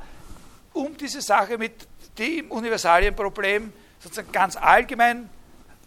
um 0.71 0.95
diese 0.95 1.23
Sache 1.23 1.57
mit 1.57 1.87
dem 2.19 2.51
Universalienproblem 2.51 3.73
sozusagen 3.99 4.31
ganz 4.31 4.55
allgemein 4.55 5.31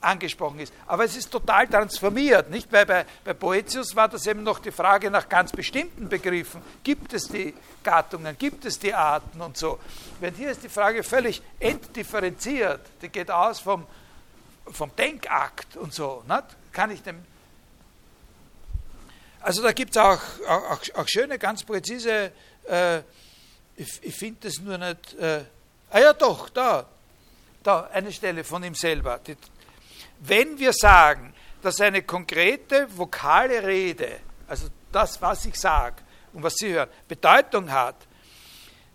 angesprochen 0.00 0.60
ist. 0.60 0.72
Aber 0.86 1.04
es 1.04 1.16
ist 1.16 1.30
total 1.30 1.66
transformiert, 1.66 2.50
nicht? 2.50 2.72
Weil 2.72 2.86
bei, 2.86 3.06
bei 3.24 3.34
Boetius 3.34 3.96
war 3.96 4.08
das 4.08 4.26
eben 4.26 4.42
noch 4.42 4.60
die 4.60 4.70
Frage 4.70 5.10
nach 5.10 5.28
ganz 5.28 5.50
bestimmten 5.50 6.08
Begriffen. 6.08 6.62
Gibt 6.84 7.12
es 7.12 7.28
die 7.28 7.54
Gattungen, 7.82 8.36
gibt 8.38 8.64
es 8.64 8.78
die 8.78 8.94
Arten 8.94 9.40
und 9.40 9.56
so? 9.56 9.78
Während 10.20 10.36
hier 10.36 10.50
ist 10.50 10.62
die 10.62 10.68
Frage 10.68 11.02
völlig 11.02 11.42
entdifferenziert. 11.58 12.80
Die 13.02 13.08
geht 13.08 13.30
aus 13.30 13.60
vom, 13.60 13.86
vom 14.66 14.94
Denkakt 14.94 15.76
und 15.76 15.92
so. 15.92 16.22
Nicht? 16.28 16.44
Kann 16.72 16.90
ich 16.90 17.02
dem. 17.02 17.24
Also 19.40 19.62
da 19.62 19.72
gibt 19.72 19.92
es 19.92 19.96
auch, 19.96 20.20
auch, 20.48 20.80
auch, 20.94 21.08
schöne, 21.08 21.38
ganz 21.38 21.64
präzise. 21.64 22.32
Äh, 22.68 22.98
ich, 23.76 24.00
ich 24.02 24.14
finde 24.14 24.48
das 24.48 24.58
nur 24.58 24.78
nicht. 24.78 25.14
Äh, 25.14 25.44
ah 25.90 25.98
ja, 25.98 26.12
doch, 26.12 26.48
da. 26.50 26.86
Da, 27.62 27.88
eine 27.92 28.12
Stelle 28.12 28.44
von 28.44 28.62
ihm 28.62 28.74
selber. 28.74 29.18
Die, 29.26 29.36
wenn 30.20 30.58
wir 30.58 30.72
sagen, 30.72 31.32
dass 31.62 31.80
eine 31.80 32.02
konkrete 32.02 32.86
vokale 32.96 33.62
Rede, 33.62 34.20
also 34.46 34.68
das, 34.92 35.20
was 35.20 35.44
ich 35.46 35.56
sage 35.56 35.96
und 36.32 36.42
was 36.42 36.54
Sie 36.56 36.72
hören, 36.72 36.88
Bedeutung 37.06 37.70
hat, 37.70 37.96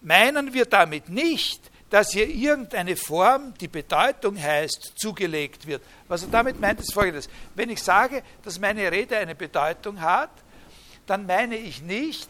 meinen 0.01 0.53
wir 0.53 0.65
damit 0.65 1.09
nicht, 1.09 1.71
dass 1.89 2.11
hier 2.11 2.27
irgendeine 2.27 2.95
Form, 2.95 3.53
die 3.59 3.67
Bedeutung 3.67 4.41
heißt, 4.41 4.93
zugelegt 4.95 5.67
wird. 5.67 5.83
Was 6.07 6.23
er 6.23 6.29
damit 6.29 6.59
meint, 6.59 6.79
ist 6.79 6.93
folgendes. 6.93 7.29
Wenn 7.53 7.69
ich 7.69 7.83
sage, 7.83 8.23
dass 8.43 8.59
meine 8.59 8.91
Rede 8.91 9.17
eine 9.17 9.35
Bedeutung 9.35 10.01
hat, 10.01 10.31
dann 11.05 11.27
meine 11.27 11.55
ich 11.55 11.81
nicht, 11.83 12.27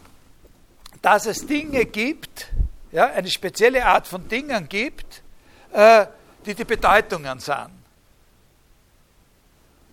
dass 1.02 1.26
es 1.26 1.46
Dinge 1.46 1.86
gibt, 1.86 2.48
ja, 2.92 3.06
eine 3.06 3.30
spezielle 3.30 3.86
Art 3.86 4.06
von 4.06 4.28
Dingen 4.28 4.68
gibt, 4.68 5.24
äh, 5.72 6.08
die 6.46 6.54
die 6.54 6.66
Bedeutungen 6.66 7.40
sind 7.40 7.83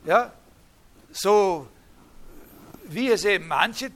ja, 0.05 0.33
so 1.13 1.67
wie 2.85 3.11
es 3.11 3.25
eben 3.25 3.47
manche 3.49 3.91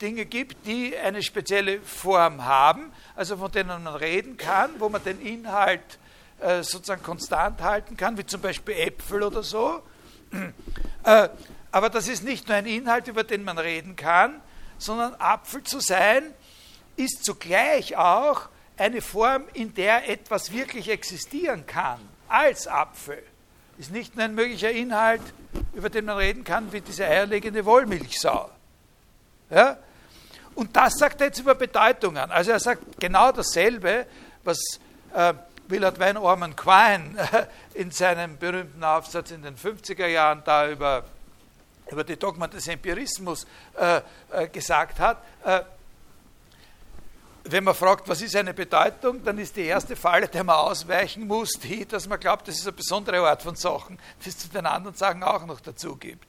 Dinge 0.00 0.24
gibt, 0.24 0.66
die 0.66 0.96
eine 0.96 1.22
spezielle 1.22 1.80
Form 1.80 2.44
haben, 2.44 2.92
also 3.14 3.36
von 3.36 3.52
denen 3.52 3.84
man 3.84 3.94
reden 3.94 4.36
kann, 4.36 4.70
wo 4.78 4.88
man 4.88 5.02
den 5.04 5.20
Inhalt 5.20 5.98
äh, 6.40 6.62
sozusagen 6.62 7.02
konstant 7.02 7.60
halten 7.62 7.96
kann, 7.96 8.18
wie 8.18 8.26
zum 8.26 8.40
Beispiel 8.40 8.74
Äpfel 8.74 9.22
oder 9.22 9.42
so. 9.42 9.82
Äh, 11.04 11.28
aber 11.72 11.90
das 11.90 12.06
ist 12.06 12.22
nicht 12.22 12.46
nur 12.46 12.56
ein 12.56 12.64
Inhalt, 12.64 13.08
über 13.08 13.24
den 13.24 13.42
man 13.42 13.58
reden 13.58 13.96
kann, 13.96 14.40
sondern 14.78 15.16
Apfel 15.16 15.64
zu 15.64 15.80
sein 15.80 16.32
ist 16.94 17.24
zugleich 17.24 17.96
auch 17.96 18.48
eine 18.76 19.02
Form, 19.02 19.46
in 19.52 19.74
der 19.74 20.08
etwas 20.08 20.52
wirklich 20.52 20.88
existieren 20.88 21.66
kann, 21.66 21.98
als 22.28 22.68
Apfel 22.68 23.20
ist 23.82 23.92
nicht 23.92 24.14
nur 24.14 24.24
ein 24.24 24.34
möglicher 24.34 24.70
Inhalt, 24.70 25.22
über 25.74 25.90
den 25.90 26.04
man 26.04 26.16
reden 26.16 26.44
kann, 26.44 26.72
wie 26.72 26.80
diese 26.80 27.04
eierlegende 27.04 27.64
Wollmilchsau. 27.64 28.48
Ja? 29.50 29.76
Und 30.54 30.76
das 30.76 30.94
sagt 30.94 31.20
er 31.20 31.28
jetzt 31.28 31.40
über 31.40 31.56
Bedeutungen. 31.56 32.30
Also 32.30 32.52
er 32.52 32.60
sagt 32.60 33.00
genau 33.00 33.32
dasselbe, 33.32 34.06
was 34.44 34.58
äh, 35.12 35.34
Willard 35.66 35.98
Van 35.98 36.16
Orman 36.16 36.54
Quine 36.54 37.18
äh, 37.18 37.46
in 37.74 37.90
seinem 37.90 38.38
berühmten 38.38 38.84
Aufsatz 38.84 39.32
in 39.32 39.42
den 39.42 39.56
50er 39.56 40.06
Jahren 40.06 40.42
da 40.44 40.68
über, 40.68 41.04
über 41.90 42.04
die 42.04 42.16
Dogma 42.16 42.46
des 42.46 42.68
Empirismus 42.68 43.46
äh, 43.76 44.00
äh 44.30 44.48
gesagt 44.48 45.00
hat. 45.00 45.18
Wenn 47.44 47.64
man 47.64 47.74
fragt, 47.74 48.08
was 48.08 48.22
ist 48.22 48.36
eine 48.36 48.54
Bedeutung, 48.54 49.24
dann 49.24 49.36
ist 49.38 49.56
die 49.56 49.64
erste 49.64 49.96
Falle, 49.96 50.28
der 50.28 50.44
man 50.44 50.56
ausweichen 50.56 51.26
muss, 51.26 51.52
die, 51.54 51.84
dass 51.84 52.08
man 52.08 52.20
glaubt, 52.20 52.46
das 52.46 52.56
ist 52.56 52.66
eine 52.66 52.72
besondere 52.72 53.28
Art 53.28 53.42
von 53.42 53.56
Sachen, 53.56 53.98
die 54.24 54.28
es 54.28 54.38
zu 54.38 54.48
den 54.48 54.64
anderen 54.64 54.96
Sachen 54.96 55.22
auch 55.24 55.44
noch 55.44 55.60
dazu 55.60 55.96
gibt, 55.96 56.26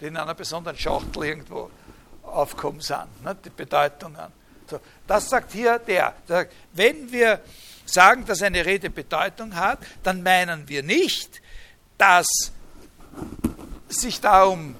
die 0.00 0.06
in 0.06 0.16
einer 0.16 0.34
besonderen 0.34 0.76
Schachtel 0.76 1.24
irgendwo 1.24 1.70
aufkommen 2.22 2.80
sind, 2.80 3.22
ne, 3.22 3.36
die 3.44 3.50
Bedeutungen. 3.50 4.32
So, 4.66 4.80
das 5.06 5.28
sagt 5.28 5.52
hier 5.52 5.78
der, 5.78 6.14
der 6.28 6.36
sagt, 6.36 6.52
wenn 6.72 7.10
wir 7.12 7.40
sagen, 7.84 8.24
dass 8.24 8.42
eine 8.42 8.64
Rede 8.64 8.90
Bedeutung 8.90 9.54
hat, 9.54 9.78
dann 10.02 10.22
meinen 10.22 10.68
wir 10.68 10.82
nicht, 10.82 11.40
dass 11.98 12.26
sich 13.88 14.20
da 14.20 14.44
um 14.44 14.76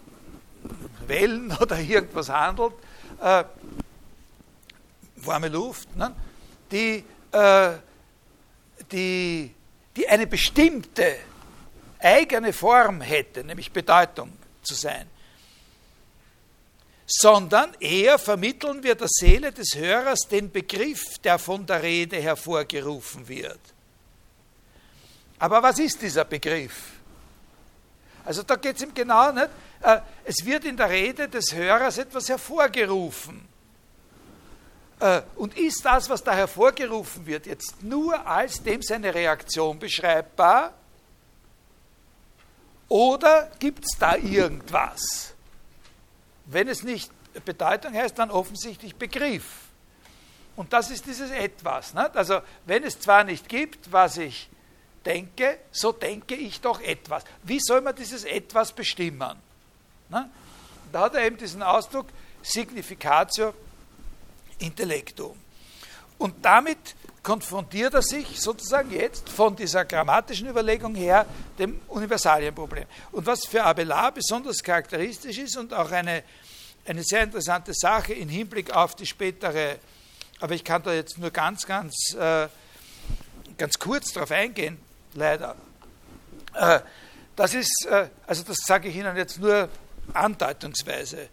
Wellen 1.06 1.56
oder 1.60 1.78
irgendwas 1.78 2.28
handelt, 2.28 2.74
äh, 3.20 3.44
warme 5.26 5.48
Luft, 5.48 5.94
ne? 5.96 6.14
die, 6.70 7.04
äh, 7.32 7.70
die, 8.90 9.54
die 9.96 10.08
eine 10.08 10.26
bestimmte 10.26 11.16
eigene 11.98 12.52
Form 12.52 13.00
hätte, 13.00 13.44
nämlich 13.44 13.70
Bedeutung 13.72 14.32
zu 14.62 14.74
sein, 14.74 15.08
sondern 17.06 17.74
eher 17.80 18.18
vermitteln 18.18 18.82
wir 18.82 18.94
der 18.94 19.08
Seele 19.08 19.52
des 19.52 19.74
Hörers 19.74 20.28
den 20.28 20.50
Begriff, 20.50 21.18
der 21.18 21.38
von 21.38 21.66
der 21.66 21.82
Rede 21.82 22.20
hervorgerufen 22.20 23.26
wird. 23.28 23.60
Aber 25.38 25.62
was 25.62 25.78
ist 25.78 26.00
dieser 26.00 26.24
Begriff? 26.24 26.92
Also 28.24 28.42
da 28.42 28.56
geht 28.56 28.76
es 28.76 28.82
ihm 28.82 28.94
genau 28.94 29.32
nicht. 29.32 29.48
Äh, 29.82 30.00
es 30.24 30.44
wird 30.44 30.64
in 30.66 30.76
der 30.76 30.90
Rede 30.90 31.28
des 31.28 31.52
Hörers 31.54 31.98
etwas 31.98 32.28
hervorgerufen. 32.28 33.49
Äh, 35.00 35.22
und 35.36 35.56
ist 35.56 35.84
das, 35.84 36.08
was 36.10 36.22
da 36.22 36.32
hervorgerufen 36.34 37.26
wird, 37.26 37.46
jetzt 37.46 37.82
nur 37.82 38.26
als 38.26 38.62
dem 38.62 38.82
seine 38.82 39.14
Reaktion 39.14 39.78
beschreibbar? 39.78 40.74
Oder 42.88 43.50
gibt 43.58 43.84
es 43.84 43.98
da 43.98 44.16
irgendwas? 44.16 45.32
Wenn 46.46 46.68
es 46.68 46.82
nicht 46.82 47.10
Bedeutung 47.44 47.94
heißt, 47.94 48.18
dann 48.18 48.30
offensichtlich 48.30 48.94
Begriff. 48.96 49.44
Und 50.56 50.72
das 50.72 50.90
ist 50.90 51.06
dieses 51.06 51.30
Etwas. 51.30 51.94
Nicht? 51.94 52.16
Also, 52.16 52.40
wenn 52.66 52.84
es 52.84 53.00
zwar 53.00 53.24
nicht 53.24 53.48
gibt, 53.48 53.90
was 53.92 54.18
ich 54.18 54.50
denke, 55.06 55.58
so 55.70 55.92
denke 55.92 56.34
ich 56.34 56.60
doch 56.60 56.80
etwas. 56.80 57.24
Wie 57.42 57.60
soll 57.60 57.80
man 57.80 57.94
dieses 57.94 58.24
Etwas 58.24 58.72
bestimmen? 58.72 59.38
Nicht? 60.10 60.26
Da 60.92 61.02
hat 61.02 61.14
er 61.14 61.22
eben 61.22 61.38
diesen 61.38 61.62
Ausdruck 61.62 62.06
Significatio 62.42 63.54
Intellektum. 64.60 65.36
Und 66.18 66.44
damit 66.44 66.94
konfrontiert 67.22 67.94
er 67.94 68.02
sich 68.02 68.40
sozusagen 68.40 68.90
jetzt 68.90 69.28
von 69.28 69.56
dieser 69.56 69.84
grammatischen 69.84 70.48
Überlegung 70.48 70.94
her 70.94 71.26
dem 71.58 71.80
Universalienproblem. 71.88 72.84
Und 73.12 73.26
was 73.26 73.46
für 73.46 73.62
Abelard 73.62 74.14
besonders 74.14 74.62
charakteristisch 74.62 75.38
ist 75.38 75.56
und 75.56 75.74
auch 75.74 75.90
eine, 75.90 76.22
eine 76.86 77.02
sehr 77.02 77.22
interessante 77.22 77.72
Sache 77.74 78.14
im 78.14 78.28
Hinblick 78.28 78.74
auf 78.74 78.94
die 78.94 79.06
spätere, 79.06 79.78
aber 80.40 80.54
ich 80.54 80.64
kann 80.64 80.82
da 80.82 80.92
jetzt 80.92 81.18
nur 81.18 81.30
ganz, 81.30 81.66
ganz, 81.66 82.14
äh, 82.14 82.48
ganz 83.58 83.78
kurz 83.78 84.12
darauf 84.12 84.30
eingehen, 84.30 84.78
leider. 85.14 85.56
Äh, 86.54 86.80
das 87.36 87.54
ist, 87.54 87.86
äh, 87.88 88.08
also 88.26 88.42
das 88.42 88.56
sage 88.66 88.88
ich 88.88 88.96
Ihnen 88.96 89.16
jetzt 89.16 89.38
nur 89.38 89.68
andeutungsweise. 90.14 91.28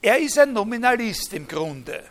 Er 0.00 0.18
ist 0.18 0.38
ein 0.38 0.52
Nominalist 0.52 1.32
im 1.32 1.46
Grunde. 1.48 2.04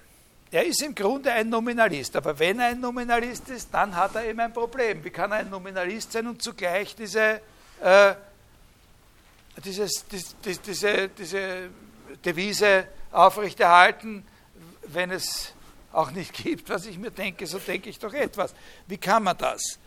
Er 0.52 0.66
ist 0.66 0.82
im 0.82 0.96
Grunde 0.96 1.32
ein 1.32 1.50
Nominalist, 1.50 2.16
aber 2.16 2.38
wenn 2.40 2.60
er 2.60 2.68
ein 2.68 2.80
Nominalist 2.80 3.50
ist, 3.50 3.70
dann 3.74 3.96
hat 3.96 4.16
er 4.16 4.26
eben 4.26 4.40
ein 4.40 4.54
Problem. 4.54 5.04
Wie 5.04 5.10
kann 5.10 5.32
er 5.32 5.40
ein 5.40 5.50
Nominalist 5.50 6.12
sein 6.12 6.28
und 6.28 6.42
zugleich 6.42 6.96
diese, 6.96 7.42
äh, 7.82 8.14
dieses, 9.64 10.06
die, 10.08 10.24
die, 10.46 10.58
diese, 10.58 11.10
diese 11.10 11.70
Devise 12.24 12.88
aufrechterhalten, 13.12 14.26
wenn 14.88 15.12
es 15.12 15.54
auch 15.92 16.12
nicht 16.12 16.34
gibt, 16.44 16.70
was 16.70 16.86
ich 16.86 16.98
mir 16.98 17.12
denke, 17.12 17.46
so 17.46 17.60
denke 17.60 17.90
ich 17.90 18.00
doch 18.00 18.14
etwas. 18.14 18.54
Wie 18.88 18.98
kann 18.98 19.24
man 19.24 19.38
das? 19.38 19.80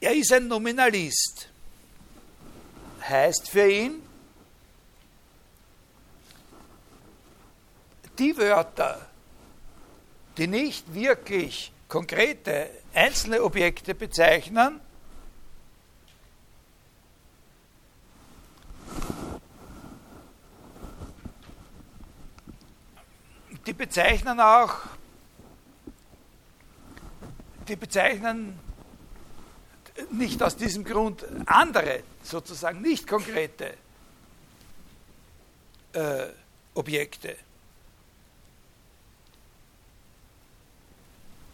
Er 0.00 0.14
ist 0.14 0.32
ein 0.32 0.46
Nominalist. 0.46 1.48
Heißt 3.00 3.48
für 3.50 3.70
ihn, 3.70 4.02
die 8.18 8.36
Wörter, 8.36 9.08
die 10.36 10.46
nicht 10.46 10.92
wirklich 10.92 11.72
konkrete 11.88 12.70
einzelne 12.92 13.42
Objekte 13.42 13.94
bezeichnen, 13.94 14.80
die 23.66 23.72
bezeichnen 23.72 24.40
auch, 24.40 24.76
die 27.68 27.76
bezeichnen 27.76 28.58
nicht 30.10 30.42
aus 30.42 30.56
diesem 30.56 30.84
Grund 30.84 31.24
andere, 31.46 32.02
sozusagen 32.22 32.80
nicht 32.80 33.06
konkrete 33.06 33.74
äh, 35.92 36.26
Objekte. 36.74 37.36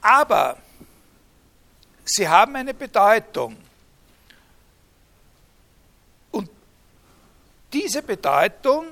Aber 0.01 0.59
sie 2.05 2.28
haben 2.28 2.57
eine 2.57 2.74
Bedeutung. 2.74 3.57
Und 6.30 6.51
diese 7.72 8.03
Bedeutung, 8.03 8.88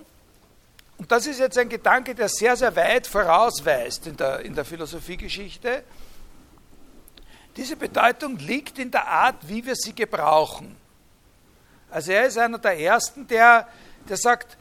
und 0.97 1.13
das 1.13 1.27
ist 1.27 1.39
jetzt 1.39 1.59
ein 1.59 1.69
Gedanke, 1.69 2.15
der 2.15 2.29
sehr, 2.29 2.57
sehr 2.57 2.75
weit 2.75 3.07
vorausweist 3.07 4.07
in 4.07 4.17
der, 4.17 4.41
in 4.41 4.55
der 4.55 4.65
Philosophiegeschichte, 4.65 5.85
diese 7.57 7.77
Bedeutung 7.77 8.39
liegt 8.39 8.79
in 8.79 8.91
der 8.91 9.07
Art, 9.07 9.37
wie 9.49 9.65
wir 9.65 9.77
sie 9.77 9.95
gebrauchen. 9.95 10.77
Also 11.91 12.13
er 12.13 12.27
ist 12.27 12.39
einer 12.39 12.59
der 12.59 12.79
Ersten, 12.79 13.27
der, 13.27 13.69
der 14.09 14.17
sagt, 14.17 14.57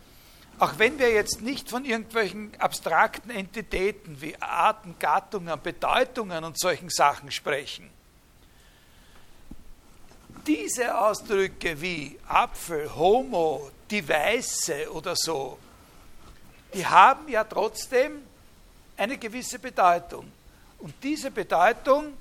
auch 0.60 0.78
wenn 0.78 1.00
wir 1.00 1.12
jetzt 1.12 1.42
nicht 1.42 1.70
von 1.70 1.86
irgendwelchen 1.86 2.52
abstrakten 2.60 3.32
Entitäten 3.32 4.22
wie 4.22 4.40
Arten, 4.40 4.96
Gattungen, 5.00 5.60
Bedeutungen 5.62 6.44
und 6.44 6.60
solchen 6.60 6.90
Sachen 6.90 7.32
sprechen, 7.32 7.90
diese 10.46 11.00
Ausdrücke 11.00 11.80
wie 11.82 12.20
Apfel, 12.28 12.94
Homo, 12.96 13.72
die 13.90 14.08
Weiße 14.08 14.92
oder 14.92 15.16
so, 15.16 15.58
die 16.74 16.86
haben 16.86 17.28
ja 17.30 17.44
trotzdem 17.44 18.22
eine 18.98 19.18
gewisse 19.18 19.60
Bedeutung. 19.60 20.32
Und 20.80 20.94
diese 21.02 21.32
Bedeutung 21.32 22.14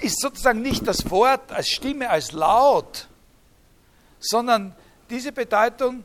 ist 0.00 0.20
sozusagen 0.20 0.62
nicht 0.62 0.86
das 0.86 1.10
Wort 1.10 1.52
als 1.52 1.68
Stimme, 1.68 2.10
als 2.10 2.32
Laut, 2.32 3.08
sondern 4.20 4.74
diese 5.08 5.32
Bedeutung 5.32 6.04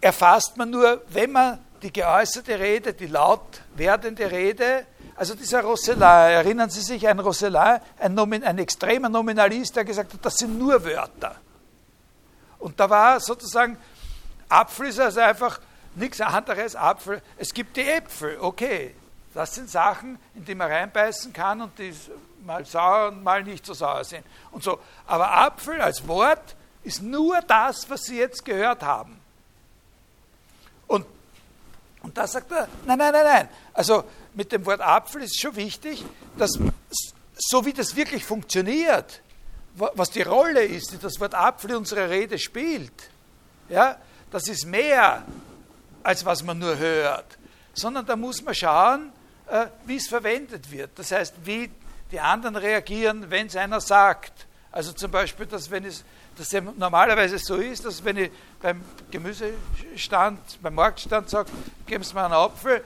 erfasst 0.00 0.56
man 0.56 0.70
nur, 0.70 1.02
wenn 1.08 1.32
man 1.32 1.58
die 1.82 1.92
geäußerte 1.92 2.58
Rede, 2.58 2.92
die 2.92 3.06
laut 3.06 3.62
werdende 3.74 4.30
Rede, 4.30 4.86
also 5.16 5.34
dieser 5.34 5.62
Rosselin, 5.62 6.02
erinnern 6.02 6.70
Sie 6.70 6.80
sich, 6.80 7.06
ein 7.06 7.18
Rosselin, 7.18 7.80
ein, 7.98 8.14
Nomin, 8.14 8.44
ein 8.44 8.58
extremer 8.58 9.08
Nominalist, 9.08 9.76
der 9.76 9.84
gesagt 9.84 10.12
hat, 10.14 10.24
das 10.24 10.36
sind 10.36 10.58
nur 10.58 10.84
Wörter. 10.84 11.36
Und 12.58 12.78
da 12.78 12.88
war 12.88 13.20
sozusagen, 13.20 13.76
Apfel 14.48 14.88
ist 14.88 15.00
also 15.00 15.20
einfach 15.20 15.60
nichts 15.94 16.20
anderes, 16.20 16.76
Apfel. 16.76 17.20
Es 17.36 17.52
gibt 17.52 17.76
die 17.76 17.88
Äpfel, 17.88 18.38
okay. 18.40 18.94
Das 19.34 19.54
sind 19.54 19.70
Sachen, 19.70 20.18
in 20.34 20.44
die 20.44 20.54
man 20.54 20.70
reinbeißen 20.70 21.32
kann 21.32 21.62
und 21.62 21.78
die 21.78 21.94
mal 22.44 22.64
sauer 22.66 23.08
und 23.08 23.22
mal 23.22 23.42
nicht 23.42 23.64
so 23.64 23.72
sauer 23.72 24.04
sind. 24.04 24.24
Und 24.50 24.62
so. 24.62 24.78
Aber 25.06 25.32
Apfel 25.32 25.80
als 25.80 26.06
Wort 26.06 26.56
ist 26.82 27.02
nur 27.02 27.40
das, 27.42 27.88
was 27.88 28.02
Sie 28.02 28.18
jetzt 28.18 28.44
gehört 28.44 28.82
haben. 28.82 29.20
Und, 30.86 31.06
und 32.02 32.16
da 32.16 32.26
sagt 32.26 32.50
er, 32.50 32.68
nein, 32.84 32.98
nein, 32.98 33.12
nein, 33.12 33.24
nein. 33.24 33.48
Also 33.72 34.04
mit 34.34 34.52
dem 34.52 34.66
Wort 34.66 34.80
Apfel 34.80 35.22
ist 35.22 35.40
schon 35.40 35.56
wichtig, 35.56 36.04
dass 36.36 36.58
so 37.36 37.64
wie 37.64 37.72
das 37.72 37.96
wirklich 37.96 38.24
funktioniert, 38.24 39.22
was 39.74 40.10
die 40.10 40.22
Rolle 40.22 40.64
ist, 40.64 40.92
die 40.92 40.98
das 40.98 41.18
Wort 41.20 41.34
Apfel 41.34 41.70
in 41.70 41.76
unserer 41.76 42.10
Rede 42.10 42.38
spielt, 42.38 42.92
ja, 43.68 43.96
das 44.30 44.48
ist 44.48 44.66
mehr, 44.66 45.24
als 46.02 46.24
was 46.24 46.42
man 46.42 46.58
nur 46.58 46.76
hört, 46.76 47.38
sondern 47.72 48.04
da 48.04 48.16
muss 48.16 48.42
man 48.42 48.54
schauen, 48.54 49.12
wie 49.86 49.96
es 49.96 50.08
verwendet 50.08 50.70
wird. 50.70 50.90
Das 50.96 51.12
heißt, 51.12 51.34
wie 51.44 51.70
die 52.10 52.20
anderen 52.20 52.56
reagieren, 52.56 53.30
wenn 53.30 53.46
es 53.46 53.56
einer 53.56 53.80
sagt. 53.80 54.46
Also 54.70 54.92
zum 54.92 55.10
Beispiel, 55.10 55.46
dass 55.46 55.70
wenn 55.70 55.84
es 55.84 56.04
dass 56.36 56.50
ja 56.52 56.60
normalerweise 56.60 57.38
so 57.38 57.56
ist, 57.56 57.84
dass 57.84 58.02
wenn 58.04 58.16
ich 58.16 58.30
beim 58.60 58.82
Gemüsestand, 59.10 60.40
beim 60.62 60.74
Marktstand 60.74 61.28
sage, 61.28 61.50
geben 61.86 62.02
Sie 62.02 62.14
mir 62.14 62.24
einen 62.24 62.32
Apfel, 62.34 62.82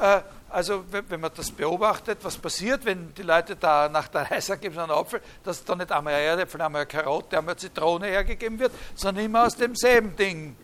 äh, 0.00 0.20
also 0.48 0.84
wenn 0.90 1.20
man 1.20 1.32
das 1.34 1.50
beobachtet, 1.50 2.18
was 2.22 2.38
passiert, 2.38 2.84
wenn 2.84 3.12
die 3.14 3.22
Leute 3.22 3.56
da 3.56 3.88
nach 3.88 4.08
der 4.08 4.30
Reise 4.30 4.56
geben 4.56 4.74
sie 4.74 4.80
einen 4.80 4.92
Apfel, 4.92 5.20
dass 5.44 5.64
da 5.64 5.74
nicht 5.74 5.90
einmal 5.90 6.14
ein 6.14 6.22
Erdäpfel, 6.22 6.62
einmal 6.62 6.82
eine 6.82 6.86
Karotte, 6.86 7.36
einmal 7.36 7.52
eine 7.52 7.60
Zitrone 7.60 8.06
hergegeben 8.06 8.58
wird, 8.58 8.72
sondern 8.94 9.24
immer 9.24 9.44
aus 9.44 9.56
demselben 9.56 10.16
Ding, 10.16 10.56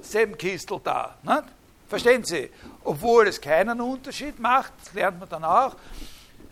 selben 0.00 0.36
Kistel 0.36 0.80
da. 0.82 1.16
Nicht? 1.22 1.44
Verstehen 1.88 2.24
Sie? 2.24 2.50
Obwohl 2.84 3.28
es 3.28 3.40
keinen 3.40 3.80
Unterschied 3.80 4.38
macht, 4.38 4.72
das 4.84 4.92
lernt 4.92 5.18
man 5.18 5.28
dann 5.28 5.44
auch, 5.44 5.74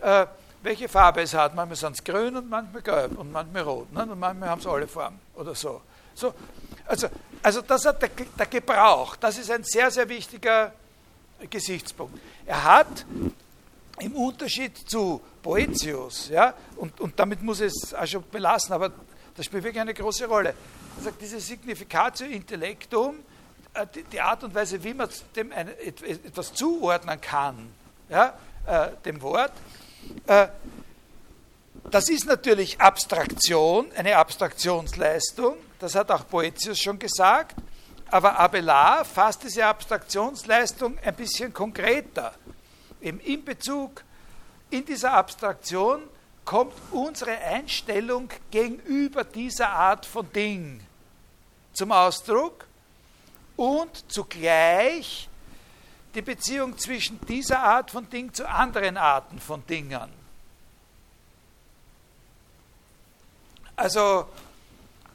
äh, 0.00 0.26
welche 0.62 0.88
Farbe 0.88 1.22
es 1.22 1.34
hat. 1.34 1.54
Manchmal 1.54 1.76
sind 1.76 1.92
es 1.92 2.04
grün 2.04 2.36
und 2.36 2.48
manchmal 2.48 2.82
gelb 2.82 3.18
und 3.18 3.30
manchmal 3.30 3.62
rot. 3.62 3.92
Nicht? 3.92 4.08
Und 4.08 4.18
manchmal 4.18 4.48
haben 4.48 4.60
es 4.60 4.66
alle 4.66 4.88
Farben 4.88 5.20
oder 5.34 5.54
so. 5.54 5.82
so 6.14 6.34
also, 6.86 7.08
also 7.42 7.60
das 7.62 7.84
hat 7.84 8.00
der, 8.00 8.10
der 8.38 8.46
Gebrauch, 8.46 9.16
das 9.16 9.38
ist 9.38 9.50
ein 9.50 9.62
sehr, 9.62 9.90
sehr 9.90 10.08
wichtiger 10.08 10.72
Gesichtspunkt. 11.50 12.18
Er 12.46 12.64
hat 12.64 13.04
im 14.00 14.14
Unterschied 14.14 14.76
zu 14.88 15.20
Boetius, 15.42 16.28
ja, 16.28 16.54
und, 16.76 17.00
und 17.00 17.18
damit 17.18 17.42
muss 17.42 17.60
es 17.60 17.94
auch 17.94 18.06
schon 18.06 18.24
belassen, 18.30 18.72
aber 18.72 18.92
das 19.34 19.46
spielt 19.46 19.64
wirklich 19.64 19.80
eine 19.80 19.94
große 19.94 20.26
Rolle. 20.26 20.54
Er 20.98 21.02
sagt, 21.02 21.20
dieses 21.20 21.46
Significatio 21.46 22.26
Intellectum, 22.26 23.16
die, 23.84 24.02
die 24.04 24.20
Art 24.20 24.42
und 24.44 24.54
Weise, 24.54 24.82
wie 24.82 24.94
man 24.94 25.08
dem 25.34 25.52
etwas 25.52 26.52
zuordnen 26.54 27.20
kann, 27.20 27.72
ja, 28.08 28.38
äh, 28.66 28.88
dem 29.04 29.20
Wort, 29.22 29.52
äh, 30.26 30.48
das 31.90 32.08
ist 32.08 32.26
natürlich 32.26 32.80
Abstraktion, 32.80 33.86
eine 33.96 34.16
Abstraktionsleistung, 34.16 35.56
das 35.78 35.94
hat 35.94 36.10
auch 36.10 36.24
Boetius 36.24 36.78
schon 36.78 36.98
gesagt, 36.98 37.56
aber 38.10 38.38
Abelard 38.38 39.06
fasst 39.06 39.42
diese 39.42 39.66
Abstraktionsleistung 39.66 40.98
ein 40.98 41.14
bisschen 41.14 41.52
konkreter. 41.52 42.34
Eben 43.00 43.20
in 43.20 43.44
Bezug, 43.44 44.02
in 44.70 44.84
dieser 44.84 45.12
Abstraktion 45.12 46.02
kommt 46.44 46.74
unsere 46.92 47.36
Einstellung 47.38 48.28
gegenüber 48.50 49.24
dieser 49.24 49.68
Art 49.70 50.06
von 50.06 50.30
Ding 50.32 50.80
zum 51.72 51.92
Ausdruck 51.92 52.65
und 53.56 54.10
zugleich 54.10 55.28
die 56.14 56.22
Beziehung 56.22 56.78
zwischen 56.78 57.20
dieser 57.26 57.60
Art 57.62 57.90
von 57.90 58.08
Ding 58.08 58.32
zu 58.32 58.48
anderen 58.48 58.96
Arten 58.96 59.38
von 59.38 59.64
Dingen. 59.66 60.10
Also 63.76 64.26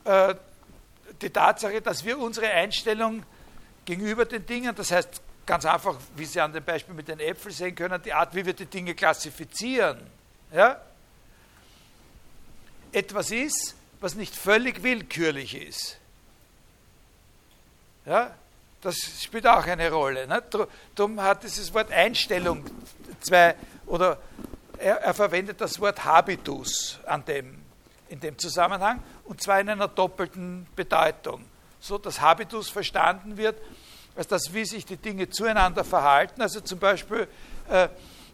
äh, 0.06 0.36
die 1.22 1.30
Tatsache, 1.30 1.82
dass 1.82 2.06
wir 2.06 2.20
unsere 2.20 2.50
Einstellung 2.52 3.24
gegenüber 3.86 4.26
den 4.26 4.46
Dingen, 4.46 4.76
das 4.76 4.92
heißt 4.92 5.22
ganz 5.46 5.66
einfach, 5.66 5.98
wie 6.16 6.26
Sie 6.26 6.40
an 6.40 6.54
dem 6.54 6.64
Beispiel 6.64 6.94
mit 6.94 7.08
den 7.08 7.20
Äpfeln 7.20 7.54
sehen 7.54 7.76
können, 7.76 8.02
die 8.02 8.14
Art, 8.14 8.36
wie 8.36 8.46
wir 8.46 8.54
die 8.54 8.68
Dinge 8.68 8.94
klassifizieren, 8.94 10.00
ja, 10.54 10.80
etwas 12.92 13.32
ist, 13.32 13.76
was 14.00 14.16
nicht 14.16 14.36
völlig 14.36 14.84
willkürlich 14.84 15.56
ist. 15.56 15.98
Ja, 18.06 18.32
das 18.82 18.98
spielt 19.22 19.46
auch 19.46 19.66
eine 19.66 19.92
Rolle. 19.92 20.28
Ne? 20.28 20.42
Darum 20.96 21.22
hat 21.22 21.44
dieses 21.44 21.74
Wort 21.74 21.92
Einstellung 21.92 22.66
zwei, 23.20 23.56
oder 23.86 24.18
er, 24.78 24.98
er 25.02 25.14
verwendet 25.14 25.62
das 25.62 25.80
Wort 25.80 26.04
Habitus 26.04 27.00
an 27.06 27.24
dem, 27.26 27.62
in 28.10 28.20
dem 28.20 28.38
Zusammenhang 28.38 29.02
und 29.26 29.42
zwar 29.42 29.60
in 29.60 29.70
einer 29.70 29.88
doppelten 29.88 30.66
Bedeutung. 30.76 31.46
So 31.80 31.98
dass 31.98 32.20
Habitus 32.22 32.70
verstanden 32.70 33.38
wird, 33.38 33.58
als 34.16 34.28
das, 34.28 34.54
wie 34.54 34.66
sich 34.66 34.86
die 34.86 34.98
Dinge 34.98 35.30
zueinander 35.30 35.84
verhalten. 35.84 36.42
Also 36.42 36.62
zum 36.62 36.80
Beispiel, 36.80 37.28
äh, 37.70 37.88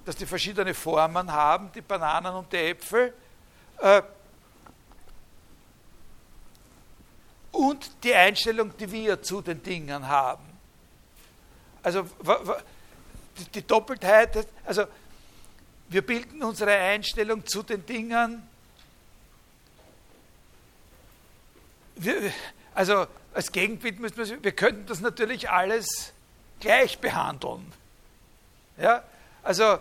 dass 0.05 0.15
die 0.15 0.25
verschiedene 0.25 0.73
Formen 0.73 1.31
haben, 1.31 1.71
die 1.73 1.81
Bananen 1.81 2.33
und 2.33 2.51
die 2.51 2.57
Äpfel. 2.57 3.13
Äh, 3.79 4.01
und 7.51 8.03
die 8.03 8.13
Einstellung, 8.13 8.75
die 8.77 8.91
wir 8.91 9.21
zu 9.21 9.41
den 9.41 9.61
Dingen 9.63 10.07
haben. 10.07 10.43
Also 11.83 12.05
die 13.53 13.65
Doppeltheit, 13.65 14.47
also 14.65 14.85
wir 15.89 16.01
bilden 16.01 16.43
unsere 16.43 16.71
Einstellung 16.71 17.45
zu 17.45 17.63
den 17.63 17.85
Dingen 17.85 18.43
wir, 21.97 22.31
also 22.73 23.07
als 23.33 23.51
Gegenbild 23.51 23.99
müssen 23.99 24.17
wir, 24.17 24.43
wir 24.43 24.51
könnten 24.51 24.85
das 24.85 24.99
natürlich 24.99 25.49
alles 25.49 26.13
gleich 26.59 26.99
behandeln. 26.99 27.71
Ja? 28.77 29.03
Also 29.43 29.79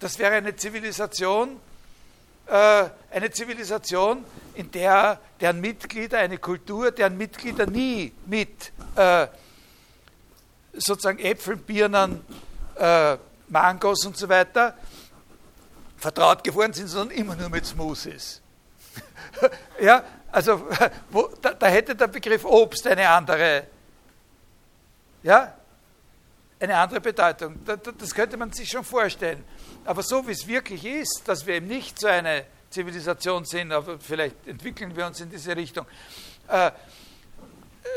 das 0.00 0.18
wäre 0.18 0.34
eine 0.34 0.56
Zivilisation, 0.56 1.60
äh, 2.46 2.88
eine 3.10 3.30
Zivilisation, 3.30 4.24
in 4.56 4.70
der 4.70 5.20
deren 5.40 5.60
Mitglieder, 5.60 6.18
eine 6.18 6.38
Kultur, 6.38 6.90
deren 6.90 7.16
Mitglieder 7.16 7.66
nie 7.66 8.12
mit 8.24 8.72
äh, 8.96 9.26
sozusagen 10.72 11.18
Äpfeln, 11.18 11.58
Birnen, 11.58 12.24
äh, 12.76 13.16
Mangos 13.48 14.04
und 14.06 14.16
so 14.16 14.28
weiter 14.28 14.74
vertraut 15.96 16.42
geworden 16.42 16.72
sind, 16.72 16.88
sondern 16.88 17.16
immer 17.16 17.36
nur 17.36 17.48
mit 17.48 17.66
Smoothies. 17.66 18.40
ja, 19.80 20.02
also 20.32 20.68
wo, 21.10 21.28
da, 21.40 21.54
da, 21.54 21.66
hätte 21.66 21.94
der 21.94 22.08
Begriff 22.08 22.44
Obst 22.44 22.86
eine 22.86 23.08
andere, 23.08 23.64
ja, 25.22 25.54
eine 26.58 26.76
andere 26.76 27.00
Bedeutung. 27.00 27.58
das 27.64 28.14
könnte 28.14 28.36
man 28.36 28.52
sich 28.52 28.70
schon 28.70 28.84
vorstellen. 28.84 29.44
Aber 29.84 30.02
so 30.02 30.26
wie 30.26 30.32
es 30.32 30.46
wirklich 30.46 30.84
ist, 30.84 31.22
dass 31.26 31.46
wir 31.46 31.54
eben 31.56 31.66
nicht 31.66 31.98
so 32.00 32.06
eine 32.06 32.44
Zivilisation 32.76 33.46
sind, 33.46 33.72
aber 33.72 33.98
vielleicht 33.98 34.46
entwickeln 34.46 34.94
wir 34.94 35.06
uns 35.06 35.18
in 35.20 35.30
diese 35.30 35.56
Richtung, 35.56 35.86
äh, 36.48 36.70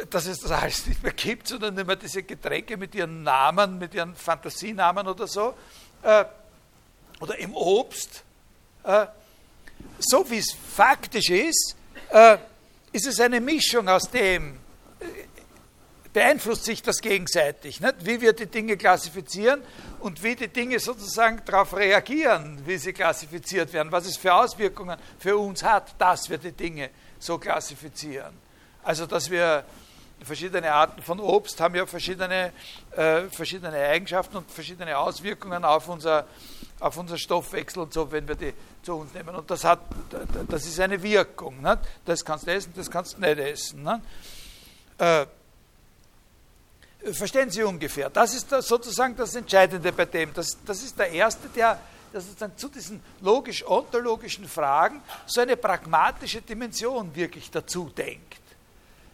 dass 0.09 0.25
es 0.25 0.39
das 0.39 0.51
alles 0.51 0.88
nicht 0.88 1.03
mehr 1.03 1.11
gibt, 1.11 1.49
sondern 1.49 1.77
immer 1.77 1.97
diese 1.97 2.23
Getränke 2.23 2.77
mit 2.77 2.95
ihren 2.95 3.23
Namen, 3.23 3.77
mit 3.77 3.93
ihren 3.93 4.15
Fantasienamen 4.15 5.05
oder 5.05 5.27
so, 5.27 5.53
äh, 6.01 6.23
oder 7.19 7.38
im 7.39 7.53
Obst. 7.55 8.23
Äh, 8.84 9.07
so 9.99 10.30
wie 10.30 10.38
es 10.38 10.55
faktisch 10.75 11.30
ist, 11.30 11.75
äh, 12.11 12.38
ist 12.93 13.05
es 13.05 13.19
eine 13.19 13.41
Mischung 13.41 13.89
aus 13.89 14.09
dem, 14.09 14.59
beeinflusst 16.14 16.66
sich 16.66 16.82
das 16.82 17.01
gegenseitig, 17.01 17.82
nicht? 17.82 17.95
wie 18.05 18.22
wir 18.22 18.34
die 18.34 18.47
Dinge 18.47 18.78
klassifizieren 18.78 19.62
und 19.99 20.24
wie 20.24 20.36
die 20.36 20.47
Dinge 20.47 20.80
sozusagen 20.80 21.41
darauf 21.45 21.76
reagieren, 21.76 22.62
wie 22.66 22.78
sie 22.78 22.93
klassifiziert 22.93 23.72
werden, 23.74 23.91
was 23.91 24.05
es 24.05 24.18
für 24.18 24.34
Auswirkungen 24.34 24.97
für 25.20 25.38
uns 25.38 25.64
hat, 25.64 25.95
dass 25.99 26.30
wir 26.30 26.38
die 26.38 26.51
Dinge 26.51 26.89
so 27.20 27.38
klassifizieren. 27.38 28.34
Also 28.84 29.05
dass 29.05 29.30
wir 29.30 29.66
verschiedene 30.24 30.72
Arten 30.72 31.01
von 31.01 31.20
Obst 31.20 31.60
haben 31.62 31.76
ja 31.76 31.86
verschiedene, 31.86 32.51
äh, 32.91 33.24
verschiedene 33.30 33.78
Eigenschaften 33.78 34.38
und 34.38 34.51
verschiedene 34.51 34.97
Auswirkungen 34.97 35.64
auf 35.64 35.88
unser, 35.88 36.28
auf 36.80 36.97
unser 36.97 37.18
Stoffwechsel 37.18 37.84
und 37.84 37.93
so, 37.93 38.12
wenn 38.12 38.28
wir 38.28 38.36
die 38.36 38.53
zu 38.82 38.95
uns 38.95 39.14
nehmen. 39.14 39.36
Und 39.36 39.49
das, 39.49 39.64
hat, 39.64 39.80
das 40.47 40.66
ist 40.66 40.80
eine 40.80 41.01
Wirkung. 41.01 41.62
Nicht? 41.62 41.80
Das 42.05 42.26
kannst 42.26 42.47
du 42.47 42.51
essen, 42.51 42.74
das 42.76 42.89
kannst 42.89 43.16
du 43.16 43.22
nicht 43.22 43.38
essen. 43.38 43.88
Äh, 44.97 45.26
verstehen 47.13 47.49
Sie 47.49 47.63
ungefähr? 47.63 48.09
Das 48.09 48.33
ist 48.33 48.49
sozusagen 48.49 49.15
das 49.15 49.35
Entscheidende 49.35 49.91
bei 49.91 50.05
dem. 50.05 50.33
Das, 50.33 50.57
das 50.65 50.83
ist 50.83 50.97
der 50.97 51.09
Erste, 51.11 51.47
der, 51.49 51.79
der 52.11 52.21
sozusagen 52.21 52.57
zu 52.57 52.69
diesen 52.69 53.01
logisch-ontologischen 53.21 54.47
Fragen 54.47 55.01
so 55.25 55.41
eine 55.41 55.55
pragmatische 55.55 56.41
Dimension 56.41 57.13
wirklich 57.15 57.49
dazu 57.49 57.89
denkt. 57.95 58.41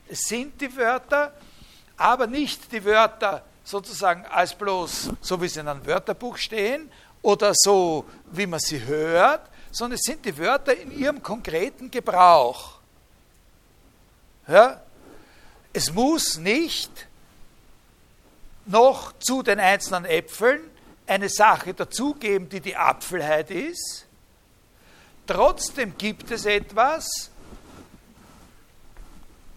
Es 0.08 0.22
sind 0.22 0.60
die 0.62 0.76
Wörter, 0.76 1.34
aber 1.98 2.28
nicht 2.28 2.72
die 2.72 2.84
Wörter 2.84 3.44
sozusagen 3.64 4.26
als 4.26 4.54
bloß, 4.54 5.10
so 5.22 5.42
wie 5.42 5.48
sie 5.48 5.60
in 5.60 5.68
einem 5.68 5.86
Wörterbuch 5.86 6.38
stehen 6.38 6.92
oder 7.22 7.54
so, 7.56 8.06
wie 8.32 8.46
man 8.46 8.60
sie 8.60 8.84
hört, 8.84 9.50
sondern 9.72 9.96
es 9.96 10.04
sind 10.04 10.24
die 10.24 10.38
Wörter 10.38 10.76
in 10.76 10.92
ihrem 10.92 11.22
konkreten 11.22 11.90
Gebrauch. 11.90 12.76
Ja? 14.48 14.82
Es 15.74 15.92
muss 15.92 16.38
nicht 16.38 17.08
noch 18.66 19.14
zu 19.20 19.44
den 19.44 19.60
einzelnen 19.60 20.06
Äpfeln 20.06 20.62
eine 21.08 21.30
Sache 21.30 21.74
dazugeben, 21.74 22.50
die 22.50 22.62
die 22.62 22.76
Apfelheit 22.76 23.52
ist. 23.52 24.06
Trotzdem 25.28 25.98
gibt 25.98 26.32
es 26.32 26.46
etwas, 26.46 27.30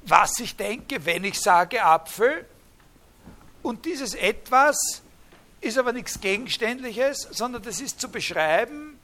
was 0.04 0.38
ich 0.40 0.56
denke, 0.56 1.04
wenn 1.04 1.24
ich 1.24 1.38
sage 1.40 1.82
Apfel. 1.82 2.46
Und 3.62 3.84
dieses 3.84 4.14
etwas 4.14 5.02
ist 5.61 5.78
aber 5.78 5.92
nichts 5.92 6.20
Gegenständliches, 6.20 7.28
sondern 7.32 7.62
das 7.62 7.80
ist 7.80 8.00
zu 8.00 8.09
beschreiben 8.09 8.98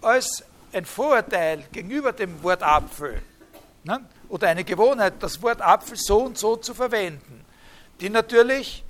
als 0.00 0.44
ein 0.72 0.84
Vorurteil 0.84 1.64
gegenüber 1.72 2.12
dem 2.12 2.42
Wort 2.42 2.62
Apfel 2.62 3.22
ne? 3.84 4.04
oder 4.28 4.48
eine 4.48 4.64
Gewohnheit, 4.64 5.14
das 5.20 5.42
Wort 5.42 5.60
Apfel 5.60 5.96
so 5.96 6.22
und 6.22 6.38
so 6.38 6.56
zu 6.56 6.74
verwenden, 6.74 7.44
die 8.00 8.08
natürlich 8.08 8.84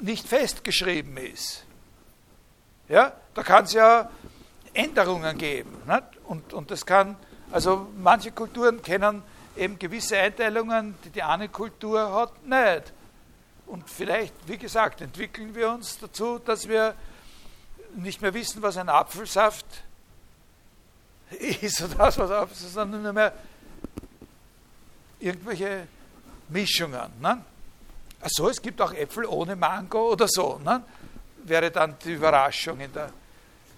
nicht 0.00 0.26
festgeschrieben 0.26 1.16
ist. 1.16 1.64
Ja, 2.88 3.12
da 3.34 3.42
kann 3.42 3.64
es 3.64 3.72
ja 3.72 4.10
Änderungen 4.74 5.38
geben. 5.38 5.76
Nicht? 5.86 6.02
Und, 6.24 6.52
und 6.52 6.70
das 6.70 6.84
kann, 6.84 7.16
also 7.50 7.88
manche 7.98 8.32
Kulturen 8.32 8.82
kennen 8.82 9.22
eben 9.56 9.78
gewisse 9.78 10.16
Einteilungen, 10.18 10.94
die 11.04 11.10
die 11.10 11.22
eine 11.22 11.48
Kultur 11.48 12.12
hat, 12.12 12.44
nicht. 12.46 12.92
Und 13.66 13.88
vielleicht, 13.88 14.34
wie 14.46 14.58
gesagt, 14.58 15.00
entwickeln 15.00 15.54
wir 15.54 15.70
uns 15.70 15.98
dazu, 15.98 16.38
dass 16.38 16.68
wir 16.68 16.94
nicht 17.96 18.22
mehr 18.22 18.34
wissen, 18.34 18.62
was 18.62 18.76
ein 18.76 18.88
Apfelsaft 18.88 19.66
ist 21.30 21.82
oder 21.82 21.98
was 21.98 22.18
Apfel 22.18 22.52
ist, 22.52 22.72
sondern 22.72 23.02
nur 23.02 23.12
mehr 23.12 23.32
irgendwelche 25.20 25.86
Mischungen. 26.48 27.12
Ne? 27.20 27.44
Achso, 28.20 28.48
es 28.48 28.60
gibt 28.60 28.80
auch 28.80 28.92
Äpfel 28.92 29.24
ohne 29.24 29.56
Mango 29.56 30.12
oder 30.12 30.28
so. 30.28 30.60
Ne? 30.64 30.82
Wäre 31.44 31.70
dann 31.70 31.96
die 32.04 32.12
Überraschung 32.12 32.80
in 32.80 32.92
der 32.92 33.10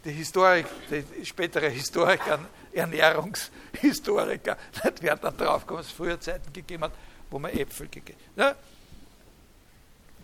die 0.04 0.10
Historik, 0.10 0.66
die 0.90 1.24
spätere 1.24 1.68
Historiker, 1.68 2.40
Ernährungshistoriker, 2.72 4.56
nicht 4.84 5.02
werden 5.02 5.20
dann 5.22 5.36
draufkommen, 5.36 5.82
dass 5.82 5.90
es 5.90 5.92
früher 5.92 6.20
Zeiten 6.20 6.52
gegeben 6.52 6.84
hat, 6.84 6.92
wo 7.30 7.38
man 7.38 7.52
Äpfel 7.52 7.88
gegeben 7.88 8.18
hat. 8.36 8.44
Ja? 8.44 8.54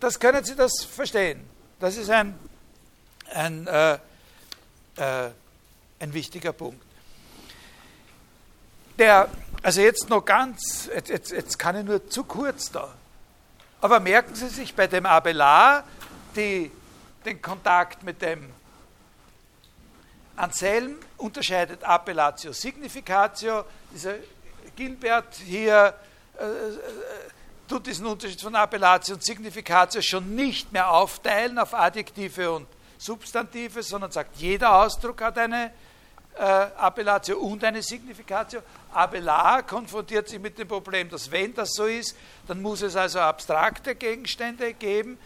Das 0.00 0.18
können 0.18 0.44
Sie 0.44 0.54
das 0.54 0.84
verstehen. 0.84 1.48
Das 1.80 1.96
ist 1.96 2.10
ein, 2.10 2.38
ein, 3.32 3.66
äh, 3.66 3.94
äh, 4.96 5.30
ein 6.00 6.12
wichtiger 6.12 6.52
Punkt. 6.52 6.82
Der, 8.98 9.28
also 9.62 9.80
jetzt 9.80 10.08
noch 10.08 10.24
ganz, 10.24 10.88
jetzt, 10.92 11.08
jetzt, 11.08 11.30
jetzt 11.30 11.58
kann 11.58 11.76
ich 11.76 11.84
nur 11.84 12.08
zu 12.08 12.24
kurz 12.24 12.70
da. 12.72 12.94
Aber 13.80 14.00
merken 14.00 14.34
Sie 14.34 14.48
sich 14.48 14.74
bei 14.74 14.86
dem 14.86 15.06
Abelard 15.06 15.84
die, 16.34 16.70
den 17.24 17.40
Kontakt 17.40 18.02
mit 18.02 18.20
dem 18.20 18.52
Anselm 20.36 20.96
unterscheidet 21.16 21.82
Appellatio 21.84 22.52
Significatio. 22.52 23.64
Dieser 23.92 24.14
Gilbert 24.76 25.34
hier 25.34 25.94
äh, 26.38 26.44
äh, 26.44 26.78
tut 27.68 27.86
diesen 27.86 28.06
Unterschied 28.06 28.40
von 28.40 28.54
Appellatio 28.54 29.14
und 29.14 29.22
Significatio 29.22 30.00
schon 30.02 30.34
nicht 30.34 30.72
mehr 30.72 30.90
aufteilen 30.90 31.58
auf 31.58 31.74
Adjektive 31.74 32.52
und 32.52 32.66
Substantive, 32.98 33.82
sondern 33.82 34.10
sagt, 34.10 34.36
jeder 34.38 34.74
Ausdruck 34.82 35.20
hat 35.22 35.38
eine 35.38 35.72
äh, 36.38 36.42
Appellatio 36.42 37.38
und 37.38 37.64
eine 37.64 37.82
Significatio. 37.82 38.60
Abelard 38.92 39.66
konfrontiert 39.66 40.28
sich 40.28 40.38
mit 40.38 40.58
dem 40.58 40.68
Problem, 40.68 41.08
dass 41.10 41.30
wenn 41.30 41.52
das 41.54 41.72
so 41.72 41.86
ist, 41.86 42.16
dann 42.46 42.62
muss 42.62 42.82
es 42.82 42.96
also 42.96 43.20
abstrakte 43.20 43.94
Gegenstände 43.94 44.72
geben. 44.74 45.18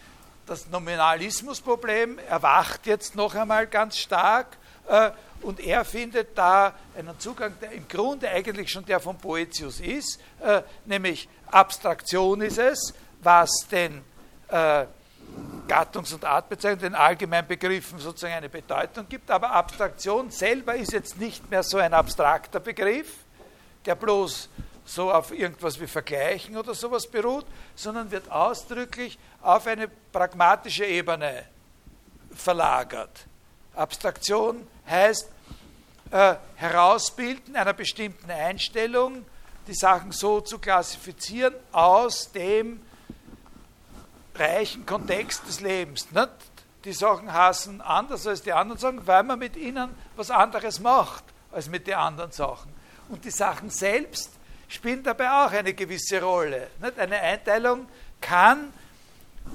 Das 0.47 0.69
Nominalismusproblem 0.69 2.19
erwacht 2.19 2.87
jetzt 2.87 3.15
noch 3.15 3.35
einmal 3.35 3.67
ganz 3.67 3.99
stark 3.99 4.57
äh, 4.89 5.11
und 5.43 5.61
er 5.61 5.85
findet 5.85 6.37
da 6.37 6.75
einen 6.97 7.19
Zugang, 7.21 7.55
der 7.61 7.73
im 7.73 7.87
Grunde 7.89 8.29
eigentlich 8.29 8.71
schon 8.71 8.85
der 8.85 8.99
von 8.99 9.19
Poetius 9.19 9.81
ist, 9.81 10.19
äh, 10.41 10.63
nämlich 10.87 11.29
Abstraktion 11.51 12.41
ist 12.41 12.59
es, 12.59 12.95
was 13.21 13.51
den 13.71 14.03
äh, 14.49 14.87
Gattungs- 15.69 16.13
und 16.13 16.25
Artbezeichnungen, 16.25 16.93
den 16.93 16.95
allgemeinen 16.95 17.49
Begriffen 17.49 17.99
sozusagen 17.99 18.35
eine 18.35 18.49
Bedeutung 18.49 19.09
gibt, 19.09 19.31
aber 19.31 19.53
Abstraktion 19.53 20.31
selber 20.31 20.75
ist 20.75 20.93
jetzt 20.93 21.19
nicht 21.19 21.51
mehr 21.51 21.63
so 21.63 21.79
ein 21.79 21.95
abstrakter 21.95 22.61
Begriff, 22.61 23.09
der 23.87 23.95
bloß 23.95 24.49
so 24.85 25.13
auf 25.13 25.33
irgendwas 25.33 25.81
wie 25.81 25.87
Vergleichen 25.87 26.57
oder 26.57 26.75
sowas 26.75 27.07
beruht, 27.07 27.47
sondern 27.75 28.11
wird 28.11 28.31
ausdrücklich 28.31 29.19
auf 29.41 29.67
eine 29.67 29.89
pragmatische 29.89 30.85
Ebene 30.85 31.45
verlagert. 32.35 33.27
Abstraktion 33.75 34.67
heißt 34.89 35.29
äh, 36.11 36.35
Herausbilden 36.57 37.57
einer 37.57 37.73
bestimmten 37.73 38.31
Einstellung, 38.31 39.25
die 39.67 39.75
Sachen 39.75 40.13
so 40.13 40.41
zu 40.41 40.59
klassifizieren 40.59 41.55
aus 41.71 42.31
dem 42.33 42.83
reichen 44.35 44.87
Kontext 44.87 45.47
des 45.47 45.61
Lebens. 45.61 46.11
Nicht? 46.11 46.31
Die 46.85 46.93
Sachen 46.93 47.33
hassen 47.33 47.81
anders 47.81 48.27
als 48.27 48.43
die 48.43 48.53
anderen 48.53 48.79
Sachen, 48.79 49.07
weil 49.07 49.23
man 49.23 49.39
mit 49.39 49.57
ihnen 49.57 49.91
was 50.17 50.31
anderes 50.31 50.81
macht 50.81 51.25
als 51.53 51.69
mit 51.69 51.87
den 51.87 51.95
anderen 51.95 52.33
Sachen. 52.33 52.73
Und 53.09 53.25
die 53.25 53.31
Sachen 53.31 53.71
selbst 53.71 54.33
spielen 54.69 55.03
dabei 55.03 55.31
auch 55.31 55.53
eine 55.53 55.75
gewisse 55.75 56.21
Rolle. 56.21 56.69
Nicht? 56.81 56.99
Eine 56.99 57.21
Einteilung 57.21 57.87
kann 58.21 58.73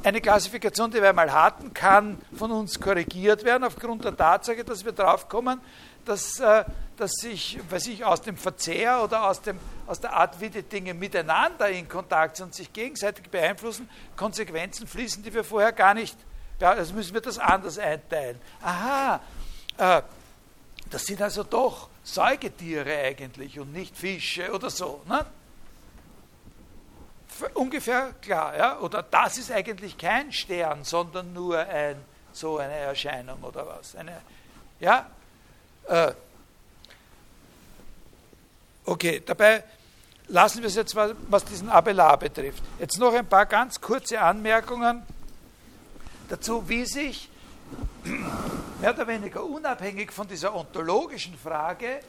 eine 0.03 0.21
Klassifikation, 0.21 0.91
die 0.91 1.01
wir 1.01 1.09
einmal 1.09 1.31
hatten, 1.31 1.73
kann 1.73 2.17
von 2.35 2.51
uns 2.51 2.79
korrigiert 2.79 3.43
werden 3.43 3.63
aufgrund 3.63 4.05
der 4.05 4.15
Tatsache, 4.15 4.63
dass 4.63 4.85
wir 4.85 4.91
draufkommen, 4.91 5.59
dass, 6.05 6.39
äh, 6.39 6.63
dass 6.95 7.11
sich, 7.13 7.59
weiß 7.69 7.87
ich, 7.87 8.05
aus 8.05 8.21
dem 8.21 8.37
Verzehr 8.37 9.03
oder 9.03 9.27
aus, 9.27 9.41
dem, 9.41 9.59
aus 9.85 9.99
der 9.99 10.13
Art, 10.13 10.39
wie 10.39 10.49
die 10.49 10.63
Dinge 10.63 10.93
miteinander 10.93 11.69
in 11.69 11.89
Kontakt 11.89 12.37
sind 12.37 12.47
und 12.47 12.55
sich 12.55 12.71
gegenseitig 12.71 13.29
beeinflussen, 13.29 13.89
Konsequenzen 14.15 14.87
fließen, 14.87 15.23
die 15.23 15.33
wir 15.33 15.43
vorher 15.43 15.73
gar 15.73 15.93
nicht, 15.93 16.17
ja, 16.59 16.71
also 16.71 16.93
müssen 16.93 17.13
wir 17.13 17.21
das 17.21 17.37
anders 17.37 17.77
einteilen. 17.77 18.39
Aha, 18.61 19.19
äh, 19.77 20.01
das 20.89 21.05
sind 21.05 21.21
also 21.21 21.43
doch 21.43 21.89
Säugetiere 22.03 22.97
eigentlich 22.97 23.59
und 23.59 23.73
nicht 23.73 23.97
Fische 23.97 24.53
oder 24.53 24.69
so. 24.69 25.01
Ne? 25.07 25.25
Ungefähr 27.53 28.13
klar, 28.21 28.57
ja? 28.57 28.79
Oder 28.79 29.03
das 29.03 29.37
ist 29.37 29.51
eigentlich 29.51 29.97
kein 29.97 30.31
Stern, 30.31 30.83
sondern 30.83 31.33
nur 31.33 31.57
ein, 31.59 31.97
so 32.31 32.57
eine 32.57 32.73
Erscheinung 32.73 33.41
oder 33.43 33.65
was. 33.67 33.95
Eine, 33.95 34.21
ja? 34.79 35.09
Äh, 35.87 36.11
okay, 38.85 39.21
dabei 39.25 39.63
lassen 40.27 40.61
wir 40.61 40.67
es 40.67 40.75
jetzt, 40.75 40.95
was, 40.95 41.13
was 41.27 41.45
diesen 41.45 41.69
Abelard 41.69 42.19
betrifft. 42.19 42.63
Jetzt 42.79 42.97
noch 42.99 43.13
ein 43.13 43.25
paar 43.25 43.45
ganz 43.45 43.79
kurze 43.79 44.19
Anmerkungen 44.19 45.03
dazu, 46.29 46.67
wie 46.67 46.85
sich 46.85 47.29
mehr 48.79 48.93
oder 48.93 49.07
weniger 49.07 49.43
unabhängig 49.43 50.11
von 50.11 50.27
dieser 50.27 50.55
ontologischen 50.55 51.37
Frage 51.37 51.99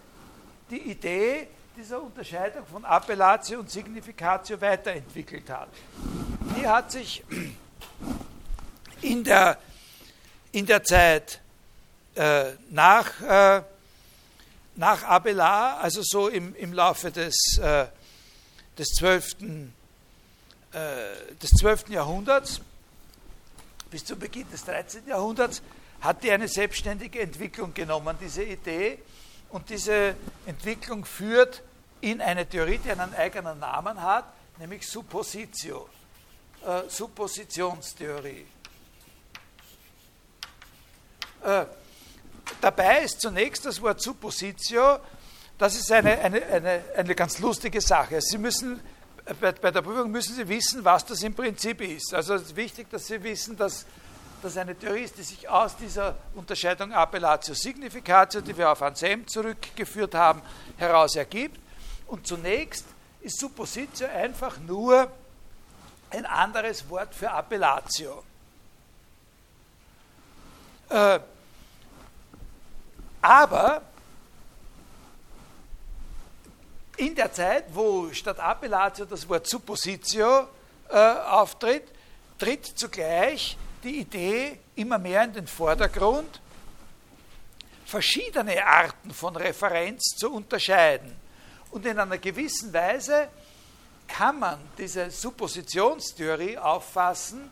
die 0.70 0.90
Idee 0.90 1.48
dieser 1.78 2.02
Unterscheidung 2.02 2.66
von 2.66 2.84
Appellatio 2.84 3.60
und 3.60 3.70
Significatio 3.70 4.60
weiterentwickelt 4.60 5.48
hat. 5.48 5.68
Die 6.56 6.66
hat 6.66 6.90
sich 6.90 7.22
in 9.00 9.22
der, 9.22 9.56
in 10.50 10.66
der 10.66 10.82
Zeit 10.82 11.40
äh, 12.16 12.46
nach, 12.70 13.20
äh, 13.20 13.62
nach 14.74 15.04
Abelard, 15.04 15.84
also 15.84 16.00
so 16.02 16.26
im, 16.26 16.52
im 16.56 16.72
Laufe 16.72 17.12
des, 17.12 17.36
äh, 17.62 17.86
des, 18.76 18.88
12., 18.98 19.36
äh, 19.40 21.36
des 21.40 21.50
12. 21.50 21.90
Jahrhunderts 21.90 22.60
bis 23.88 24.04
zum 24.04 24.18
Beginn 24.18 24.50
des 24.50 24.64
13. 24.64 25.06
Jahrhunderts, 25.06 25.62
hat 26.00 26.24
die 26.24 26.32
eine 26.32 26.48
selbstständige 26.48 27.20
Entwicklung 27.20 27.72
genommen, 27.72 28.16
diese 28.20 28.42
Idee. 28.42 28.98
Und 29.50 29.70
diese 29.70 30.14
Entwicklung 30.44 31.04
führt 31.04 31.62
in 32.00 32.20
eine 32.20 32.46
Theorie, 32.46 32.78
die 32.78 32.90
einen 32.90 33.14
eigenen 33.14 33.58
Namen 33.58 34.00
hat, 34.00 34.24
nämlich 34.58 34.86
Suppositio, 34.86 35.88
äh, 36.64 36.88
Suppositionstheorie. 36.88 38.46
Äh, 41.44 41.64
dabei 42.60 43.02
ist 43.02 43.20
zunächst 43.20 43.66
das 43.66 43.80
Wort 43.80 44.00
Suppositio, 44.00 44.98
das 45.56 45.74
ist 45.74 45.90
eine, 45.90 46.18
eine, 46.18 46.44
eine, 46.46 46.84
eine 46.96 47.14
ganz 47.14 47.38
lustige 47.40 47.80
Sache. 47.80 48.20
Sie 48.20 48.38
müssen, 48.38 48.80
bei, 49.40 49.52
bei, 49.52 49.70
der 49.70 49.82
Prüfung 49.82 50.10
müssen 50.10 50.34
Sie 50.34 50.48
wissen, 50.48 50.84
was 50.84 51.04
das 51.04 51.22
im 51.22 51.34
Prinzip 51.34 51.80
ist. 51.80 52.14
Also 52.14 52.34
es 52.34 52.42
ist 52.42 52.56
wichtig, 52.56 52.88
dass 52.90 53.06
Sie 53.06 53.22
wissen, 53.22 53.56
dass 53.56 53.84
das 54.40 54.56
eine 54.56 54.76
Theorie 54.76 55.02
ist, 55.02 55.18
die 55.18 55.22
sich 55.22 55.48
aus 55.48 55.76
dieser 55.76 56.14
Unterscheidung 56.34 56.92
Appellatio 56.92 57.54
Significatio, 57.54 58.40
die 58.40 58.56
wir 58.56 58.70
auf 58.70 58.82
Anselm 58.82 59.26
zurückgeführt 59.26 60.14
haben, 60.14 60.42
heraus 60.76 61.16
ergibt. 61.16 61.58
Und 62.08 62.26
zunächst 62.26 62.84
ist 63.20 63.38
Suppositio 63.38 64.08
einfach 64.08 64.58
nur 64.58 65.10
ein 66.10 66.26
anderes 66.26 66.88
Wort 66.88 67.14
für 67.14 67.30
Appellatio. 67.30 68.24
Äh, 70.88 71.20
aber 73.20 73.82
in 76.96 77.14
der 77.14 77.32
Zeit, 77.32 77.66
wo 77.74 78.10
statt 78.12 78.40
Appellatio 78.40 79.04
das 79.04 79.28
Wort 79.28 79.46
Suppositio 79.46 80.48
äh, 80.88 80.96
auftritt, 80.96 81.84
tritt 82.38 82.66
zugleich 82.66 83.56
die 83.82 84.00
Idee 84.00 84.58
immer 84.76 84.98
mehr 84.98 85.24
in 85.24 85.32
den 85.34 85.46
Vordergrund 85.46 86.40
verschiedene 87.84 88.64
Arten 88.64 89.12
von 89.12 89.36
Referenz 89.36 90.16
zu 90.16 90.32
unterscheiden. 90.32 91.27
Und 91.70 91.84
in 91.86 91.98
einer 91.98 92.18
gewissen 92.18 92.72
Weise 92.72 93.28
kann 94.06 94.38
man 94.38 94.58
diese 94.76 95.10
Suppositionstheorie 95.10 96.56
auffassen 96.56 97.50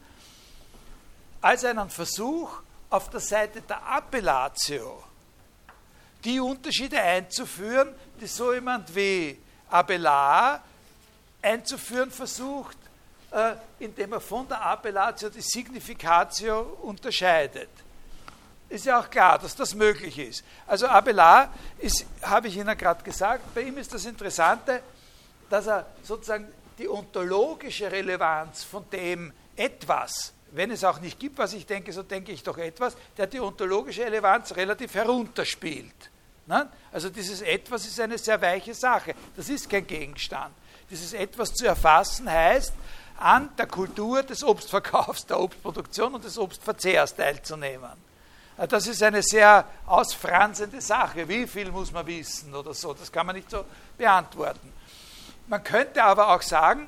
als 1.41 1.65
einen 1.65 1.91
Versuch, 1.91 2.51
auf 2.89 3.11
der 3.11 3.21
Seite 3.21 3.61
der 3.63 3.83
Appellatio 3.83 5.03
die 6.25 6.41
Unterschiede 6.41 7.01
einzuführen, 7.01 7.95
die 8.21 8.27
so 8.27 8.53
jemand 8.53 8.95
wie 8.95 9.39
Abelard 9.71 10.61
einzuführen 11.41 12.11
versucht, 12.11 12.77
äh, 13.31 13.55
indem 13.79 14.15
er 14.15 14.21
von 14.21 14.49
der 14.49 14.61
Appellatio 14.61 15.29
die 15.29 15.41
Significatio 15.41 16.79
unterscheidet. 16.83 17.69
Ist 18.69 18.87
ja 18.87 19.01
auch 19.01 19.09
klar, 19.09 19.39
dass 19.39 19.55
das 19.55 19.75
möglich 19.75 20.19
ist. 20.19 20.45
Also 20.67 20.89
Abelard 20.89 21.51
ist, 21.79 22.05
habe 22.23 22.49
ich 22.49 22.57
Ihnen 22.57 22.77
gerade 22.77 23.03
gesagt, 23.05 23.55
bei 23.55 23.63
ihm 23.63 23.79
ist 23.79 23.95
das 23.95 24.05
Interessante, 24.05 24.83
dass 25.49 25.67
er 25.67 25.87
sozusagen 26.03 26.49
die 26.79 26.89
ontologische 26.89 27.91
Relevanz 27.91 28.65
von 28.65 28.85
dem 28.91 29.33
etwas, 29.55 30.33
wenn 30.51 30.71
es 30.71 30.85
auch 30.85 31.01
nicht 31.01 31.19
gibt, 31.19 31.39
was 31.39 31.53
ich 31.53 31.65
denke, 31.65 31.93
so 31.93 32.03
denke 32.03 32.33
ich 32.33 32.43
doch 32.43 32.59
etwas, 32.59 32.97
der 33.17 33.27
die 33.27 33.41
ontologische 33.41 34.05
Relevanz 34.05 34.55
relativ 34.57 34.95
herunterspielt. 34.95 36.11
Ne? 36.47 36.69
Also 36.93 37.09
dieses 37.09 37.43
Etwas 37.43 37.87
ist 37.87 37.99
eine 38.01 38.19
sehr 38.19 38.41
weiche 38.41 38.75
Sache. 38.75 39.15
Das 39.37 39.49
ist 39.49 39.69
kein 39.69 39.87
Gegenstand. 39.87 40.55
Dieses 40.91 41.13
Etwas 41.13 41.53
zu 41.53 41.67
erfassen 41.67 42.31
heißt, 42.31 42.73
an 43.19 43.51
der 43.57 43.67
Kultur 43.67 44.23
des 44.23 44.45
Obstverkaufs, 44.45 45.27
der 45.27 45.41
Obstproduktion 45.41 46.15
und 46.15 46.25
des 46.25 46.39
Obstverzehrs 46.39 47.15
teilzunehmen. 47.15 47.93
Das 48.57 48.87
ist 48.87 49.03
eine 49.03 49.23
sehr 49.23 49.67
ausfranzende 49.85 50.81
Sache. 50.81 51.29
Wie 51.29 51.47
viel 51.47 51.71
muss 51.71 51.93
man 51.93 52.07
wissen 52.07 52.55
oder 52.55 52.73
so? 52.73 52.95
Das 52.95 53.13
kann 53.13 53.27
man 53.27 53.37
nicht 53.37 53.51
so 53.51 53.65
beantworten. 53.99 54.73
Man 55.47 55.63
könnte 55.63 56.03
aber 56.03 56.35
auch 56.35 56.41
sagen, 56.43 56.87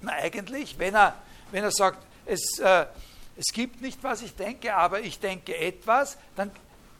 na 0.00 0.12
eigentlich, 0.12 0.78
wenn 0.78 0.94
er, 0.94 1.14
wenn 1.50 1.62
er 1.62 1.70
sagt, 1.70 1.98
es, 2.24 2.58
äh, 2.58 2.86
es 3.36 3.52
gibt 3.52 3.82
nicht, 3.82 4.02
was 4.02 4.22
ich 4.22 4.34
denke, 4.34 4.74
aber 4.74 5.00
ich 5.00 5.20
denke 5.20 5.56
etwas, 5.56 6.16
dann 6.34 6.50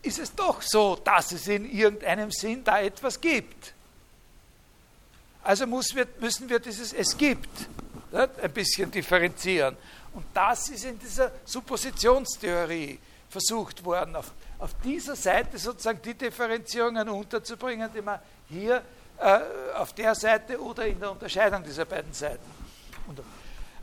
ist 0.02 0.18
es 0.18 0.34
doch 0.34 0.60
so, 0.62 0.96
dass 0.96 1.32
es 1.32 1.48
in 1.48 1.70
irgendeinem 1.70 2.30
Sinn 2.30 2.62
da 2.64 2.80
etwas 2.80 3.20
gibt. 3.20 3.72
Also 5.42 5.66
wir, 5.66 6.06
müssen 6.20 6.48
wir 6.48 6.58
dieses 6.58 6.92
Es 6.92 7.16
gibt 7.16 7.48
ein 8.12 8.52
bisschen 8.52 8.90
differenzieren. 8.90 9.76
Und 10.12 10.26
das 10.34 10.68
ist 10.68 10.84
in 10.84 10.98
dieser 10.98 11.32
Suppositionstheorie 11.44 12.98
versucht 13.28 13.84
worden, 13.84 14.16
auf, 14.16 14.32
auf 14.58 14.70
dieser 14.82 15.16
Seite 15.16 15.58
sozusagen 15.58 16.00
die 16.02 16.14
Differenzierungen 16.14 17.08
unterzubringen, 17.08 17.90
die 17.94 18.02
man 18.02 18.18
hier 18.48 18.82
äh, 19.18 19.40
auf 19.76 19.92
der 19.92 20.14
Seite 20.14 20.60
oder 20.60 20.86
in 20.86 20.98
der 20.98 21.10
Unterscheidung 21.10 21.62
dieser 21.62 21.84
beiden 21.84 22.12
Seiten. 22.12 22.58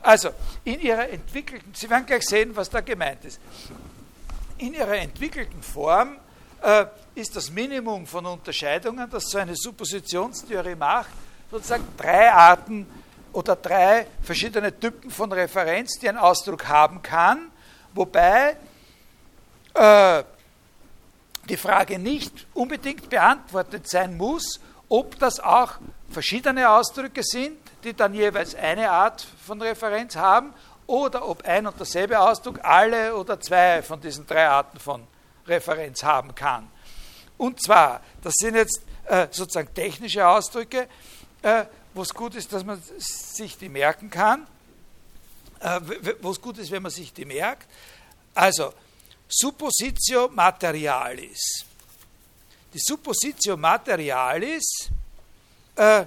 Also, 0.02 0.30
in 0.64 0.80
ihrer 0.80 1.08
entwickelten, 1.08 1.74
Sie 1.74 1.90
werden 1.90 2.06
gleich 2.06 2.24
sehen, 2.24 2.54
was 2.54 2.70
da 2.70 2.80
gemeint 2.80 3.24
ist. 3.24 3.40
In 4.58 4.74
ihrer 4.74 4.96
entwickelten 4.96 5.62
Form 5.62 6.16
äh, 6.62 6.86
ist 7.14 7.34
das 7.34 7.50
Minimum 7.50 8.06
von 8.06 8.24
Unterscheidungen, 8.26 9.08
das 9.10 9.24
so 9.30 9.38
eine 9.38 9.54
Suppositionstheorie 9.56 10.76
macht, 10.76 11.10
sozusagen 11.50 11.84
drei 11.96 12.32
Arten 12.32 12.86
oder 13.32 13.56
drei 13.56 14.06
verschiedene 14.22 14.78
Typen 14.78 15.10
von 15.10 15.32
Referenz, 15.32 15.98
die 16.00 16.08
ein 16.08 16.16
Ausdruck 16.16 16.66
haben 16.68 17.02
kann, 17.02 17.50
wobei 17.92 18.56
äh, 19.76 20.24
die 21.48 21.56
Frage 21.56 21.98
nicht 21.98 22.46
unbedingt 22.54 23.08
beantwortet 23.08 23.88
sein 23.88 24.16
muss, 24.16 24.60
ob 24.88 25.18
das 25.18 25.40
auch 25.40 25.74
verschiedene 26.10 26.70
Ausdrücke 26.70 27.22
sind, 27.22 27.58
die 27.84 27.94
dann 27.94 28.14
jeweils 28.14 28.54
eine 28.54 28.90
Art 28.90 29.26
von 29.44 29.60
Referenz 29.60 30.16
haben, 30.16 30.52
oder 30.86 31.28
ob 31.28 31.44
ein 31.44 31.66
und 31.66 31.78
derselbe 31.78 32.20
Ausdruck 32.20 32.60
alle 32.62 33.16
oder 33.16 33.40
zwei 33.40 33.82
von 33.82 34.00
diesen 34.00 34.26
drei 34.26 34.48
Arten 34.48 34.78
von 34.78 35.06
Referenz 35.46 36.02
haben 36.02 36.34
kann. 36.34 36.68
Und 37.38 37.60
zwar, 37.60 38.00
das 38.22 38.34
sind 38.36 38.54
jetzt 38.54 38.82
äh, 39.06 39.26
sozusagen 39.30 39.72
technische 39.74 40.26
Ausdrücke, 40.26 40.88
äh, 41.42 41.64
wo 41.94 42.02
es 42.02 42.14
gut 42.14 42.34
ist, 42.34 42.52
dass 42.52 42.64
man 42.64 42.80
sich 42.98 43.58
die 43.58 43.68
merken 43.68 44.10
kann, 44.10 44.46
äh, 45.60 45.80
wo 46.22 46.30
es 46.30 46.40
gut 46.40 46.58
ist, 46.58 46.70
wenn 46.70 46.82
man 46.82 46.92
sich 46.92 47.12
die 47.12 47.24
merkt. 47.24 47.66
Also, 48.34 48.72
Suppositio 49.28 50.28
materialis. 50.28 51.64
Die 52.72 52.78
Suppositio 52.78 53.56
materialis 53.56 54.90
äh, 55.74 56.04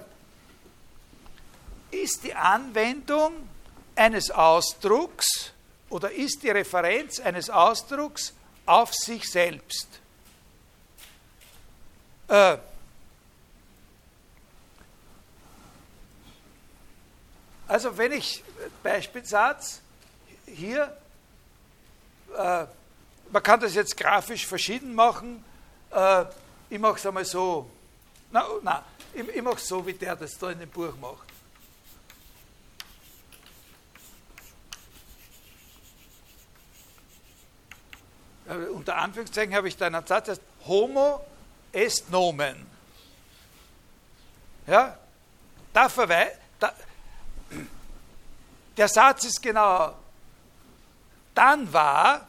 ist 1.90 2.22
die 2.24 2.34
Anwendung 2.34 3.48
eines 3.94 4.30
Ausdrucks 4.30 5.52
oder 5.90 6.10
ist 6.10 6.42
die 6.42 6.50
Referenz 6.50 7.20
eines 7.20 7.50
Ausdrucks 7.50 8.32
auf 8.64 8.94
sich 8.94 9.28
selbst. 9.30 9.88
Äh, 12.28 12.56
also 17.66 17.98
wenn 17.98 18.12
ich 18.12 18.44
Beispielsatz 18.82 19.80
hier, 20.46 20.96
äh, 22.36 22.66
man 23.30 23.42
kann 23.42 23.60
das 23.60 23.74
jetzt 23.74 23.96
grafisch 23.96 24.46
verschieden 24.46 24.94
machen, 24.94 25.44
äh, 25.90 26.24
ich 26.68 26.78
mache 26.78 26.96
es 26.96 27.06
einmal 27.06 27.24
so, 27.24 27.70
na, 28.30 28.44
na 28.62 28.84
ich, 29.12 29.28
ich 29.28 29.42
mache 29.42 29.56
es 29.56 29.66
so, 29.66 29.84
wie 29.86 29.94
der 29.94 30.16
das 30.16 30.38
da 30.38 30.50
in 30.50 30.60
dem 30.60 30.70
Buch 30.70 30.94
macht. 31.00 31.28
Äh, 38.48 38.68
unter 38.68 38.96
Anführungszeichen 38.96 39.54
habe 39.54 39.68
ich 39.68 39.76
da 39.76 39.86
einen 39.86 40.06
Satz, 40.06 40.28
heißt 40.28 40.42
Homo 40.66 41.24
est 41.72 42.10
nomen. 42.10 42.66
Ja, 44.66 44.96
da 45.72 45.88
verweist, 45.88 46.36
der 48.76 48.88
Satz 48.88 49.24
ist 49.24 49.42
genau 49.42 49.94
dann 51.34 51.72
wahr, 51.72 52.28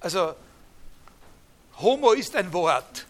also 0.00 0.34
Homo 1.78 2.12
ist 2.12 2.34
ein 2.36 2.52
Wort, 2.52 3.06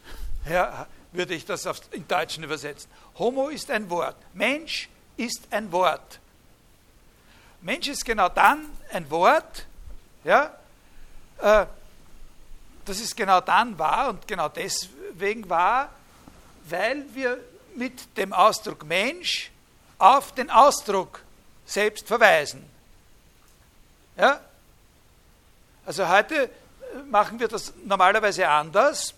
ja, 0.49 0.87
würde 1.13 1.35
ich 1.35 1.45
das 1.45 1.67
auf, 1.67 1.81
in 1.93 2.07
Deutschen 2.07 2.45
übersetzen. 2.45 2.91
Homo 3.19 3.49
ist 3.49 3.71
ein 3.71 3.89
Wort, 3.91 4.17
Mensch 4.35 4.89
ist 5.17 5.43
ein 5.51 5.71
Wort. 5.73 6.19
Mensch 7.63 7.89
ist 7.89 8.05
genau 8.05 8.29
dann 8.29 8.67
ein 8.93 9.11
Wort, 9.11 9.67
ja, 10.25 10.55
äh, 11.39 11.67
das 12.85 13.01
ist 13.01 13.17
genau 13.17 13.41
dann 13.41 13.79
wahr 13.79 14.09
und 14.09 14.27
genau 14.27 14.49
deswegen 14.49 15.49
wahr, 15.49 15.91
weil 16.65 17.05
wir 17.15 17.39
mit 17.77 18.17
dem 18.17 18.33
Ausdruck 18.33 18.85
Mensch 18.85 19.51
auf 19.99 20.33
den 20.33 20.51
Ausdruck 20.51 21.23
selbst 21.67 22.09
verweisen. 22.09 22.69
Ja? 24.17 24.41
Also 25.87 26.09
heute 26.09 26.51
machen 27.11 27.39
wir 27.41 27.49
das 27.49 27.73
normalerweise 27.85 28.49
anders. 28.49 29.15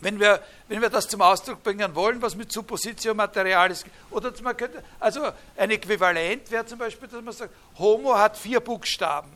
Wenn 0.00 0.18
wir, 0.18 0.42
wenn 0.66 0.80
wir 0.80 0.90
das 0.90 1.06
zum 1.06 1.22
Ausdruck 1.22 1.62
bringen 1.62 1.94
wollen, 1.94 2.20
was 2.20 2.34
mit 2.34 2.50
Suppositio 2.50 3.14
Material 3.14 3.70
ist, 3.70 3.86
oder 4.10 4.32
man 4.42 4.56
könnte, 4.56 4.82
also 4.98 5.30
ein 5.56 5.70
Äquivalent 5.70 6.50
wäre 6.50 6.66
zum 6.66 6.78
Beispiel, 6.78 7.08
dass 7.08 7.22
man 7.22 7.32
sagt, 7.32 7.54
Homo 7.78 8.16
hat 8.16 8.36
vier 8.36 8.58
Buchstaben. 8.58 9.30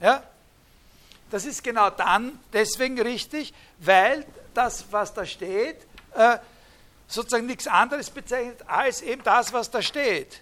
Ja? 0.00 0.22
Das 1.30 1.44
ist 1.44 1.64
genau 1.64 1.90
dann 1.90 2.38
deswegen 2.52 3.00
richtig, 3.00 3.52
weil 3.78 4.24
das, 4.54 4.84
was 4.92 5.12
da 5.12 5.26
steht, 5.26 5.78
äh, 6.14 6.38
sozusagen 7.08 7.46
nichts 7.46 7.66
anderes 7.66 8.10
bezeichnet 8.10 8.58
als 8.66 9.02
eben 9.02 9.22
das, 9.24 9.52
was 9.52 9.70
da 9.70 9.82
steht. 9.82 10.40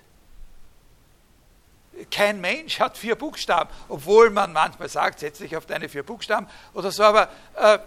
Kein 2.10 2.40
Mensch 2.40 2.80
hat 2.80 2.96
vier 2.96 3.16
Buchstaben, 3.16 3.70
obwohl 3.88 4.30
man 4.30 4.52
manchmal 4.52 4.88
sagt, 4.88 5.20
setz 5.20 5.38
dich 5.38 5.56
auf 5.56 5.66
deine 5.66 5.88
vier 5.88 6.02
Buchstaben 6.02 6.48
oder 6.74 6.90
so, 6.90 7.02
aber 7.02 7.28
äh, 7.54 7.78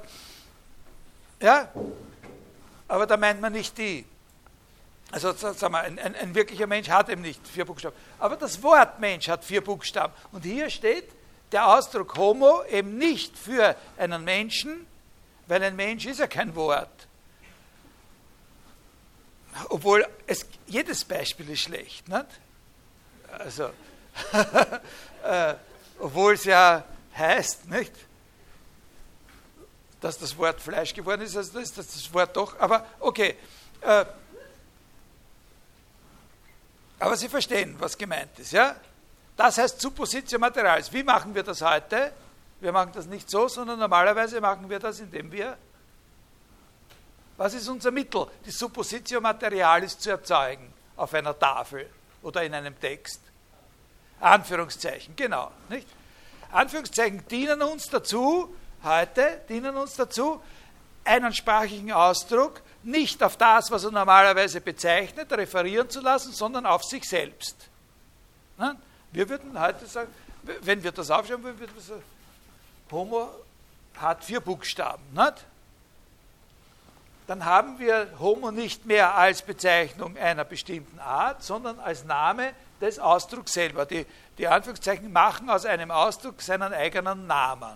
ja, 1.42 1.70
aber 2.88 3.08
da 3.08 3.18
meint 3.18 3.42
man 3.42 3.54
nicht 3.54 3.78
die. 3.78 4.06
Also 5.12 5.34
sagen 5.34 5.74
wir, 5.74 5.82
ein, 5.82 6.00
ein, 6.00 6.16
ein 6.16 6.36
wirklicher 6.36 6.68
Mensch 6.68 6.90
hat 6.90 7.10
eben 7.10 7.22
nicht 7.22 7.46
vier 7.48 7.66
Buchstaben. 7.66 7.96
Aber 8.20 8.36
das 8.36 8.62
Wort 8.64 9.00
Mensch 9.00 9.28
hat 9.28 9.46
vier 9.46 9.64
Buchstaben. 9.64 10.14
Und 10.32 10.44
hier 10.44 10.70
steht, 10.70 11.10
der 11.52 11.68
Ausdruck 11.68 12.18
Homo 12.18 12.64
eben 12.66 12.98
nicht 12.98 13.38
für 13.38 13.76
einen 13.98 14.24
Menschen, 14.24 14.86
weil 15.48 15.64
ein 15.64 15.76
Mensch 15.76 16.06
ist 16.06 16.20
ja 16.20 16.28
kein 16.28 16.56
Wort. 16.56 17.08
Obwohl 19.70 20.06
es, 20.28 20.46
jedes 20.68 21.06
Beispiel 21.06 21.50
ist 21.50 21.62
schlecht. 21.62 22.10
Nicht? 22.10 22.26
Also, 23.32 23.70
äh, 25.24 25.56
obwohl 26.00 26.34
es 26.34 26.46
ja 26.46 26.84
heißt, 27.16 27.70
nicht? 27.70 27.94
dass 30.06 30.20
das 30.20 30.38
Wort 30.38 30.62
Fleisch 30.62 30.94
geworden 30.94 31.22
ist, 31.22 31.36
also 31.36 31.58
ist 31.58 31.76
das, 31.80 31.88
das 31.88 32.14
Wort 32.14 32.38
doch, 32.38 32.60
aber 32.60 32.86
okay. 33.00 33.36
Äh, 33.82 34.06
aber 37.00 37.18
Sie 37.18 37.28
verstehen, 37.28 37.76
was 37.80 37.98
gemeint 37.98 38.38
ist, 38.38 38.52
ja? 38.52 38.76
Das 39.36 39.58
heißt 39.58 39.82
Suppositio 39.82 40.38
Materialis. 40.38 40.94
Wie 40.94 41.02
machen 41.02 41.34
wir 41.34 41.42
das 41.42 41.60
heute? 41.62 42.14
Wir 42.60 42.72
machen 42.72 42.92
das 42.94 43.08
nicht 43.08 43.30
so, 43.30 43.48
sondern 43.48 43.80
normalerweise 43.80 44.40
machen 44.40 44.70
wir 44.70 44.78
das, 44.78 45.00
indem 45.00 45.32
wir. 45.32 45.58
Was 47.36 47.56
ist 47.56 47.68
unser 47.68 47.90
Mittel, 47.90 48.28
die 48.46 48.52
Suppositio 48.52 49.20
Materialis 49.20 49.98
zu 49.98 50.12
erzeugen 50.12 50.72
auf 50.96 51.16
einer 51.16 51.38
Tafel 51.38 51.90
oder 52.22 52.44
in 52.44 52.54
einem 52.54 52.80
Text? 52.80 53.22
Anführungszeichen, 54.20 55.16
genau. 55.16 55.52
Nicht? 55.70 55.88
Anführungszeichen 56.52 57.28
dienen 57.28 57.62
uns 57.62 57.90
dazu, 57.90 58.54
heute 58.84 59.42
dienen 59.50 59.76
uns 59.76 59.96
dazu, 59.96 60.42
einen 61.04 61.34
sprachlichen 61.34 61.92
Ausdruck 61.92 62.62
nicht 62.84 63.22
auf 63.24 63.36
das, 63.38 63.72
was 63.72 63.84
er 63.84 63.92
normalerweise 63.92 64.62
bezeichnet, 64.62 65.32
referieren 65.34 65.90
zu 65.90 66.02
lassen, 66.02 66.32
sondern 66.32 66.66
auf 66.66 66.84
sich 66.84 67.04
selbst. 67.04 67.56
Wir 69.12 69.28
würden 69.28 69.60
heute 69.60 69.86
sagen, 69.86 70.14
wenn 70.62 70.84
wir 70.84 70.92
das 70.92 71.10
aufschreiben 71.10 71.44
würden, 71.44 71.60
würden 71.60 71.76
wir 71.76 71.82
sagen, 71.82 72.04
Homo 72.92 73.30
hat 73.98 74.24
vier 74.24 74.40
Buchstaben. 74.40 75.04
Nicht? 75.14 75.46
Dann 77.28 77.44
haben 77.44 77.80
wir 77.80 78.08
Homo 78.20 78.52
nicht 78.52 78.86
mehr 78.86 79.16
als 79.16 79.42
Bezeichnung 79.42 80.16
einer 80.18 80.44
bestimmten 80.44 81.00
Art, 81.00 81.44
sondern 81.44 81.80
als 81.80 82.06
Name 82.06 82.54
des 82.86 83.00
Ausdrucks 83.00 83.54
selber. 83.54 83.86
Die, 83.86 84.06
die 84.38 84.48
Anführungszeichen 84.48 85.12
machen 85.12 85.50
aus 85.50 85.66
einem 85.66 85.92
Ausdruck 85.92 86.42
seinen 86.42 86.74
eigenen 86.74 87.28
Namen. 87.28 87.76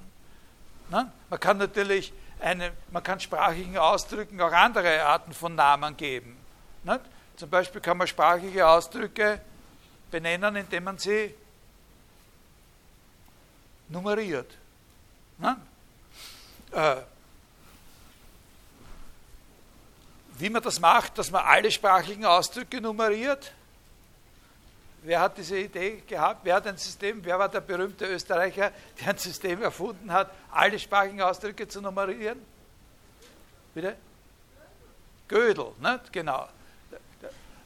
Ne? 0.90 1.12
Man 1.30 1.40
kann 1.40 1.58
natürlich 1.58 2.14
eine, 2.40 2.72
man 2.92 3.04
kann 3.04 3.20
sprachlichen 3.20 3.78
Ausdrücken 3.78 4.40
auch 4.42 4.52
andere 4.52 5.04
Arten 5.04 5.34
von 5.34 5.56
Namen 5.56 5.96
geben. 5.98 6.38
Ne? 6.84 7.00
Zum 7.36 7.50
Beispiel 7.50 7.82
kann 7.82 7.98
man 7.98 8.08
sprachliche 8.08 8.68
Ausdrücke 8.68 9.42
benennen, 10.12 10.56
indem 10.56 10.84
man 10.86 10.98
sie 10.98 11.34
nummeriert. 13.90 14.58
Ne? 15.38 15.58
Äh, 16.72 16.96
wie 20.38 20.50
man 20.50 20.64
das 20.64 20.80
macht, 20.80 21.18
dass 21.18 21.32
man 21.32 21.44
alle 21.46 21.70
sprachlichen 21.70 22.26
Ausdrücke 22.26 22.80
nummeriert, 22.80 23.52
Wer 25.02 25.22
hat 25.22 25.38
diese 25.38 25.58
Idee 25.58 26.04
gehabt? 26.06 26.42
Wer 26.44 26.56
hat 26.56 26.68
ein 26.68 26.78
System? 26.78 27.24
Wer 27.24 27.40
war 27.40 27.48
der 27.48 27.62
berühmte 27.62 28.06
Österreicher, 28.06 28.72
der 29.00 29.08
ein 29.08 29.18
System 29.18 29.62
erfunden 29.62 30.12
hat, 30.12 30.32
alle 30.52 30.78
sprachigen 30.78 31.22
Ausdrücke 31.22 31.68
zu 31.68 31.82
nummerieren? 31.82 32.40
Bitte? 33.74 33.96
Gödel, 35.28 35.72
nicht? 35.80 36.12
genau. 36.12 36.50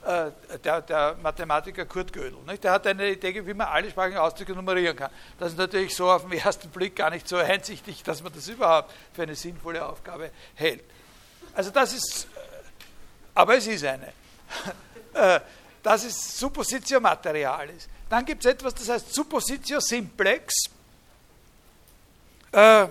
Der, 0.05 0.31
äh, 0.51 0.59
der, 0.59 0.81
der, 0.81 1.15
Mathematiker 1.23 1.85
Kurt 1.85 2.11
Gödel. 2.13 2.37
Nicht? 2.45 2.63
Der 2.63 2.73
hat 2.73 2.85
eine 2.85 3.09
Idee, 3.09 3.45
wie 3.47 3.53
man 3.53 3.67
alle 3.67 3.89
sprachigen 3.89 4.19
Ausdrücke 4.19 4.53
nummerieren 4.53 4.95
kann. 4.95 5.09
Das 5.39 5.53
ist 5.53 5.57
natürlich 5.57 5.95
so 5.95 6.11
auf 6.11 6.23
den 6.27 6.33
ersten 6.33 6.69
Blick 6.69 6.95
gar 6.95 7.09
nicht 7.09 7.27
so 7.27 7.37
einsichtig, 7.37 8.03
dass 8.03 8.21
man 8.21 8.33
das 8.33 8.47
überhaupt 8.47 8.93
für 9.13 9.23
eine 9.23 9.35
sinnvolle 9.35 9.83
Aufgabe 9.83 10.29
hält. 10.55 10.83
Also 11.55 11.71
das 11.71 11.93
ist, 11.93 12.25
äh, 12.25 12.39
aber 13.33 13.57
es 13.57 13.65
ist 13.65 13.85
eine. 13.85 14.13
Das 15.83 16.05
ist 16.05 16.37
Suppositio 16.37 17.01
Materialis. 17.01 17.89
Dann 18.09 18.25
gibt 18.25 18.45
es 18.45 18.51
etwas, 18.51 18.73
das 18.73 18.87
heißt 18.89 19.13
Suppositio 19.13 19.81
Simplex. 19.81 20.53
Äh, 22.53 22.87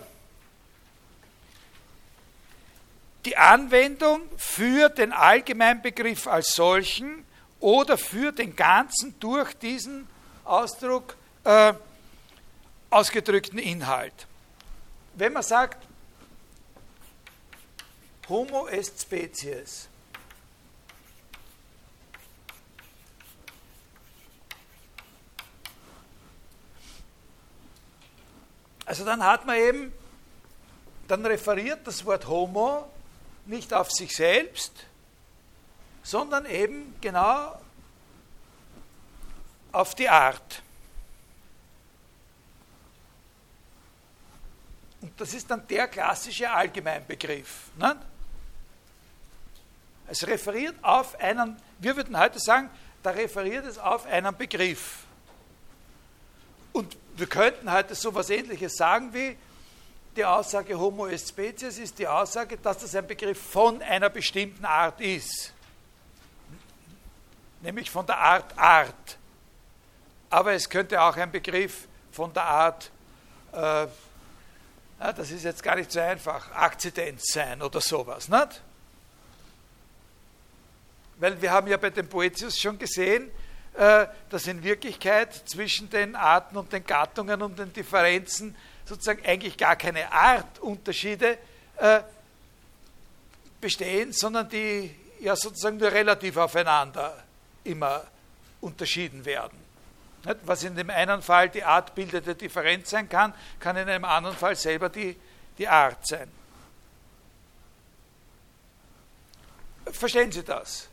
die 3.25 3.37
Anwendung 3.37 4.23
für 4.37 4.89
den 4.89 5.13
Allgemeinbegriff 5.13 6.27
als 6.27 6.55
solchen 6.55 7.25
oder 7.61 7.97
für 7.97 8.33
den 8.33 8.55
ganzen 8.55 9.19
durch 9.21 9.55
diesen 9.55 10.09
Ausdruck 10.45 11.17
äh, 11.45 11.73
ausgedrückten 12.91 13.59
Inhalt. 13.59 14.27
Wenn 15.15 15.33
man 15.33 15.43
sagt, 15.43 15.87
Homo 18.29 18.67
est 18.67 19.01
Spezies, 19.01 19.89
Also 28.93 29.07
dann 29.07 29.25
hat 29.25 29.47
man 29.47 29.57
eben, 29.57 29.91
dann 31.09 31.25
referiert 31.25 31.87
das 31.87 32.05
Wort 32.05 32.29
Homo 32.29 32.87
nicht 33.47 33.73
auf 33.73 33.91
sich 33.91 34.15
selbst, 34.15 34.85
sondern 36.03 36.45
eben 36.45 36.95
genau 37.01 37.59
auf 39.73 39.95
die 39.95 40.11
Art. 40.11 40.63
Und 45.01 45.19
das 45.19 45.33
ist 45.33 45.51
dann 45.51 45.67
der 45.69 45.89
klassische 45.89 46.51
Allgemeinbegriff. 46.51 47.71
Ne? 47.79 47.97
Es 50.07 50.27
referiert 50.27 50.77
auf 50.83 51.19
einen, 51.19 51.57
wir 51.79 51.97
würden 51.97 52.19
heute 52.19 52.39
sagen, 52.39 52.69
da 53.03 53.13
referiert 53.13 53.65
es 53.65 53.79
auf 53.79 54.05
einen 54.05 54.37
Begriff. 54.37 55.05
Und 56.75 56.95
wir 57.15 57.27
könnten 57.27 57.71
heute 57.71 57.95
so 57.95 58.11
etwas 58.11 58.31
Ähnliches 58.31 58.77
sagen 58.77 59.13
wie, 59.13 59.37
die 60.17 60.25
Aussage 60.25 60.79
Homo 60.79 61.07
est 61.07 61.29
Spezies 61.29 61.79
ist 61.79 61.99
die 61.99 62.07
Aussage, 62.07 62.59
dass 62.59 62.79
das 62.79 62.95
ein 62.95 63.07
Begriff 63.07 63.41
von 63.41 63.81
einer 63.81 64.11
bestimmten 64.11 64.65
Art 64.65 65.01
ist. 65.01 65.53
Nämlich 67.63 67.91
von 67.91 68.05
der 68.07 68.19
Art 68.19 68.59
Art. 68.59 69.19
Aber 70.29 70.53
es 70.53 70.69
könnte 70.69 71.01
auch 71.01 71.17
ein 71.17 71.31
Begriff 71.31 71.87
von 72.11 72.33
der 72.33 72.45
Art, 72.45 72.91
äh, 73.53 73.87
na, 74.99 75.13
das 75.15 75.31
ist 75.31 75.45
jetzt 75.45 75.63
gar 75.63 75.77
nicht 75.77 75.91
so 75.91 76.01
einfach, 76.01 76.51
Akzidenz 76.53 77.25
sein 77.33 77.63
oder 77.63 77.81
sowas. 77.81 78.29
Nicht? 78.29 78.63
Weil 81.17 81.41
wir 81.41 81.51
haben 81.51 81.69
ja 81.69 81.77
bei 81.77 81.91
dem 81.91 82.09
Poetius 82.09 82.59
schon 82.59 82.79
gesehen, 82.79 83.31
dass 83.75 84.47
in 84.47 84.63
Wirklichkeit 84.63 85.33
zwischen 85.49 85.89
den 85.89 86.15
Arten 86.15 86.57
und 86.59 86.73
den 86.73 86.85
Gattungen 86.85 87.41
und 87.41 87.59
den 87.59 87.73
Differenzen 87.73 88.55
sozusagen 88.85 89.25
eigentlich 89.25 89.57
gar 89.57 89.77
keine 89.77 90.13
Artunterschiede 90.13 91.39
äh, 91.79 92.01
bestehen, 93.61 94.13
sondern 94.13 94.49
die 94.49 94.95
ja 95.21 95.37
sozusagen 95.37 95.79
nur 95.79 95.91
relativ 95.91 96.37
aufeinander 96.37 97.23
immer 97.65 98.05
unterschieden 98.61 99.25
werden. 99.25 99.59
Was 100.45 100.63
in 100.63 100.77
dem 100.77 100.91
einen 100.91 101.23
Fall 101.23 101.49
die 101.49 101.65
artbildete 101.65 102.35
Differenz 102.35 102.91
sein 102.91 103.09
kann, 103.09 103.35
kann 103.59 103.77
in 103.77 103.89
einem 103.89 104.05
anderen 104.05 104.37
Fall 104.37 104.55
selber 104.55 104.89
die, 104.89 105.17
die 105.59 105.67
Art 105.67 106.07
sein. 106.07 106.31
Verstehen 109.91 110.31
Sie 110.31 110.45
das? 110.45 110.89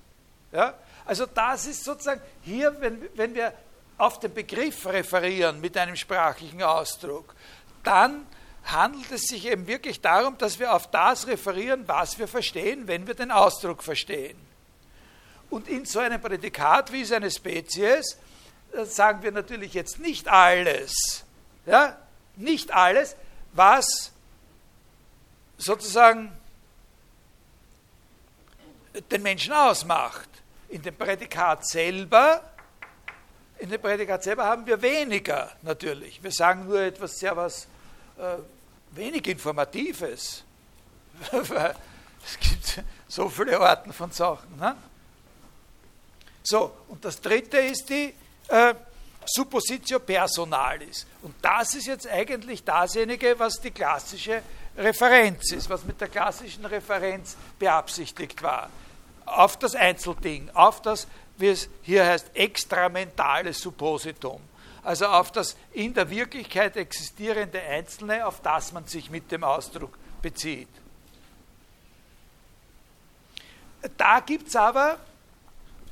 Ja? 0.52 0.74
Also 1.10 1.26
das 1.26 1.66
ist 1.66 1.84
sozusagen 1.84 2.22
hier, 2.44 2.80
wenn, 2.82 3.02
wenn 3.16 3.34
wir 3.34 3.52
auf 3.98 4.20
den 4.20 4.32
Begriff 4.32 4.86
referieren 4.86 5.60
mit 5.60 5.76
einem 5.76 5.96
sprachlichen 5.96 6.62
Ausdruck, 6.62 7.34
dann 7.84 8.28
handelt 8.66 9.12
es 9.12 9.24
sich 9.24 9.48
eben 9.48 9.66
wirklich 9.66 10.02
darum, 10.02 10.38
dass 10.38 10.60
wir 10.60 10.72
auf 10.72 10.92
das 10.92 11.26
referieren, 11.26 11.88
was 11.88 12.20
wir 12.20 12.28
verstehen, 12.28 12.88
wenn 12.88 13.08
wir 13.08 13.16
den 13.16 13.32
Ausdruck 13.32 13.82
verstehen. 13.82 14.38
Und 15.50 15.68
in 15.68 15.84
so 15.86 15.98
einem 15.98 16.22
Prädikat 16.22 16.92
wie 16.92 17.04
seine 17.04 17.32
Spezies 17.32 18.16
äh, 18.74 18.86
sagen 18.86 19.24
wir 19.24 19.32
natürlich 19.32 19.74
jetzt 19.74 19.98
nicht 19.98 20.28
alles, 20.28 21.26
ja, 21.66 21.98
nicht 22.36 22.72
alles, 22.72 23.16
was 23.54 24.12
sozusagen 25.58 26.32
den 29.10 29.24
Menschen 29.24 29.54
ausmacht 29.54 30.30
in 30.70 30.82
dem 30.82 30.96
Prädikat 30.96 31.68
selber, 31.68 32.42
in 33.58 33.70
dem 33.70 33.82
Prädikat 33.82 34.24
selber 34.24 34.46
haben 34.46 34.66
wir 34.66 34.82
weniger 34.82 35.52
natürlich. 35.64 36.22
Wir 36.24 36.32
sagen 36.32 36.68
nur 36.68 36.80
etwas 36.80 37.18
sehr 37.18 37.36
was 37.36 37.66
äh, 38.18 38.38
wenig 38.92 39.28
Informatives. 39.28 40.44
es 41.32 42.40
gibt 42.40 42.84
so 43.08 43.30
viele 43.30 43.60
Arten 43.60 43.92
von 43.92 44.12
Sachen. 44.12 44.58
Ne? 44.58 44.76
So, 46.44 46.72
und 46.88 47.04
das 47.04 47.20
dritte 47.20 47.58
ist 47.58 47.90
die 47.90 48.14
äh, 48.48 48.74
Suppositio 49.26 50.00
Personalis. 50.00 51.06
Und 51.22 51.36
das 51.42 51.76
ist 51.76 51.88
jetzt 51.88 52.08
eigentlich 52.08 52.64
dasjenige, 52.64 53.38
was 53.38 53.60
die 53.60 53.72
klassische 53.72 54.42
Referenz 54.78 55.52
ist, 55.52 55.70
was 55.70 55.84
mit 55.84 56.00
der 56.00 56.08
klassischen 56.08 56.66
Referenz 56.66 57.36
beabsichtigt 57.58 58.42
war 58.42 58.70
auf 59.30 59.58
das 59.58 59.76
Einzelding, 59.76 60.50
auf 60.54 60.82
das, 60.82 61.08
wie 61.38 61.48
es 61.48 61.70
hier 61.82 62.06
heißt, 62.06 62.32
extramentale 62.36 63.54
Suppositum. 63.54 64.42
Also 64.84 65.08
auf 65.08 65.32
das 65.32 65.56
in 65.74 65.94
der 65.94 66.10
Wirklichkeit 66.10 66.78
existierende 66.78 67.62
Einzelne, 67.62 68.26
auf 68.26 68.42
das 68.42 68.72
man 68.72 68.88
sich 68.88 69.10
mit 69.10 69.32
dem 69.32 69.44
Ausdruck 69.44 69.98
bezieht. 70.22 70.70
Da 73.98 74.20
gibt 74.20 74.50
es 74.50 74.56
aber, 74.56 74.98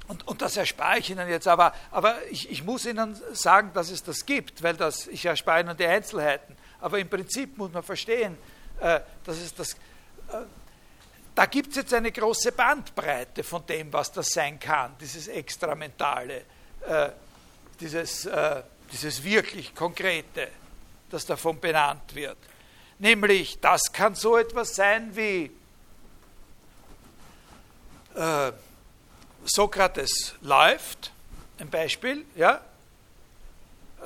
und, 0.07 0.27
und 0.27 0.41
das 0.41 0.57
erspare 0.57 0.99
ich 0.99 1.09
Ihnen 1.09 1.27
jetzt, 1.29 1.47
aber, 1.47 1.73
aber 1.91 2.15
ich, 2.29 2.49
ich 2.49 2.63
muss 2.63 2.85
Ihnen 2.85 3.17
sagen, 3.33 3.71
dass 3.73 3.89
es 3.89 4.03
das 4.03 4.25
gibt, 4.25 4.63
weil 4.63 4.75
das, 4.75 5.07
ich 5.07 5.25
erspare 5.25 5.61
Ihnen 5.61 5.77
die 5.77 5.85
Einzelheiten. 5.85 6.55
Aber 6.79 6.99
im 6.99 7.09
Prinzip 7.09 7.57
muss 7.57 7.71
man 7.71 7.83
verstehen, 7.83 8.37
äh, 8.79 8.99
dass 9.23 9.37
es 9.37 9.53
das. 9.53 9.75
Da 11.37 11.45
gibt 11.45 11.69
es 11.69 11.75
jetzt 11.75 11.93
eine 11.93 12.11
große 12.11 12.51
Bandbreite 12.51 13.43
von 13.43 13.63
dem, 13.67 13.93
was 13.93 14.11
das 14.11 14.29
sein 14.29 14.59
kann, 14.59 14.95
dieses 14.99 15.27
Extramentale, 15.27 16.45
äh, 16.81 17.09
dieses, 17.79 18.25
äh, 18.25 18.63
dieses 18.91 19.23
wirklich 19.23 19.75
Konkrete, 19.75 20.47
das 21.11 21.27
davon 21.27 21.59
benannt 21.59 22.15
wird. 22.15 22.39
Nämlich, 22.97 23.59
das 23.59 23.83
kann 23.93 24.15
so 24.15 24.35
etwas 24.35 24.73
sein 24.73 25.15
wie 25.15 25.51
äh, 28.15 28.51
Sokrates 29.43 30.33
läuft, 30.41 31.11
ein 31.59 31.69
Beispiel, 31.69 32.25
ja, 32.35 32.61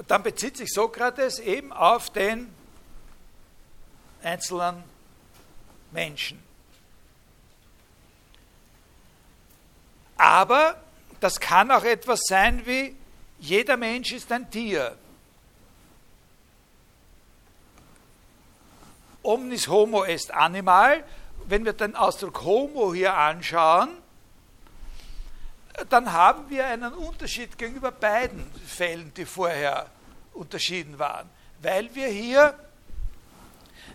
dann 0.06 0.22
bezieht 0.22 0.58
sich 0.58 0.68
Sokrates 0.70 1.40
eben 1.40 1.72
auf 1.72 2.10
den 2.10 2.54
einzelnen 4.22 4.84
Menschen. 5.92 6.51
Aber 10.22 10.76
das 11.20 11.40
kann 11.40 11.72
auch 11.72 11.84
etwas 11.84 12.20
sein 12.28 12.64
wie, 12.68 12.96
jeder 13.40 13.76
Mensch 13.76 14.12
ist 14.12 14.32
ein 14.32 14.52
Tier. 14.52 14.96
Omnis 19.24 19.68
homo 19.68 20.04
est 20.04 20.32
animal. 20.32 21.04
Wenn 21.48 21.66
wir 21.66 21.74
den 21.74 21.96
Ausdruck 21.96 22.44
homo 22.44 22.94
hier 22.94 23.16
anschauen, 23.16 23.90
dann 25.90 26.14
haben 26.14 26.48
wir 26.52 26.68
einen 26.68 26.94
Unterschied 26.94 27.58
gegenüber 27.58 27.92
beiden 27.92 28.46
Fällen, 28.68 29.12
die 29.16 29.26
vorher 29.26 29.88
unterschieden 30.36 31.00
waren. 31.00 31.28
Weil 31.64 31.96
wir 31.96 32.10
hier 32.10 32.54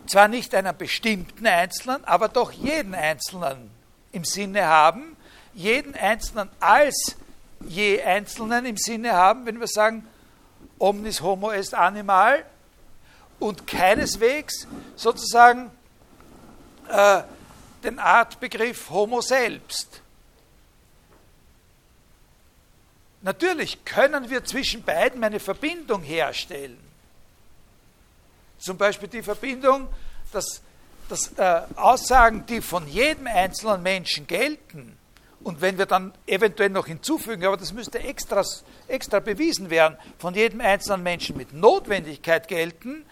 zwar 0.09 0.27
nicht 0.27 0.57
einen 0.57 0.77
bestimmten 0.77 1.47
Einzelnen, 1.47 2.05
aber 2.05 2.29
doch 2.29 2.51
jeden 2.51 2.97
Einzelnen 2.97 3.71
im 4.11 4.25
Sinne 4.25 4.67
haben, 4.67 5.16
jeden 5.57 5.95
Einzelnen 5.95 6.51
als 6.61 7.17
je 7.67 8.03
Einzelnen 8.03 8.67
im 8.67 8.77
Sinne 8.77 9.15
haben, 9.15 9.47
wenn 9.47 9.59
wir 9.59 9.67
sagen, 9.67 10.07
omnis 10.79 11.23
homo 11.23 11.51
est 11.51 11.75
animal 11.75 12.45
und 13.41 13.67
keineswegs 13.67 14.69
sozusagen 14.95 15.71
äh, 16.89 17.23
den 17.83 17.99
Artbegriff 17.99 18.91
homo 18.91 19.23
selbst. 19.23 20.03
Natürlich 23.23 23.85
können 23.85 24.29
wir 24.29 24.45
zwischen 24.45 24.83
beiden 24.83 25.25
eine 25.25 25.41
Verbindung 25.41 26.03
herstellen. 26.03 26.79
Zum 28.59 28.77
Beispiel 28.77 29.09
die 29.09 29.23
Verbindung, 29.23 29.89
dass, 30.33 30.61
dass 31.09 31.33
äh, 31.39 31.63
Aussagen, 31.77 32.45
die 32.47 32.61
von 32.61 32.87
jedem 32.87 33.27
einzelnen 33.27 33.83
Menschen 33.83 34.27
gelten, 34.27 34.97
und 35.47 35.61
wenn 35.61 35.79
wir 35.79 35.87
dann 35.87 36.13
eventuell 36.27 36.71
noch 36.71 36.89
hinzufügen, 36.89 37.45
aber 37.47 37.57
das 37.57 37.73
müsste 37.73 38.01
extra, 38.01 38.43
extra 38.89 39.21
bewiesen 39.21 39.71
werden, 39.71 39.97
von 40.19 40.35
jedem 40.35 40.61
einzelnen 40.61 41.05
Menschen 41.05 41.37
mit 41.37 41.53
Notwendigkeit 41.53 42.49
gelten, 42.49 43.05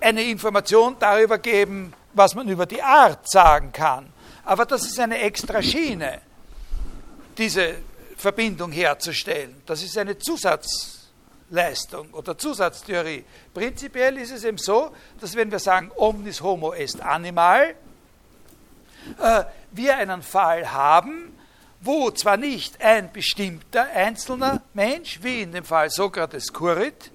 eine 0.00 0.24
Information 0.24 0.96
darüber 0.98 1.38
geben, 1.38 1.92
was 2.12 2.34
man 2.34 2.48
über 2.48 2.66
die 2.66 2.82
Art 2.82 3.30
sagen 3.30 3.70
kann. 3.70 4.12
Aber 4.44 4.66
das 4.66 4.84
ist 4.84 4.98
eine 4.98 5.18
extra 5.18 5.62
Schiene 5.62 6.20
diese 7.36 7.76
Verbindung 8.16 8.72
herzustellen. 8.72 9.62
Das 9.64 9.80
ist 9.84 9.96
eine 9.96 10.18
Zusatzleistung 10.18 12.10
oder 12.14 12.36
Zusatztheorie. 12.36 13.24
Prinzipiell 13.54 14.18
ist 14.18 14.32
es 14.32 14.42
eben 14.42 14.58
so, 14.58 14.90
dass 15.20 15.36
wenn 15.36 15.52
wir 15.52 15.60
sagen, 15.60 15.92
omnis 15.94 16.40
homo 16.40 16.74
est 16.74 17.00
animal, 17.00 17.76
äh, 19.20 19.44
wir 19.72 19.96
einen 19.96 20.22
Fall 20.22 20.72
haben, 20.72 21.36
wo 21.80 22.10
zwar 22.10 22.36
nicht 22.36 22.80
ein 22.82 23.12
bestimmter 23.12 23.84
einzelner 23.94 24.62
Mensch, 24.74 25.22
wie 25.22 25.42
in 25.42 25.52
dem 25.52 25.64
Fall 25.64 25.90
Sokrates 25.90 26.52
Kurit, 26.52 27.10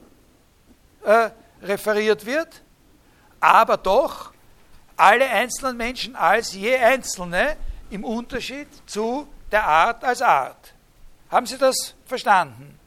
äh, 1.03 1.29
referiert 1.61 2.25
wird, 2.25 2.61
aber 3.39 3.77
doch 3.77 4.33
alle 4.95 5.29
einzelnen 5.29 5.77
Menschen 5.77 6.15
als 6.15 6.53
je 6.53 6.77
einzelne 6.77 7.57
im 7.89 8.03
Unterschied 8.03 8.67
zu 8.85 9.27
der 9.51 9.65
Art 9.65 10.03
als 10.03 10.21
Art. 10.21 10.73
Haben 11.29 11.45
Sie 11.45 11.57
das 11.57 11.95
verstanden? 12.05 12.79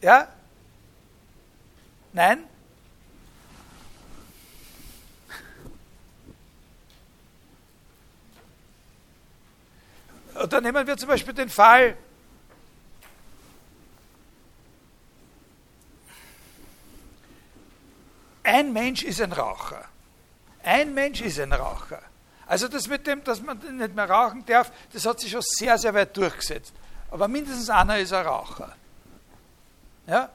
Ja? 0.00 0.28
Nein? 2.12 2.44
Dann 10.48 10.62
nehmen 10.62 10.86
wir 10.86 10.96
zum 10.96 11.08
Beispiel 11.08 11.34
den 11.34 11.48
Fall, 11.48 11.96
ein 18.42 18.72
Mensch 18.72 19.02
ist 19.02 19.20
ein 19.20 19.32
Raucher. 19.32 19.84
Ein 20.62 20.94
Mensch 20.94 21.20
ist 21.20 21.38
ein 21.38 21.52
Raucher. 21.52 22.02
Also 22.46 22.68
das 22.68 22.88
mit 22.88 23.06
dem, 23.06 23.22
dass 23.24 23.40
man 23.40 23.58
nicht 23.78 23.94
mehr 23.94 24.10
rauchen 24.10 24.44
darf, 24.46 24.72
das 24.92 25.06
hat 25.06 25.20
sich 25.20 25.30
schon 25.30 25.42
sehr, 25.42 25.78
sehr 25.78 25.94
weit 25.94 26.16
durchgesetzt. 26.16 26.72
Aber 27.10 27.28
mindestens 27.28 27.70
einer 27.70 27.98
ist 27.98 28.12
ein 28.12 28.26
Raucher. 28.26 28.74
Ja? 30.06 30.28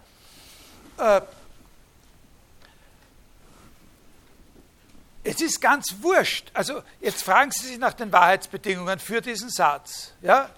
Es 5.27 5.41
ist 5.41 5.59
ganz 5.59 5.95
wurscht. 5.99 6.49
Also 6.53 6.81
jetzt 7.01 7.21
fragen 7.21 7.51
Sie 7.51 7.67
sich 7.67 7.77
nach 7.77 7.93
den 7.93 8.11
Wahrheitsbedingungen 8.13 8.97
für 8.97 9.21
diesen 9.21 9.49
Satz. 9.49 10.13
Ja? 10.21 10.49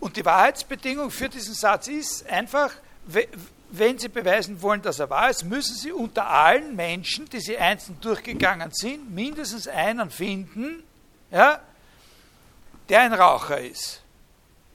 Und 0.00 0.16
die 0.16 0.24
Wahrheitsbedingung 0.24 1.12
für 1.12 1.28
diesen 1.28 1.54
Satz 1.54 1.86
ist 1.86 2.26
einfach, 2.26 2.72
wenn 3.70 3.98
Sie 3.98 4.08
beweisen 4.08 4.60
wollen, 4.60 4.82
dass 4.82 4.98
er 4.98 5.08
wahr 5.08 5.30
ist, 5.30 5.44
müssen 5.44 5.76
Sie 5.76 5.92
unter 5.92 6.26
allen 6.26 6.74
Menschen, 6.74 7.28
die 7.28 7.38
Sie 7.38 7.56
einzeln 7.56 8.00
durchgegangen 8.00 8.72
sind, 8.72 9.14
mindestens 9.14 9.68
einen 9.68 10.10
finden, 10.10 10.82
ja, 11.30 11.60
der 12.88 13.02
ein 13.02 13.12
Raucher 13.12 13.60
ist. 13.60 14.02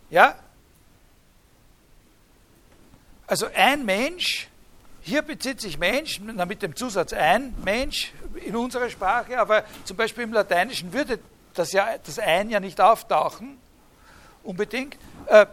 Ja? 0.10 0.40
Also 3.28 3.48
ein 3.54 3.84
Mensch, 3.84 4.48
hier 5.06 5.22
bezieht 5.22 5.62
sich 5.62 5.78
Mensch, 5.78 6.20
mit 6.20 6.64
dem 6.64 6.76
Zusatz 6.76 7.14
ein 7.14 7.54
Mensch 7.64 8.12
in 8.44 8.56
unserer 8.56 8.90
Sprache, 8.90 9.40
aber 9.40 9.64
zum 9.84 9.98
Beispiel 9.98 10.24
im 10.24 10.34
Lateinischen 10.34 10.92
würde 10.92 11.20
das, 11.54 11.74
ja, 11.74 11.96
das 12.04 12.18
ein 12.18 12.50
ja 12.50 12.60
nicht 12.60 12.82
auftauchen, 12.82 13.60
unbedingt. 14.44 14.98
Äh, 15.28 15.46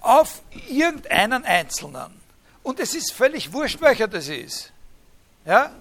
auf 0.00 0.42
irgendeinen 0.68 1.46
Einzelnen. 1.46 2.20
Und 2.62 2.80
es 2.80 2.94
ist 2.94 3.12
völlig 3.12 3.54
wurscht, 3.54 3.80
welcher 3.80 4.08
das 4.08 4.28
ist. 4.28 4.70
Ja? 5.46 5.72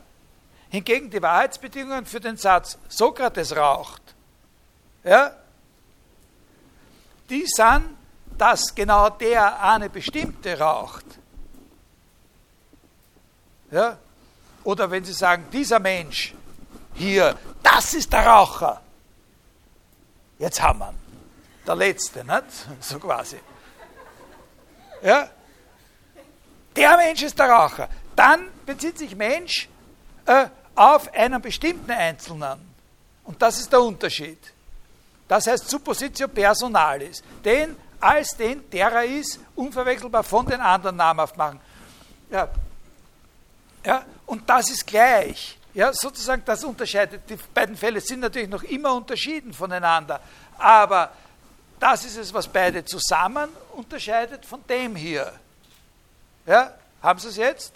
Hingegen 0.70 1.10
die 1.10 1.22
Wahrheitsbedingungen 1.22 2.06
für 2.06 2.22
den 2.22 2.38
Satz 2.38 2.78
Sokrates 2.88 3.58
raucht, 3.58 4.02
ja? 5.04 5.36
die 7.30 7.46
sind, 7.46 7.97
dass 8.38 8.74
genau 8.74 9.10
der 9.10 9.62
eine 9.62 9.90
bestimmte 9.90 10.58
raucht. 10.60 11.06
Ja? 13.72 13.98
Oder 14.64 14.90
wenn 14.92 15.04
Sie 15.04 15.14
sagen, 15.14 15.46
dieser 15.52 15.80
Mensch 15.80 16.34
hier, 16.94 17.38
das 17.64 17.94
ist 17.94 18.12
der 18.12 18.26
Raucher. 18.26 18.82
Jetzt 20.40 20.62
haben 20.62 20.80
wir 20.80 20.90
ihn. 20.90 20.98
Der 21.66 21.76
Letzte, 21.76 22.24
nicht? 22.24 22.44
so 22.82 23.00
quasi. 23.00 23.40
Ja? 25.02 25.30
Der 26.76 26.98
Mensch 26.98 27.24
ist 27.24 27.38
der 27.38 27.50
Raucher. 27.50 27.90
Dann 28.16 28.48
bezieht 28.66 28.98
sich 28.98 29.16
Mensch 29.16 29.68
äh, 30.26 30.48
auf 30.76 31.12
einen 31.14 31.42
bestimmten 31.42 31.92
Einzelnen. 31.92 32.60
Und 33.24 33.42
das 33.42 33.60
ist 33.60 33.72
der 33.72 33.82
Unterschied. 33.82 34.40
Das 35.28 35.48
heißt 35.48 35.70
Suppositio 35.70 36.28
personalis. 36.28 37.22
Den 37.44 37.76
als 38.00 38.36
den, 38.38 38.70
der 38.70 38.92
er 38.92 39.06
ist, 39.06 39.40
unverwechselbar 39.56 40.24
von 40.24 40.46
den 40.46 40.62
anderen 40.62 40.96
namhaft 40.96 41.38
machen. 41.38 41.60
Ja. 42.30 42.50
Ja, 43.86 44.04
und 44.26 44.50
das 44.50 44.70
ist 44.70 44.86
gleich. 44.86 45.58
Ja, 45.74 45.94
sozusagen, 45.94 46.44
das 46.46 46.64
unterscheidet. 46.64 47.30
Die 47.30 47.38
beiden 47.54 47.78
Fälle 47.78 48.02
sind 48.02 48.20
natürlich 48.22 48.50
noch 48.50 48.64
immer 48.64 48.94
unterschieden 48.94 49.54
voneinander. 49.54 50.20
Aber 50.58 51.12
das 51.80 52.06
ist 52.06 52.18
es, 52.18 52.34
was 52.34 52.48
beide 52.48 52.84
zusammen 52.84 53.50
unterscheidet 53.76 54.46
von 54.46 54.64
dem 54.68 54.96
hier. 54.96 55.32
Ja, 56.46 56.74
haben 57.02 57.20
Sie 57.20 57.28
es 57.28 57.38
jetzt? 57.38 57.74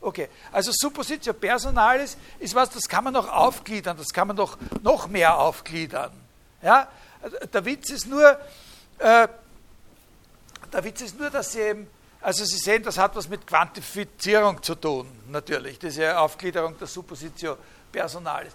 Okay, 0.00 0.28
also 0.52 0.70
Suppositio 0.72 1.32
Personalis 1.32 2.16
ist 2.38 2.54
was, 2.54 2.68
das 2.70 2.88
kann 2.88 3.04
man 3.04 3.14
noch 3.14 3.28
aufgliedern, 3.28 3.96
das 3.96 4.12
kann 4.12 4.28
man 4.28 4.36
noch, 4.36 4.58
noch 4.82 5.08
mehr 5.08 5.38
aufgliedern. 5.38 6.12
Ja? 6.62 6.88
Der 7.52 7.64
Witz 7.64 7.90
ist 7.90 8.06
nur, 8.06 8.38
äh, 8.98 9.28
der 10.72 10.84
Witz 10.84 11.02
ist 11.02 11.18
nur, 11.18 11.30
dass 11.30 11.52
Sie 11.52 11.60
eben, 11.60 11.88
also 12.20 12.44
Sie 12.44 12.58
sehen, 12.58 12.82
das 12.82 12.98
hat 12.98 13.14
was 13.16 13.28
mit 13.28 13.46
Quantifizierung 13.46 14.62
zu 14.62 14.74
tun, 14.74 15.08
natürlich, 15.28 15.78
diese 15.78 16.18
Aufgliederung 16.18 16.76
der 16.78 16.86
Suppositio 16.86 17.56
Personalis. 17.92 18.52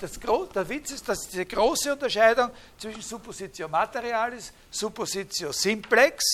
Das, 0.00 0.18
der 0.54 0.68
Witz 0.68 0.90
ist, 0.90 1.08
dass 1.08 1.28
diese 1.28 1.44
große 1.44 1.92
Unterscheidung 1.92 2.50
zwischen 2.78 3.02
Suppositio 3.02 3.68
Materialis, 3.68 4.52
Suppositio 4.70 5.52
Simplex, 5.52 6.24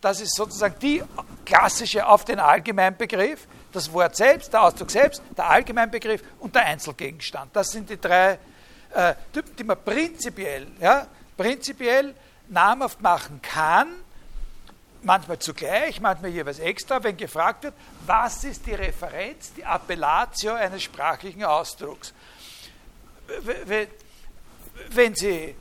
das 0.00 0.20
ist 0.20 0.34
sozusagen 0.34 0.76
die 0.80 1.02
klassische 1.44 2.06
auf 2.06 2.24
den 2.24 2.40
Allgemeinbegriff, 2.40 3.46
das 3.70 3.92
Wort 3.92 4.16
selbst, 4.16 4.52
der 4.52 4.62
Ausdruck 4.62 4.90
selbst, 4.90 5.22
der 5.36 5.48
Allgemeinbegriff 5.50 6.22
und 6.40 6.54
der 6.54 6.64
Einzelgegenstand. 6.64 7.54
Das 7.54 7.68
sind 7.68 7.90
die 7.90 8.00
drei 8.00 8.38
äh, 8.94 9.14
Typen, 9.32 9.54
die 9.56 9.64
man 9.64 9.76
prinzipiell, 9.84 10.66
ja, 10.80 11.06
prinzipiell 11.36 12.14
namhaft 12.50 13.00
machen 13.00 13.40
kann, 13.42 13.88
manchmal 15.02 15.38
zugleich, 15.38 16.00
manchmal 16.00 16.30
jeweils 16.30 16.58
extra, 16.58 17.02
wenn 17.02 17.16
gefragt 17.16 17.64
wird, 17.64 17.74
was 18.06 18.44
ist 18.44 18.66
die 18.66 18.74
Referenz, 18.74 19.52
die 19.54 19.64
Appellatio 19.64 20.52
eines 20.54 20.82
sprachlichen 20.82 21.44
Ausdrucks. 21.44 22.12
Wenn 24.90 25.14
Sie, 25.14 25.54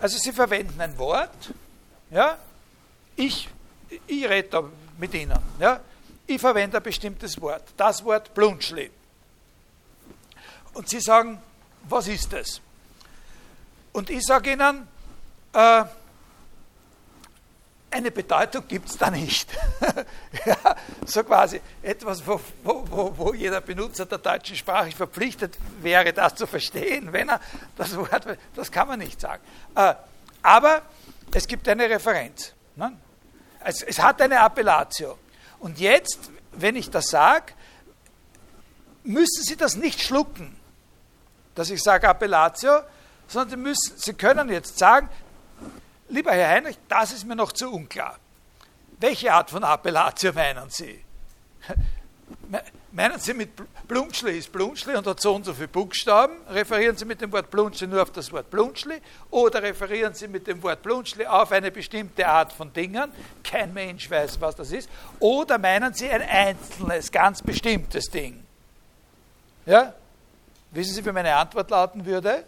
also 0.00 0.18
Sie 0.18 0.32
verwenden 0.32 0.80
ein 0.80 0.98
Wort, 0.98 1.52
ja, 2.10 2.38
ich, 3.14 3.48
ich 4.06 4.28
rede 4.28 4.48
da 4.48 4.64
mit 4.98 5.14
Ihnen, 5.14 5.38
ja, 5.60 5.80
ich 6.26 6.40
verwende 6.40 6.78
ein 6.78 6.82
bestimmtes 6.82 7.40
Wort, 7.40 7.64
das 7.76 8.04
Wort 8.04 8.32
Blunschli. 8.34 8.90
Und 10.72 10.88
Sie 10.88 11.00
sagen, 11.00 11.42
was 11.88 12.08
ist 12.08 12.32
das? 12.32 12.60
Und 13.92 14.08
ich 14.08 14.22
sage 14.22 14.52
Ihnen, 14.52 14.88
äh, 15.52 15.84
eine 17.92 18.10
Bedeutung 18.10 18.66
gibt 18.66 18.88
es 18.88 18.96
da 18.96 19.10
nicht. 19.10 19.48
ja, 20.46 20.76
so 21.04 21.22
quasi 21.24 21.60
etwas, 21.82 22.26
wo, 22.26 22.40
wo, 22.64 23.12
wo, 23.16 23.34
jeder 23.34 23.60
Benutzer 23.60 24.06
der 24.06 24.18
deutschen 24.18 24.56
Sprache 24.56 24.90
verpflichtet 24.92 25.56
wäre, 25.80 26.12
das 26.12 26.34
zu 26.34 26.46
verstehen, 26.46 27.12
wenn 27.12 27.28
er 27.28 27.40
das 27.76 27.96
Wort, 27.96 28.26
das 28.54 28.70
kann 28.70 28.88
man 28.88 28.98
nicht 28.98 29.20
sagen. 29.20 29.42
Äh, 29.74 29.94
aber 30.42 30.82
es 31.32 31.46
gibt 31.46 31.68
eine 31.68 31.88
Referenz. 31.88 32.52
Ne? 32.76 32.96
Es, 33.64 33.82
es 33.82 33.98
hat 34.00 34.20
eine 34.20 34.40
Appellatio. 34.40 35.18
Und 35.60 35.78
jetzt, 35.78 36.30
wenn 36.52 36.76
ich 36.76 36.90
das 36.90 37.06
sage, 37.06 37.52
müssen 39.04 39.44
Sie 39.44 39.56
das 39.56 39.76
nicht 39.76 40.02
schlucken, 40.02 40.56
dass 41.54 41.70
ich 41.70 41.82
sage 41.82 42.08
Appellatio, 42.08 42.80
sondern 43.28 43.50
Sie, 43.50 43.56
müssen, 43.56 43.96
Sie 43.96 44.14
können 44.14 44.48
jetzt 44.48 44.78
sagen, 44.78 45.08
lieber 46.12 46.32
Herr 46.32 46.50
Heinrich, 46.50 46.78
das 46.88 47.12
ist 47.12 47.26
mir 47.26 47.36
noch 47.36 47.52
zu 47.52 47.70
unklar. 47.70 48.18
Welche 49.00 49.32
Art 49.32 49.50
von 49.50 49.64
Appellatio 49.64 50.32
meinen 50.32 50.70
Sie? 50.70 51.02
Meinen 52.92 53.18
Sie 53.18 53.34
mit 53.34 53.50
Blunschli 53.88 54.38
ist 54.38 54.52
Blunschli 54.52 54.94
und 54.94 55.06
hat 55.06 55.20
so 55.20 55.34
und 55.34 55.44
so 55.44 55.54
viele 55.54 55.68
Buchstaben? 55.68 56.36
Referieren 56.48 56.96
Sie 56.96 57.06
mit 57.06 57.20
dem 57.20 57.32
Wort 57.32 57.50
Blunschli 57.50 57.86
nur 57.86 58.02
auf 58.02 58.10
das 58.10 58.30
Wort 58.30 58.50
Blunschli? 58.50 59.00
Oder 59.30 59.62
referieren 59.62 60.14
Sie 60.14 60.28
mit 60.28 60.46
dem 60.46 60.62
Wort 60.62 60.82
Blunschli 60.82 61.26
auf 61.26 61.50
eine 61.52 61.70
bestimmte 61.70 62.28
Art 62.28 62.52
von 62.52 62.72
Dingen? 62.72 63.10
Kein 63.42 63.72
Mensch 63.72 64.10
weiß, 64.10 64.40
was 64.40 64.54
das 64.56 64.70
ist. 64.72 64.90
Oder 65.18 65.58
meinen 65.58 65.94
Sie 65.94 66.08
ein 66.10 66.22
einzelnes, 66.22 67.10
ganz 67.10 67.42
bestimmtes 67.42 68.04
Ding? 68.10 68.44
Ja? 69.64 69.94
Wissen 70.70 70.94
Sie, 70.94 71.04
wie 71.04 71.12
meine 71.12 71.34
Antwort 71.34 71.70
lauten 71.70 72.04
würde? 72.04 72.44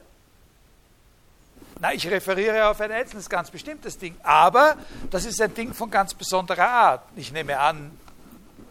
Na, 1.84 1.92
ich 1.92 2.08
referiere 2.08 2.66
auf 2.70 2.80
ein 2.80 2.90
einzelnes, 2.90 3.28
ganz 3.28 3.50
bestimmtes 3.50 3.98
Ding. 3.98 4.16
Aber 4.22 4.78
das 5.10 5.26
ist 5.26 5.38
ein 5.42 5.52
Ding 5.52 5.74
von 5.74 5.90
ganz 5.90 6.14
besonderer 6.14 6.66
Art. 6.66 7.02
Ich 7.14 7.30
nehme 7.30 7.58
an, 7.58 7.90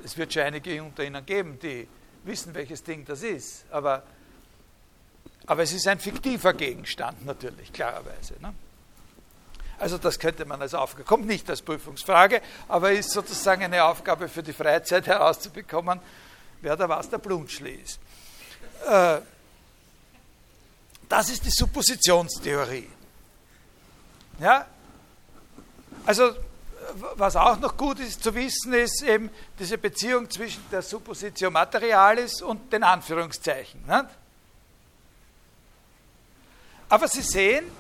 es 0.04 0.18
wird 0.18 0.34
schon 0.34 0.42
einige 0.42 0.82
unter 0.82 1.04
Ihnen 1.04 1.24
geben, 1.24 1.60
die 1.60 1.88
wissen, 2.24 2.56
welches 2.56 2.84
Ding 2.84 3.06
das 3.06 3.22
ist. 3.22 3.66
Aber, 3.70 4.02
aber 5.46 5.62
es 5.62 5.74
ist 5.74 5.88
ein 5.88 6.00
fiktiver 6.00 6.56
Gegenstand 6.56 7.24
natürlich, 7.24 7.72
klarerweise. 7.72 8.34
Ne? 8.42 8.52
Also 9.78 10.00
das 10.00 10.18
könnte 10.18 10.46
man 10.46 10.60
als 10.60 10.74
Aufgabe, 10.74 11.04
kommt 11.04 11.28
nicht 11.28 11.48
als 11.52 11.62
Prüfungsfrage, 11.62 12.42
aber 12.68 12.94
ist 12.94 13.12
sozusagen 13.12 13.62
eine 13.62 13.84
Aufgabe 13.84 14.28
für 14.28 14.42
die 14.42 14.54
Freizeit 14.54 15.06
herauszubekommen, 15.06 16.00
wer 16.62 16.76
da 16.76 16.90
was 16.90 17.12
der 17.12 17.20
Blunschli 17.20 17.76
ist. 17.76 18.00
Äh, 18.90 19.20
das 21.08 21.30
ist 21.30 21.46
die 21.46 21.52
Suppositionstheorie. 21.52 22.90
Ja? 24.44 24.66
Also, 26.06 26.36
was 27.16 27.38
auch 27.38 27.58
noch 27.60 27.78
gut 27.78 28.00
ist 28.00 28.22
zu 28.22 28.36
wissen, 28.36 28.74
ist 28.74 29.02
eben 29.04 29.30
diese 29.58 29.78
Beziehung 29.78 30.30
zwischen 30.30 30.62
der 30.70 30.82
Suppositio 30.82 31.50
Materialis 31.50 32.42
und 32.42 32.72
den 32.74 32.84
Anführungszeichen. 32.84 33.86
Nicht? 33.88 34.06
Aber 36.90 37.08
Sie 37.08 37.22
sehen, 37.22 37.72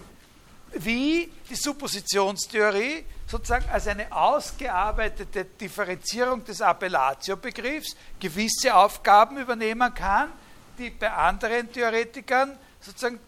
wie 0.72 1.30
die 1.50 1.56
Suppositionstheorie 1.56 3.04
sozusagen 3.28 3.70
als 3.70 3.88
eine 3.88 4.10
ausgearbeitete 4.10 5.44
Differenzierung 5.44 6.46
des 6.46 6.62
Appellatio-Begriffs 6.62 7.98
gewisse 8.22 8.74
Aufgaben 8.74 9.38
übernehmen 9.38 9.94
kann, 9.94 10.32
die 10.78 10.92
bei 10.92 11.12
anderen 11.12 11.70
Theoretikern 11.74 12.58
sozusagen 12.80 13.20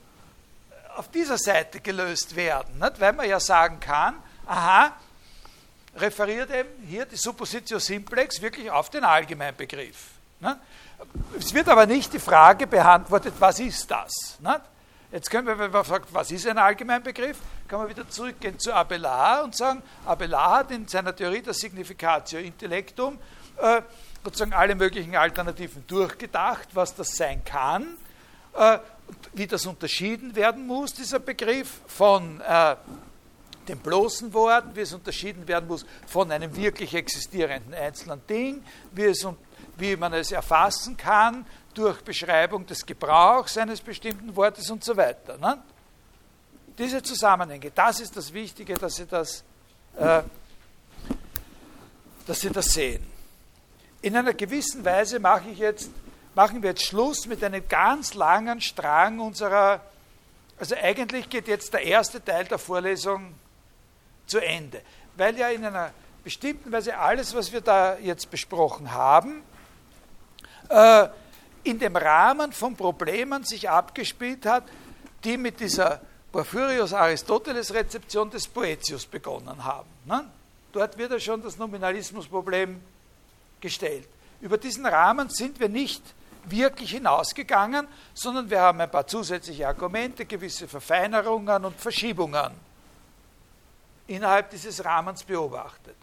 auf 0.98 1.10
dieser 1.10 1.38
Seite 1.38 1.80
gelöst 1.80 2.36
werden, 2.36 2.80
nicht? 2.80 3.00
weil 3.00 3.14
man 3.14 3.28
ja 3.28 3.40
sagen 3.40 3.80
kann, 3.80 4.16
aha, 4.46 4.94
referiert 5.96 6.52
eben 6.52 6.70
hier 6.88 7.06
die 7.06 7.16
Suppositio 7.16 7.80
simplex 7.80 8.42
wirklich 8.42 8.70
auf 8.70 8.90
den 8.90 9.04
Allgemeinbegriff. 9.04 9.98
Nicht? 10.40 10.58
Es 11.38 11.54
wird 11.54 11.70
aber 11.70 11.86
nicht 11.86 12.14
die 12.14 12.20
Frage 12.20 12.68
beantwortet, 12.68 13.34
was 13.40 13.60
ist 13.60 13.90
das? 13.90 14.38
Nicht? 14.40 14.62
Jetzt 15.12 15.30
können 15.30 15.48
wir, 15.48 15.58
wenn 15.58 15.72
man 15.72 15.86
fragt, 15.86 16.14
was 16.14 16.32
ist 16.32 16.48
ein 16.48 16.58
Allgemeinbegriff, 16.58 17.38
kann 17.68 17.80
man 17.80 17.90
wieder 17.90 18.10
zurückgehen 18.10 18.60
zu 18.60 18.74
Abelard 18.74 19.44
und 19.46 19.56
sagen, 19.56 19.82
Abelard 20.06 20.66
hat 20.66 20.72
in 20.72 20.88
seiner 20.88 21.16
Theorie 21.16 21.42
der 21.42 21.54
Significatio 21.54 22.40
Intellectum 22.40 23.18
äh, 23.58 23.82
sozusagen 24.24 24.54
alle 24.54 24.76
möglichen 24.76 25.16
Alternativen 25.16 25.86
durchgedacht, 25.88 26.68
was 26.74 26.96
das 26.96 27.16
sein 27.16 27.46
kann. 27.46 27.96
Äh, 28.56 28.80
wie 29.34 29.48
das 29.48 29.66
unterschieden 29.66 30.36
werden 30.36 30.66
muss, 30.66 30.94
dieser 30.94 31.20
Begriff, 31.20 31.82
von 31.88 32.42
äh, 32.42 32.76
dem 33.68 33.80
bloßen 33.80 34.34
Wort, 34.34 34.76
wie 34.76 34.82
es 34.82 34.94
unterschieden 34.94 35.48
werden 35.48 35.68
muss 35.68 35.86
von 36.08 36.32
einem 36.32 36.56
wirklich 36.56 36.94
existierenden 36.94 37.74
einzelnen 37.74 38.26
Ding, 38.28 38.64
wie, 38.92 39.06
es, 39.06 39.28
wie 39.78 39.96
man 39.96 40.14
es 40.14 40.32
erfassen 40.32 40.96
kann 40.96 41.46
durch 41.74 42.02
Beschreibung 42.02 42.66
des 42.66 42.86
Gebrauchs 42.86 43.58
eines 43.58 43.82
bestimmten 43.82 44.36
Wortes 44.36 44.70
und 44.70 44.84
so 44.84 44.96
weiter. 44.96 45.38
Ne? 45.38 45.58
Diese 46.78 47.02
Zusammenhänge, 47.02 47.72
das 47.72 48.00
ist 48.00 48.16
das 48.16 48.32
Wichtige, 48.34 48.76
dass 48.76 48.96
Sie 48.96 49.06
das, 49.06 49.44
äh, 49.98 50.22
dass 52.26 52.40
Sie 52.40 52.50
das 52.50 52.68
sehen. 52.68 53.06
In 54.02 54.16
einer 54.16 54.34
gewissen 54.34 54.86
Weise 54.86 55.20
mache 55.20 55.50
ich 55.50 55.58
jetzt 55.58 55.90
machen 56.36 56.62
wir 56.62 56.72
jetzt 56.72 56.84
Schluss 56.84 57.26
mit 57.26 57.44
einem 57.44 57.68
ganz 57.68 58.14
langen 58.14 58.62
Strang 58.62 59.20
unserer, 59.20 59.82
also 60.60 60.76
eigentlich 60.76 61.30
geht 61.30 61.48
jetzt 61.48 61.74
der 61.74 61.84
erste 61.84 62.24
Teil 62.24 62.46
der 62.46 62.60
Vorlesung 62.60 63.34
zu 64.28 64.40
Ende, 64.40 64.82
weil 65.16 65.38
ja 65.38 65.50
in 65.50 65.66
einer 65.66 65.92
bestimmten 66.24 66.72
Weise 66.72 66.98
alles, 66.98 67.34
was 67.34 67.52
wir 67.52 67.62
da 67.62 67.98
jetzt 67.98 68.30
besprochen 68.30 68.92
haben, 68.92 69.44
äh, 70.70 71.08
in 71.64 71.80
dem 71.80 71.96
Rahmen 71.96 72.52
von 72.52 72.76
Problemen 72.76 73.44
sich 73.44 73.70
abgespielt 73.70 74.46
hat, 74.46 74.64
die 75.24 75.38
mit 75.38 75.60
dieser 75.60 76.02
Porphyrios-Aristoteles-Rezeption 76.32 78.30
des 78.30 78.48
Poetius 78.48 79.06
begonnen 79.06 79.64
haben. 79.64 79.90
Ne? 80.06 80.26
Dort 80.74 80.98
wird 80.98 81.12
ja 81.12 81.20
schon 81.20 81.42
das 81.42 81.58
Nominalismusproblem 81.58 82.82
gestellt. 83.62 84.08
Über 84.42 84.58
diesen 84.58 84.86
Rahmen 84.86 85.30
sind 85.30 85.60
wir 85.60 85.70
nicht 85.70 86.04
wirklich 86.52 86.92
hinausgegangen, 86.92 87.88
sondern 88.14 88.50
wir 88.50 88.62
haben 88.62 88.82
ein 88.82 88.92
paar 88.92 89.08
zusätzliche 89.08 89.68
Argumente, 89.68 90.26
gewisse 90.26 90.68
Verfeinerungen 90.68 91.66
und 91.66 91.80
Verschiebungen 91.80 92.52
innerhalb 94.08 94.50
dieses 94.52 94.84
Rahmens 94.84 95.24
beobachtet. 95.24 95.96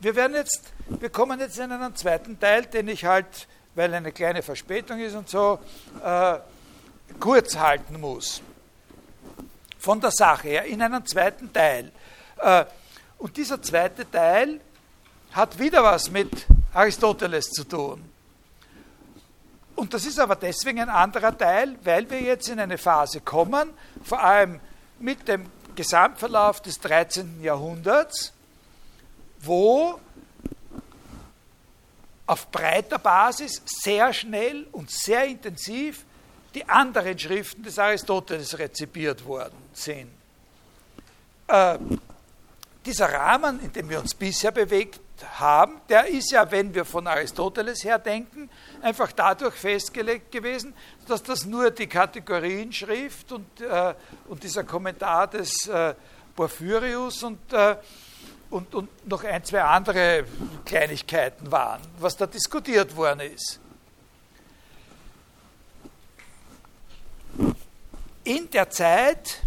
Wir 0.00 0.14
werden 0.16 0.34
jetzt, 0.34 0.72
wir 0.88 1.10
kommen 1.10 1.38
jetzt 1.40 1.58
in 1.58 1.70
einen 1.70 1.94
zweiten 1.94 2.38
Teil, 2.40 2.66
den 2.66 2.88
ich 2.88 3.04
halt, 3.04 3.46
weil 3.74 3.92
eine 3.92 4.12
kleine 4.12 4.42
Verspätung 4.42 5.00
ist 5.00 5.14
und 5.14 5.28
so, 5.28 5.58
äh, 6.02 6.38
kurz 7.20 7.56
halten 7.56 8.00
muss. 8.00 8.42
von 9.84 10.00
der 10.00 10.10
Sache 10.10 10.48
her 10.48 10.64
in 10.64 10.80
einen 10.80 11.04
zweiten 11.04 11.52
Teil. 11.52 11.92
Äh, 12.38 12.64
und 13.18 13.36
dieser 13.36 13.60
zweite 13.60 14.10
Teil 14.10 14.60
hat 15.32 15.58
wieder 15.58 15.82
was 15.84 16.10
mit 16.10 16.46
Aristoteles 16.72 17.50
zu 17.50 17.64
tun. 17.64 18.13
Und 19.76 19.92
das 19.92 20.06
ist 20.06 20.20
aber 20.20 20.36
deswegen 20.36 20.80
ein 20.80 20.88
anderer 20.88 21.36
Teil, 21.36 21.76
weil 21.82 22.08
wir 22.08 22.20
jetzt 22.20 22.48
in 22.48 22.60
eine 22.60 22.78
Phase 22.78 23.20
kommen, 23.20 23.70
vor 24.04 24.22
allem 24.22 24.60
mit 25.00 25.26
dem 25.26 25.46
Gesamtverlauf 25.74 26.60
des 26.60 26.78
13. 26.80 27.42
Jahrhunderts, 27.42 28.32
wo 29.40 29.98
auf 32.26 32.50
breiter 32.50 32.98
Basis 32.98 33.60
sehr 33.66 34.12
schnell 34.12 34.66
und 34.72 34.90
sehr 34.90 35.24
intensiv 35.26 36.04
die 36.54 36.66
anderen 36.68 37.18
Schriften 37.18 37.64
des 37.64 37.78
Aristoteles 37.78 38.58
rezipiert 38.58 39.24
worden 39.24 39.56
sind. 39.72 40.10
Äh, 41.48 41.78
dieser 42.86 43.12
Rahmen, 43.12 43.60
in 43.60 43.72
dem 43.72 43.88
wir 43.90 43.98
uns 43.98 44.14
bisher 44.14 44.52
bewegt 44.52 45.00
haben, 45.38 45.80
der 45.88 46.06
ist 46.06 46.30
ja, 46.30 46.50
wenn 46.50 46.74
wir 46.74 46.84
von 46.84 47.06
Aristoteles 47.06 47.84
her 47.84 47.98
denken, 47.98 48.50
einfach 48.82 49.12
dadurch 49.12 49.54
festgelegt 49.54 50.30
gewesen, 50.32 50.74
dass 51.06 51.22
das 51.22 51.44
nur 51.44 51.70
die 51.70 51.86
Kategorienschrift 51.86 53.32
und, 53.32 53.60
äh, 53.60 53.94
und 54.28 54.42
dieser 54.42 54.64
Kommentar 54.64 55.26
des 55.26 55.66
äh, 55.66 55.94
Porphyrius 56.34 57.22
und, 57.22 57.52
äh, 57.52 57.76
und, 58.50 58.74
und 58.74 59.08
noch 59.08 59.24
ein, 59.24 59.44
zwei 59.44 59.62
andere 59.62 60.24
Kleinigkeiten 60.64 61.50
waren, 61.50 61.80
was 61.98 62.16
da 62.16 62.26
diskutiert 62.26 62.94
worden 62.96 63.20
ist. 63.20 63.60
In 68.24 68.50
der 68.50 68.70
Zeit 68.70 69.42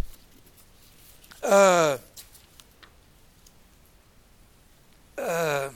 äh, 1.42 1.96
äh, 5.18 5.70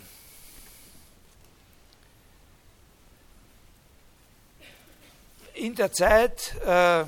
in 5.55 5.75
der 5.75 5.93
Zeit 5.93 6.55
äh, 6.65 7.05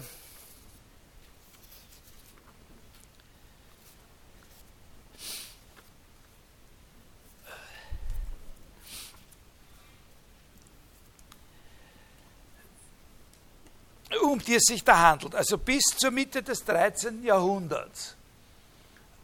um 14.22 14.38
die 14.38 14.54
es 14.54 14.64
sich 14.64 14.82
da 14.82 14.98
handelt, 14.98 15.34
also 15.34 15.58
bis 15.58 15.84
zur 15.96 16.10
Mitte 16.10 16.42
des 16.42 16.64
13. 16.64 17.22
Jahrhunderts. 17.22 18.16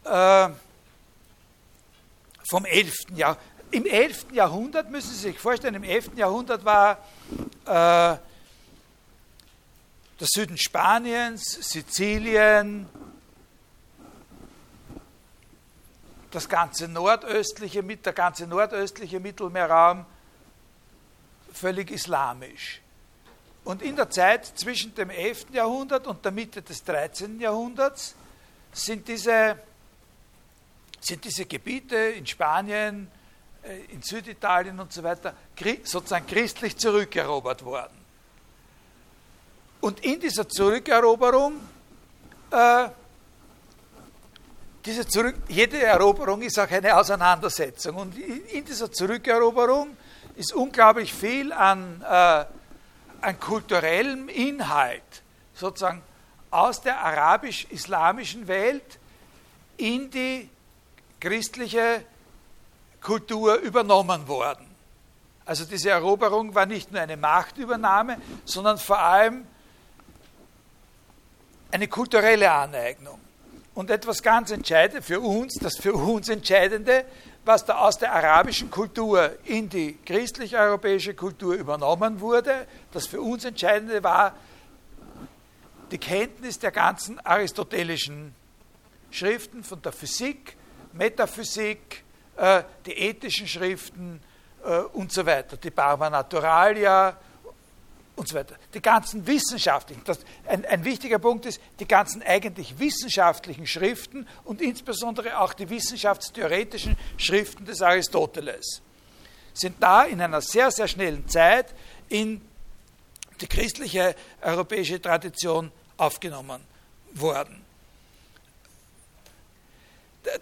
Äh, 0.05 0.51
vom 2.51 2.64
11. 2.64 2.93
Jahr. 3.14 3.36
Im 3.70 3.86
11. 3.86 4.32
Jahrhundert 4.32 4.90
müssen 4.90 5.10
Sie 5.10 5.28
sich 5.28 5.39
vorstellen, 5.39 5.77
im 5.77 5.85
11. 5.85 6.16
Jahrhundert 6.16 6.64
war 6.64 6.98
äh, 7.64 8.18
der 10.18 10.27
Süden 10.27 10.59
Spaniens, 10.59 11.44
Sizilien, 11.44 12.89
das 16.32 16.48
ganze 16.48 16.89
nordöstliche, 16.89 17.85
der 17.85 18.12
ganze 18.12 18.48
nordöstliche 18.48 19.20
Mittelmeerraum 19.20 20.05
völlig 21.52 21.93
islamisch. 21.93 22.81
Und 23.62 23.81
in 23.81 23.94
der 23.94 24.10
Zeit 24.10 24.44
zwischen 24.59 24.93
dem 24.97 25.10
11. 25.10 25.51
Jahrhundert 25.52 26.09
und 26.09 26.24
der 26.24 26.32
Mitte 26.32 26.62
des 26.62 26.82
13. 26.82 27.39
Jahrhunderts 27.39 28.16
sind 28.72 29.06
diese 29.06 29.56
sind 31.01 31.24
diese 31.24 31.47
Gebiete 31.47 31.97
in 31.97 32.27
Spanien, 32.27 33.10
äh, 33.62 33.93
in 33.93 34.02
Süditalien 34.02 34.78
und 34.78 34.93
so 34.93 35.02
weiter 35.02 35.35
sozusagen 35.85 36.27
christlich 36.27 36.77
zurückerobert 36.77 37.64
worden. 37.64 37.98
Und 39.81 40.01
in 40.01 40.20
dieser 40.20 40.48
Zurückeroberung, 40.48 41.55
äh, 42.51 42.89
diese 44.85 45.06
Zurück, 45.06 45.36
jede 45.48 45.82
Eroberung 45.82 46.43
ist 46.43 46.59
auch 46.59 46.70
eine 46.70 46.97
Auseinandersetzung. 46.97 47.97
Und 47.97 48.18
in 48.18 48.64
dieser 48.64 48.90
Zurückeroberung 48.90 49.97
ist 50.36 50.55
unglaublich 50.55 51.12
viel 51.12 51.52
an, 51.52 52.02
äh, 52.02 52.44
an 53.20 53.40
kulturellem 53.40 54.28
Inhalt 54.28 55.02
sozusagen 55.55 56.02
aus 56.51 56.81
der 56.81 56.98
arabisch-islamischen 56.98 58.48
Welt 58.48 58.98
in 59.77 60.10
die 60.10 60.48
christliche 61.21 62.05
Kultur 63.01 63.57
übernommen 63.57 64.27
worden. 64.29 64.67
Also 65.45 65.65
diese 65.65 65.91
Eroberung 65.91 66.55
war 66.55 66.67
nicht 66.67 66.93
nur 66.93 67.01
eine 67.01 67.17
Machtübernahme, 67.17 68.19
sondern 68.45 68.79
vor 68.79 68.99
allem 68.99 69.47
eine 71.71 71.89
kulturelle 71.89 72.51
Aneignung. 72.51 73.19
Und 73.75 73.91
etwas 73.91 74.23
ganz 74.23 74.51
Entscheidendes 74.51 75.07
für 75.07 75.21
uns, 75.21 75.55
das 75.55 75.77
für 75.77 75.95
uns 75.95 76.29
Entscheidende, 76.29 77.05
was 77.45 77.65
da 77.65 77.79
aus 77.79 77.99
der 77.99 78.13
arabischen 78.13 78.71
Kultur 78.71 79.39
in 79.45 79.69
die 79.69 79.99
christlich-europäische 80.05 81.15
Kultur 81.15 81.55
übernommen 81.55 82.21
wurde, 82.21 82.67
das 82.93 83.07
für 83.07 83.21
uns 83.21 83.45
Entscheidende 83.45 84.03
war 84.03 84.35
die 85.91 85.99
Kenntnis 85.99 86.59
der 86.59 86.71
ganzen 86.71 87.19
aristotelischen 87.25 88.35
Schriften 89.11 89.65
von 89.65 89.83
der 89.83 89.93
Physik, 89.93 90.57
Metaphysik, 90.93 92.05
äh, 92.37 92.62
die 92.87 92.93
ethischen 92.93 93.47
Schriften 93.47 94.21
äh, 94.65 94.79
und 94.79 95.12
so 95.12 95.25
weiter, 95.25 95.57
die 95.57 95.71
Barba 95.71 96.11
Naturalia 96.11 97.17
und 98.17 98.29
so 98.29 98.35
weiter. 98.35 98.57
Die 98.75 98.83
ganzen 98.83 99.27
wissenschaftlichen, 99.27 100.03
das, 100.05 100.19
ein, 100.47 100.65
ein 100.67 100.85
wichtiger 100.85 101.19
Punkt 101.19 101.47
ist, 101.47 101.61
die 101.79 101.89
ganzen 101.89 102.23
eigentlich 102.23 102.79
wissenschaftlichen 102.79 103.67
Schriften 103.67 104.27
und 104.45 104.61
insbesondere 104.61 105.39
auch 105.41 105.55
die 105.55 105.69
wissenschaftstheoretischen 105.69 106.97
Schriften 107.17 107.65
des 107.65 107.83
Aristoteles 107.83 108.83
sind 109.53 109.83
da 109.83 110.05
in 110.05 110.21
einer 110.21 110.41
sehr, 110.41 110.71
sehr 110.71 110.89
schnellen 110.89 111.29
Zeit 111.29 111.75
in 112.09 112.41
die 113.41 113.47
christliche 113.47 114.15
europäische 114.43 115.01
Tradition 115.01 115.73
aufgenommen 115.97 116.62
worden 117.12 117.70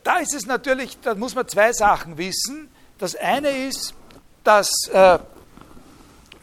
da 0.02 0.18
ist 0.18 0.34
es 0.34 0.46
natürlich, 0.46 0.98
da 1.00 1.14
muss 1.14 1.34
man 1.34 1.46
zwei 1.48 1.72
Sachen 1.72 2.18
wissen. 2.18 2.68
Das 2.98 3.14
eine 3.14 3.50
ist, 3.50 3.94
dass 4.42 4.70
äh, 4.92 5.18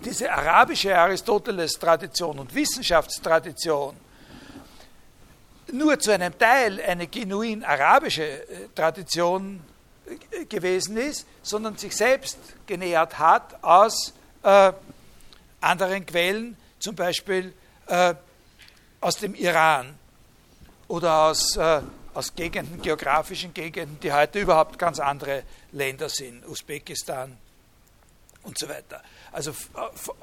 diese 0.04 0.32
arabische 0.32 0.98
Aristoteles-Tradition 0.98 2.40
und 2.40 2.54
Wissenschaftstradition 2.54 3.98
nur 5.72 6.00
zu 6.00 6.12
einem 6.12 6.38
Teil 6.38 6.80
eine 6.82 7.08
genuin 7.08 7.64
arabische 7.64 8.24
äh, 8.24 8.68
Tradition 8.76 9.62
äh, 10.32 10.46
gewesen 10.46 10.98
ist, 10.98 11.26
sondern 11.42 11.78
sich 11.78 11.96
selbst 11.96 12.38
genähert 12.68 13.18
hat 13.18 13.64
aus 13.64 14.14
äh, 14.44 14.72
anderen 15.60 16.06
Quellen, 16.06 16.56
zum 16.80 16.96
Beispiel 16.96 17.54
äh, 17.88 18.14
aus 19.02 19.18
dem 19.18 19.34
Iran 19.34 19.96
oder 20.88 21.24
aus 21.24 21.58
äh, 21.58 21.82
aus 22.16 22.34
Gegenden, 22.34 22.82
geografischen 22.82 23.54
Gegenden, 23.54 24.00
die 24.00 24.12
heute 24.12 24.40
überhaupt 24.40 24.80
ganz 24.80 25.00
andere 25.00 25.44
Länder 25.74 26.10
sind, 26.10 26.48
Usbekistan 26.48 27.38
und 28.44 28.58
so 28.58 28.70
weiter. 28.70 29.04
Also 29.32 29.54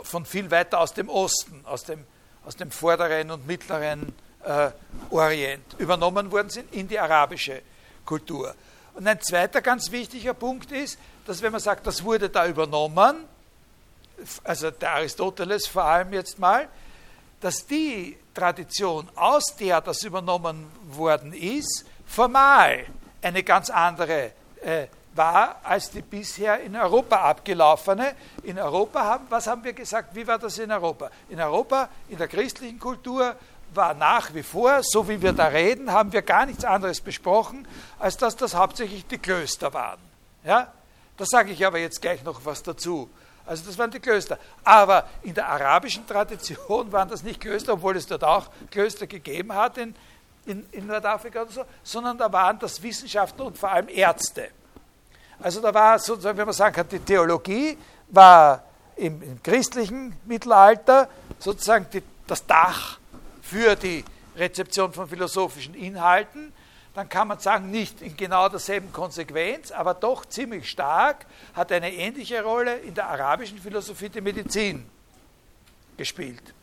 von 0.02 0.24
viel 0.24 0.50
weiter 0.50 0.80
aus 0.80 0.94
dem 0.94 1.08
Osten, 1.08 1.60
aus 1.64 1.84
dem, 1.84 2.04
aus 2.46 2.56
dem 2.56 2.70
vorderen 2.70 3.30
und 3.30 3.46
mittleren 3.46 4.14
äh, 4.42 4.70
Orient 5.10 5.76
übernommen 5.78 6.32
worden 6.32 6.48
sind 6.48 6.72
in 6.72 6.88
die 6.88 6.98
arabische 6.98 7.60
Kultur. 8.06 8.54
Und 8.94 9.06
ein 9.06 9.20
zweiter 9.20 9.60
ganz 9.60 9.90
wichtiger 9.90 10.34
Punkt 10.34 10.72
ist, 10.72 10.98
dass 11.26 11.42
wenn 11.42 11.52
man 11.52 11.60
sagt, 11.60 11.86
das 11.86 12.02
wurde 12.02 12.30
da 12.30 12.46
übernommen, 12.46 13.16
also 14.44 14.70
der 14.70 14.92
Aristoteles 14.92 15.66
vor 15.66 15.84
allem 15.84 16.12
jetzt 16.14 16.38
mal, 16.38 16.68
dass 17.40 17.66
die 17.66 18.16
Tradition, 18.34 19.08
aus 19.14 19.56
der 19.58 19.80
das 19.80 20.02
übernommen 20.02 20.66
worden 20.90 21.32
ist, 21.32 21.84
formal 22.06 22.86
eine 23.20 23.42
ganz 23.42 23.70
andere 23.70 24.32
äh, 24.62 24.86
war 25.14 25.60
als 25.62 25.90
die 25.90 26.02
bisher 26.02 26.60
in 26.60 26.74
Europa 26.74 27.16
abgelaufene. 27.16 28.14
In 28.44 28.58
Europa 28.58 29.04
haben, 29.04 29.26
was 29.28 29.46
haben 29.46 29.62
wir 29.62 29.72
gesagt, 29.72 30.14
wie 30.14 30.26
war 30.26 30.38
das 30.38 30.58
in 30.58 30.70
Europa? 30.70 31.10
In 31.28 31.40
Europa, 31.40 31.88
in 32.08 32.18
der 32.18 32.28
christlichen 32.28 32.78
Kultur, 32.78 33.36
war 33.74 33.94
nach 33.94 34.34
wie 34.34 34.42
vor, 34.42 34.80
so 34.82 35.08
wie 35.08 35.20
wir 35.20 35.32
da 35.32 35.46
reden, 35.46 35.90
haben 35.90 36.12
wir 36.12 36.22
gar 36.22 36.46
nichts 36.46 36.64
anderes 36.64 37.00
besprochen, 37.00 37.66
als 37.98 38.16
dass 38.16 38.36
das 38.36 38.54
hauptsächlich 38.54 39.06
die 39.06 39.18
Klöster 39.18 39.72
waren. 39.72 40.00
Ja? 40.44 40.72
Da 41.16 41.24
sage 41.24 41.52
ich 41.52 41.64
aber 41.66 41.78
jetzt 41.78 42.02
gleich 42.02 42.22
noch 42.22 42.44
was 42.44 42.62
dazu. 42.62 43.08
Also 43.44 43.64
das 43.66 43.76
waren 43.78 43.90
die 43.90 44.00
Klöster. 44.00 44.38
Aber 44.64 45.08
in 45.22 45.34
der 45.34 45.48
arabischen 45.48 46.06
Tradition 46.06 46.90
waren 46.92 47.08
das 47.08 47.22
nicht 47.22 47.40
Klöster, 47.40 47.74
obwohl 47.74 47.96
es 47.96 48.06
dort 48.06 48.24
auch 48.24 48.46
Klöster 48.70 49.06
gegeben 49.06 49.52
hat 49.54 49.78
in, 49.78 49.94
in, 50.46 50.66
in 50.72 50.86
Nordafrika 50.86 51.42
oder 51.42 51.50
so, 51.50 51.64
sondern 51.82 52.18
da 52.18 52.32
waren 52.32 52.58
das 52.58 52.82
Wissenschaftler 52.82 53.46
und 53.46 53.58
vor 53.58 53.70
allem 53.70 53.88
Ärzte. 53.88 54.50
Also 55.40 55.60
da 55.60 55.74
war 55.74 55.98
sozusagen, 55.98 56.38
wenn 56.38 56.46
man 56.46 56.54
sagen 56.54 56.74
kann, 56.74 56.88
die 56.88 57.00
Theologie 57.00 57.76
war 58.08 58.62
im, 58.96 59.20
im 59.22 59.42
christlichen 59.42 60.16
Mittelalter 60.24 61.08
sozusagen 61.38 61.86
die, 61.92 62.02
das 62.26 62.46
Dach 62.46 62.98
für 63.42 63.74
die 63.74 64.04
Rezeption 64.36 64.92
von 64.92 65.08
philosophischen 65.08 65.74
Inhalten. 65.74 66.52
Dann 66.94 67.08
kann 67.08 67.28
man 67.28 67.38
sagen, 67.38 67.70
nicht 67.70 68.02
in 68.02 68.16
genau 68.16 68.48
derselben 68.48 68.92
Konsequenz, 68.92 69.70
aber 69.70 69.94
doch 69.94 70.26
ziemlich 70.26 70.68
stark 70.68 71.26
hat 71.54 71.72
eine 71.72 71.92
ähnliche 71.92 72.42
Rolle 72.42 72.76
in 72.76 72.94
der 72.94 73.08
arabischen 73.08 73.58
Philosophie 73.58 74.10
die 74.10 74.20
Medizin 74.20 74.84
gespielt. 75.96 76.54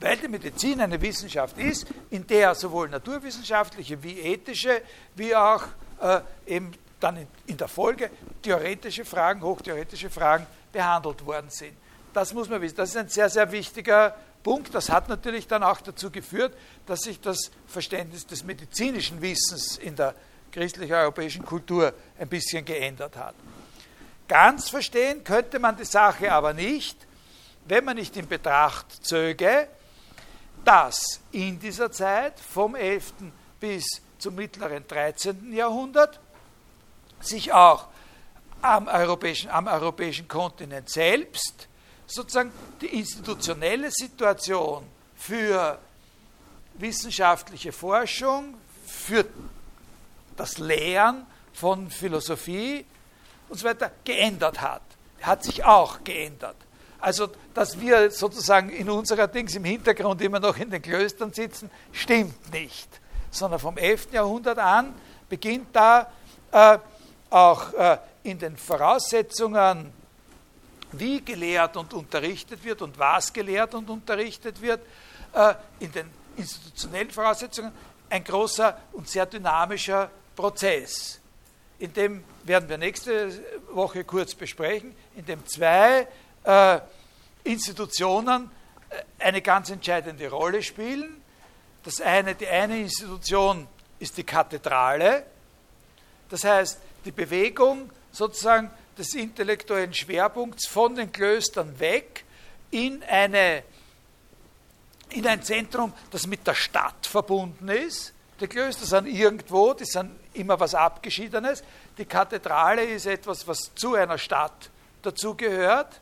Weil 0.00 0.16
die 0.16 0.28
Medizin 0.28 0.80
eine 0.80 1.00
Wissenschaft 1.00 1.56
ist, 1.56 1.86
in 2.10 2.26
der 2.26 2.54
sowohl 2.54 2.88
naturwissenschaftliche 2.88 4.02
wie 4.02 4.18
ethische, 4.18 4.82
wie 5.14 5.34
auch 5.34 5.62
äh, 6.00 6.20
eben 6.46 6.72
dann 7.00 7.16
in, 7.16 7.28
in 7.46 7.56
der 7.56 7.68
Folge 7.68 8.10
theoretische 8.42 9.04
Fragen, 9.04 9.40
hochtheoretische 9.42 10.10
Fragen 10.10 10.46
behandelt 10.72 11.24
worden 11.24 11.50
sind. 11.50 11.76
Das 12.12 12.34
muss 12.34 12.48
man 12.48 12.60
wissen. 12.60 12.76
Das 12.76 12.90
ist 12.90 12.96
ein 12.96 13.08
sehr, 13.08 13.28
sehr 13.28 13.52
wichtiger 13.52 14.16
Punkt. 14.46 14.72
Das 14.76 14.90
hat 14.90 15.08
natürlich 15.08 15.48
dann 15.48 15.64
auch 15.64 15.80
dazu 15.80 16.08
geführt, 16.08 16.56
dass 16.86 17.00
sich 17.00 17.20
das 17.20 17.50
Verständnis 17.66 18.24
des 18.28 18.44
medizinischen 18.44 19.20
Wissens 19.20 19.76
in 19.76 19.96
der 19.96 20.14
christlich-europäischen 20.52 21.44
Kultur 21.44 21.92
ein 22.16 22.28
bisschen 22.28 22.64
geändert 22.64 23.16
hat. 23.16 23.34
Ganz 24.28 24.68
verstehen 24.70 25.24
könnte 25.24 25.58
man 25.58 25.76
die 25.76 25.84
Sache 25.84 26.30
aber 26.30 26.52
nicht, 26.52 26.96
wenn 27.64 27.84
man 27.84 27.96
nicht 27.96 28.16
in 28.16 28.28
Betracht 28.28 29.04
zöge, 29.04 29.66
dass 30.64 31.20
in 31.32 31.58
dieser 31.58 31.90
Zeit 31.90 32.38
vom 32.38 32.76
11. 32.76 33.14
bis 33.58 33.84
zum 34.18 34.36
mittleren 34.36 34.86
13. 34.86 35.52
Jahrhundert 35.54 36.20
sich 37.18 37.52
auch 37.52 37.88
am 38.62 38.86
europäischen, 38.86 39.50
am 39.50 39.66
europäischen 39.66 40.28
Kontinent 40.28 40.88
selbst 40.88 41.66
sozusagen 42.06 42.52
die 42.80 42.98
institutionelle 42.98 43.90
Situation 43.90 44.84
für 45.16 45.78
wissenschaftliche 46.74 47.72
Forschung, 47.72 48.54
für 48.86 49.24
das 50.36 50.58
Lehren 50.58 51.26
von 51.52 51.90
Philosophie 51.90 52.84
und 53.48 53.58
so 53.58 53.66
weiter 53.66 53.90
geändert 54.04 54.60
hat. 54.60 54.82
Hat 55.22 55.42
sich 55.42 55.64
auch 55.64 56.04
geändert. 56.04 56.56
Also, 57.00 57.28
dass 57.54 57.80
wir 57.80 58.10
sozusagen 58.10 58.70
in 58.70 58.90
unserer 58.90 59.28
Dings 59.28 59.54
im 59.54 59.64
Hintergrund 59.64 60.20
immer 60.22 60.40
noch 60.40 60.56
in 60.56 60.70
den 60.70 60.82
Klöstern 60.82 61.32
sitzen, 61.32 61.70
stimmt 61.92 62.52
nicht. 62.52 62.88
Sondern 63.30 63.60
vom 63.60 63.76
11. 63.76 64.12
Jahrhundert 64.12 64.58
an 64.58 64.94
beginnt 65.28 65.68
da 65.72 66.10
äh, 66.52 66.78
auch 67.30 67.72
äh, 67.74 67.98
in 68.22 68.38
den 68.38 68.56
Voraussetzungen, 68.56 69.92
wie 70.98 71.24
gelehrt 71.24 71.76
und 71.76 71.92
unterrichtet 71.94 72.62
wird 72.64 72.82
und 72.82 72.98
was 72.98 73.32
gelehrt 73.32 73.74
und 73.74 73.88
unterrichtet 73.90 74.60
wird, 74.60 74.80
äh, 75.32 75.54
in 75.80 75.92
den 75.92 76.10
institutionellen 76.36 77.10
Voraussetzungen 77.10 77.72
ein 78.10 78.24
großer 78.24 78.78
und 78.92 79.08
sehr 79.08 79.26
dynamischer 79.26 80.10
Prozess. 80.34 81.20
In 81.78 81.92
dem 81.92 82.24
werden 82.44 82.68
wir 82.68 82.78
nächste 82.78 83.32
Woche 83.70 84.04
kurz 84.04 84.34
besprechen, 84.34 84.94
in 85.16 85.26
dem 85.26 85.46
zwei 85.46 86.06
äh, 86.44 86.80
Institutionen 87.44 88.50
äh, 88.88 89.02
eine 89.18 89.42
ganz 89.42 89.70
entscheidende 89.70 90.30
Rolle 90.30 90.62
spielen. 90.62 91.22
Das 91.84 92.00
eine, 92.00 92.34
die 92.34 92.48
eine 92.48 92.80
Institution 92.80 93.68
ist 93.98 94.16
die 94.16 94.24
Kathedrale, 94.24 95.24
das 96.28 96.44
heißt 96.44 96.80
die 97.04 97.12
Bewegung 97.12 97.90
sozusagen 98.10 98.70
des 98.96 99.14
intellektuellen 99.14 99.92
Schwerpunkts 99.92 100.66
von 100.66 100.94
den 100.94 101.12
Klöstern 101.12 101.78
weg 101.78 102.24
in, 102.70 103.02
eine, 103.04 103.62
in 105.10 105.26
ein 105.26 105.42
Zentrum, 105.42 105.92
das 106.10 106.26
mit 106.26 106.46
der 106.46 106.54
Stadt 106.54 107.06
verbunden 107.06 107.68
ist. 107.68 108.12
Die 108.40 108.46
Klöster 108.46 108.84
sind 108.84 109.06
irgendwo, 109.06 109.72
die 109.72 109.86
sind 109.86 110.10
immer 110.34 110.60
was 110.60 110.74
Abgeschiedenes. 110.74 111.62
Die 111.96 112.04
Kathedrale 112.04 112.84
ist 112.84 113.06
etwas, 113.06 113.46
was 113.46 113.74
zu 113.74 113.94
einer 113.94 114.18
Stadt 114.18 114.70
dazugehört 115.02 116.00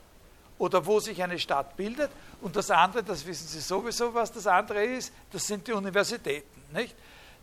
oder 0.59 0.85
wo 0.85 0.99
sich 0.99 1.23
eine 1.23 1.39
Stadt 1.39 1.77
bildet. 1.77 2.11
Und 2.41 2.57
das 2.57 2.71
andere, 2.71 3.03
das 3.03 3.25
wissen 3.27 3.47
Sie 3.47 3.61
sowieso, 3.61 4.13
was 4.15 4.33
das 4.33 4.47
andere 4.47 4.85
ist, 4.85 5.13
das 5.33 5.47
sind 5.47 5.67
die 5.67 5.73
Universitäten. 5.73 6.63
Nicht? 6.73 6.95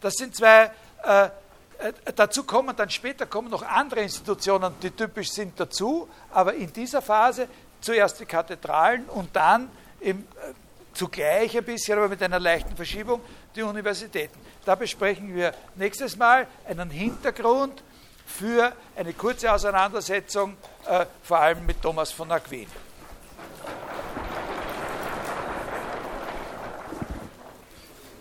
Das 0.01 0.15
sind 0.15 0.35
zwei, 0.35 0.71
äh, 1.03 1.29
dazu 2.15 2.43
kommen 2.43 2.75
dann 2.75 2.89
später 2.89 3.25
kommen 3.25 3.49
noch 3.49 3.63
andere 3.63 4.01
Institutionen, 4.01 4.73
die 4.81 4.91
typisch 4.91 5.31
sind 5.31 5.59
dazu, 5.59 6.07
aber 6.31 6.53
in 6.53 6.71
dieser 6.71 7.01
Phase 7.01 7.47
zuerst 7.79 8.19
die 8.19 8.25
Kathedralen 8.25 9.05
und 9.05 9.35
dann 9.35 9.69
im, 9.99 10.19
äh, 10.19 10.23
zugleich 10.93 11.57
ein 11.57 11.63
bisschen, 11.63 11.97
aber 11.97 12.09
mit 12.09 12.21
einer 12.21 12.39
leichten 12.39 12.75
Verschiebung, 12.75 13.21
die 13.55 13.63
Universitäten. 13.63 14.39
Da 14.65 14.75
besprechen 14.75 15.33
wir 15.35 15.53
nächstes 15.75 16.17
Mal 16.17 16.47
einen 16.67 16.89
Hintergrund 16.89 17.83
für 18.25 18.71
eine 18.95 19.13
kurze 19.13 19.51
Auseinandersetzung, 19.51 20.55
äh, 20.87 21.05
vor 21.23 21.39
allem 21.39 21.65
mit 21.65 21.81
Thomas 21.81 22.11
von 22.11 22.31
Aquin. 22.31 22.67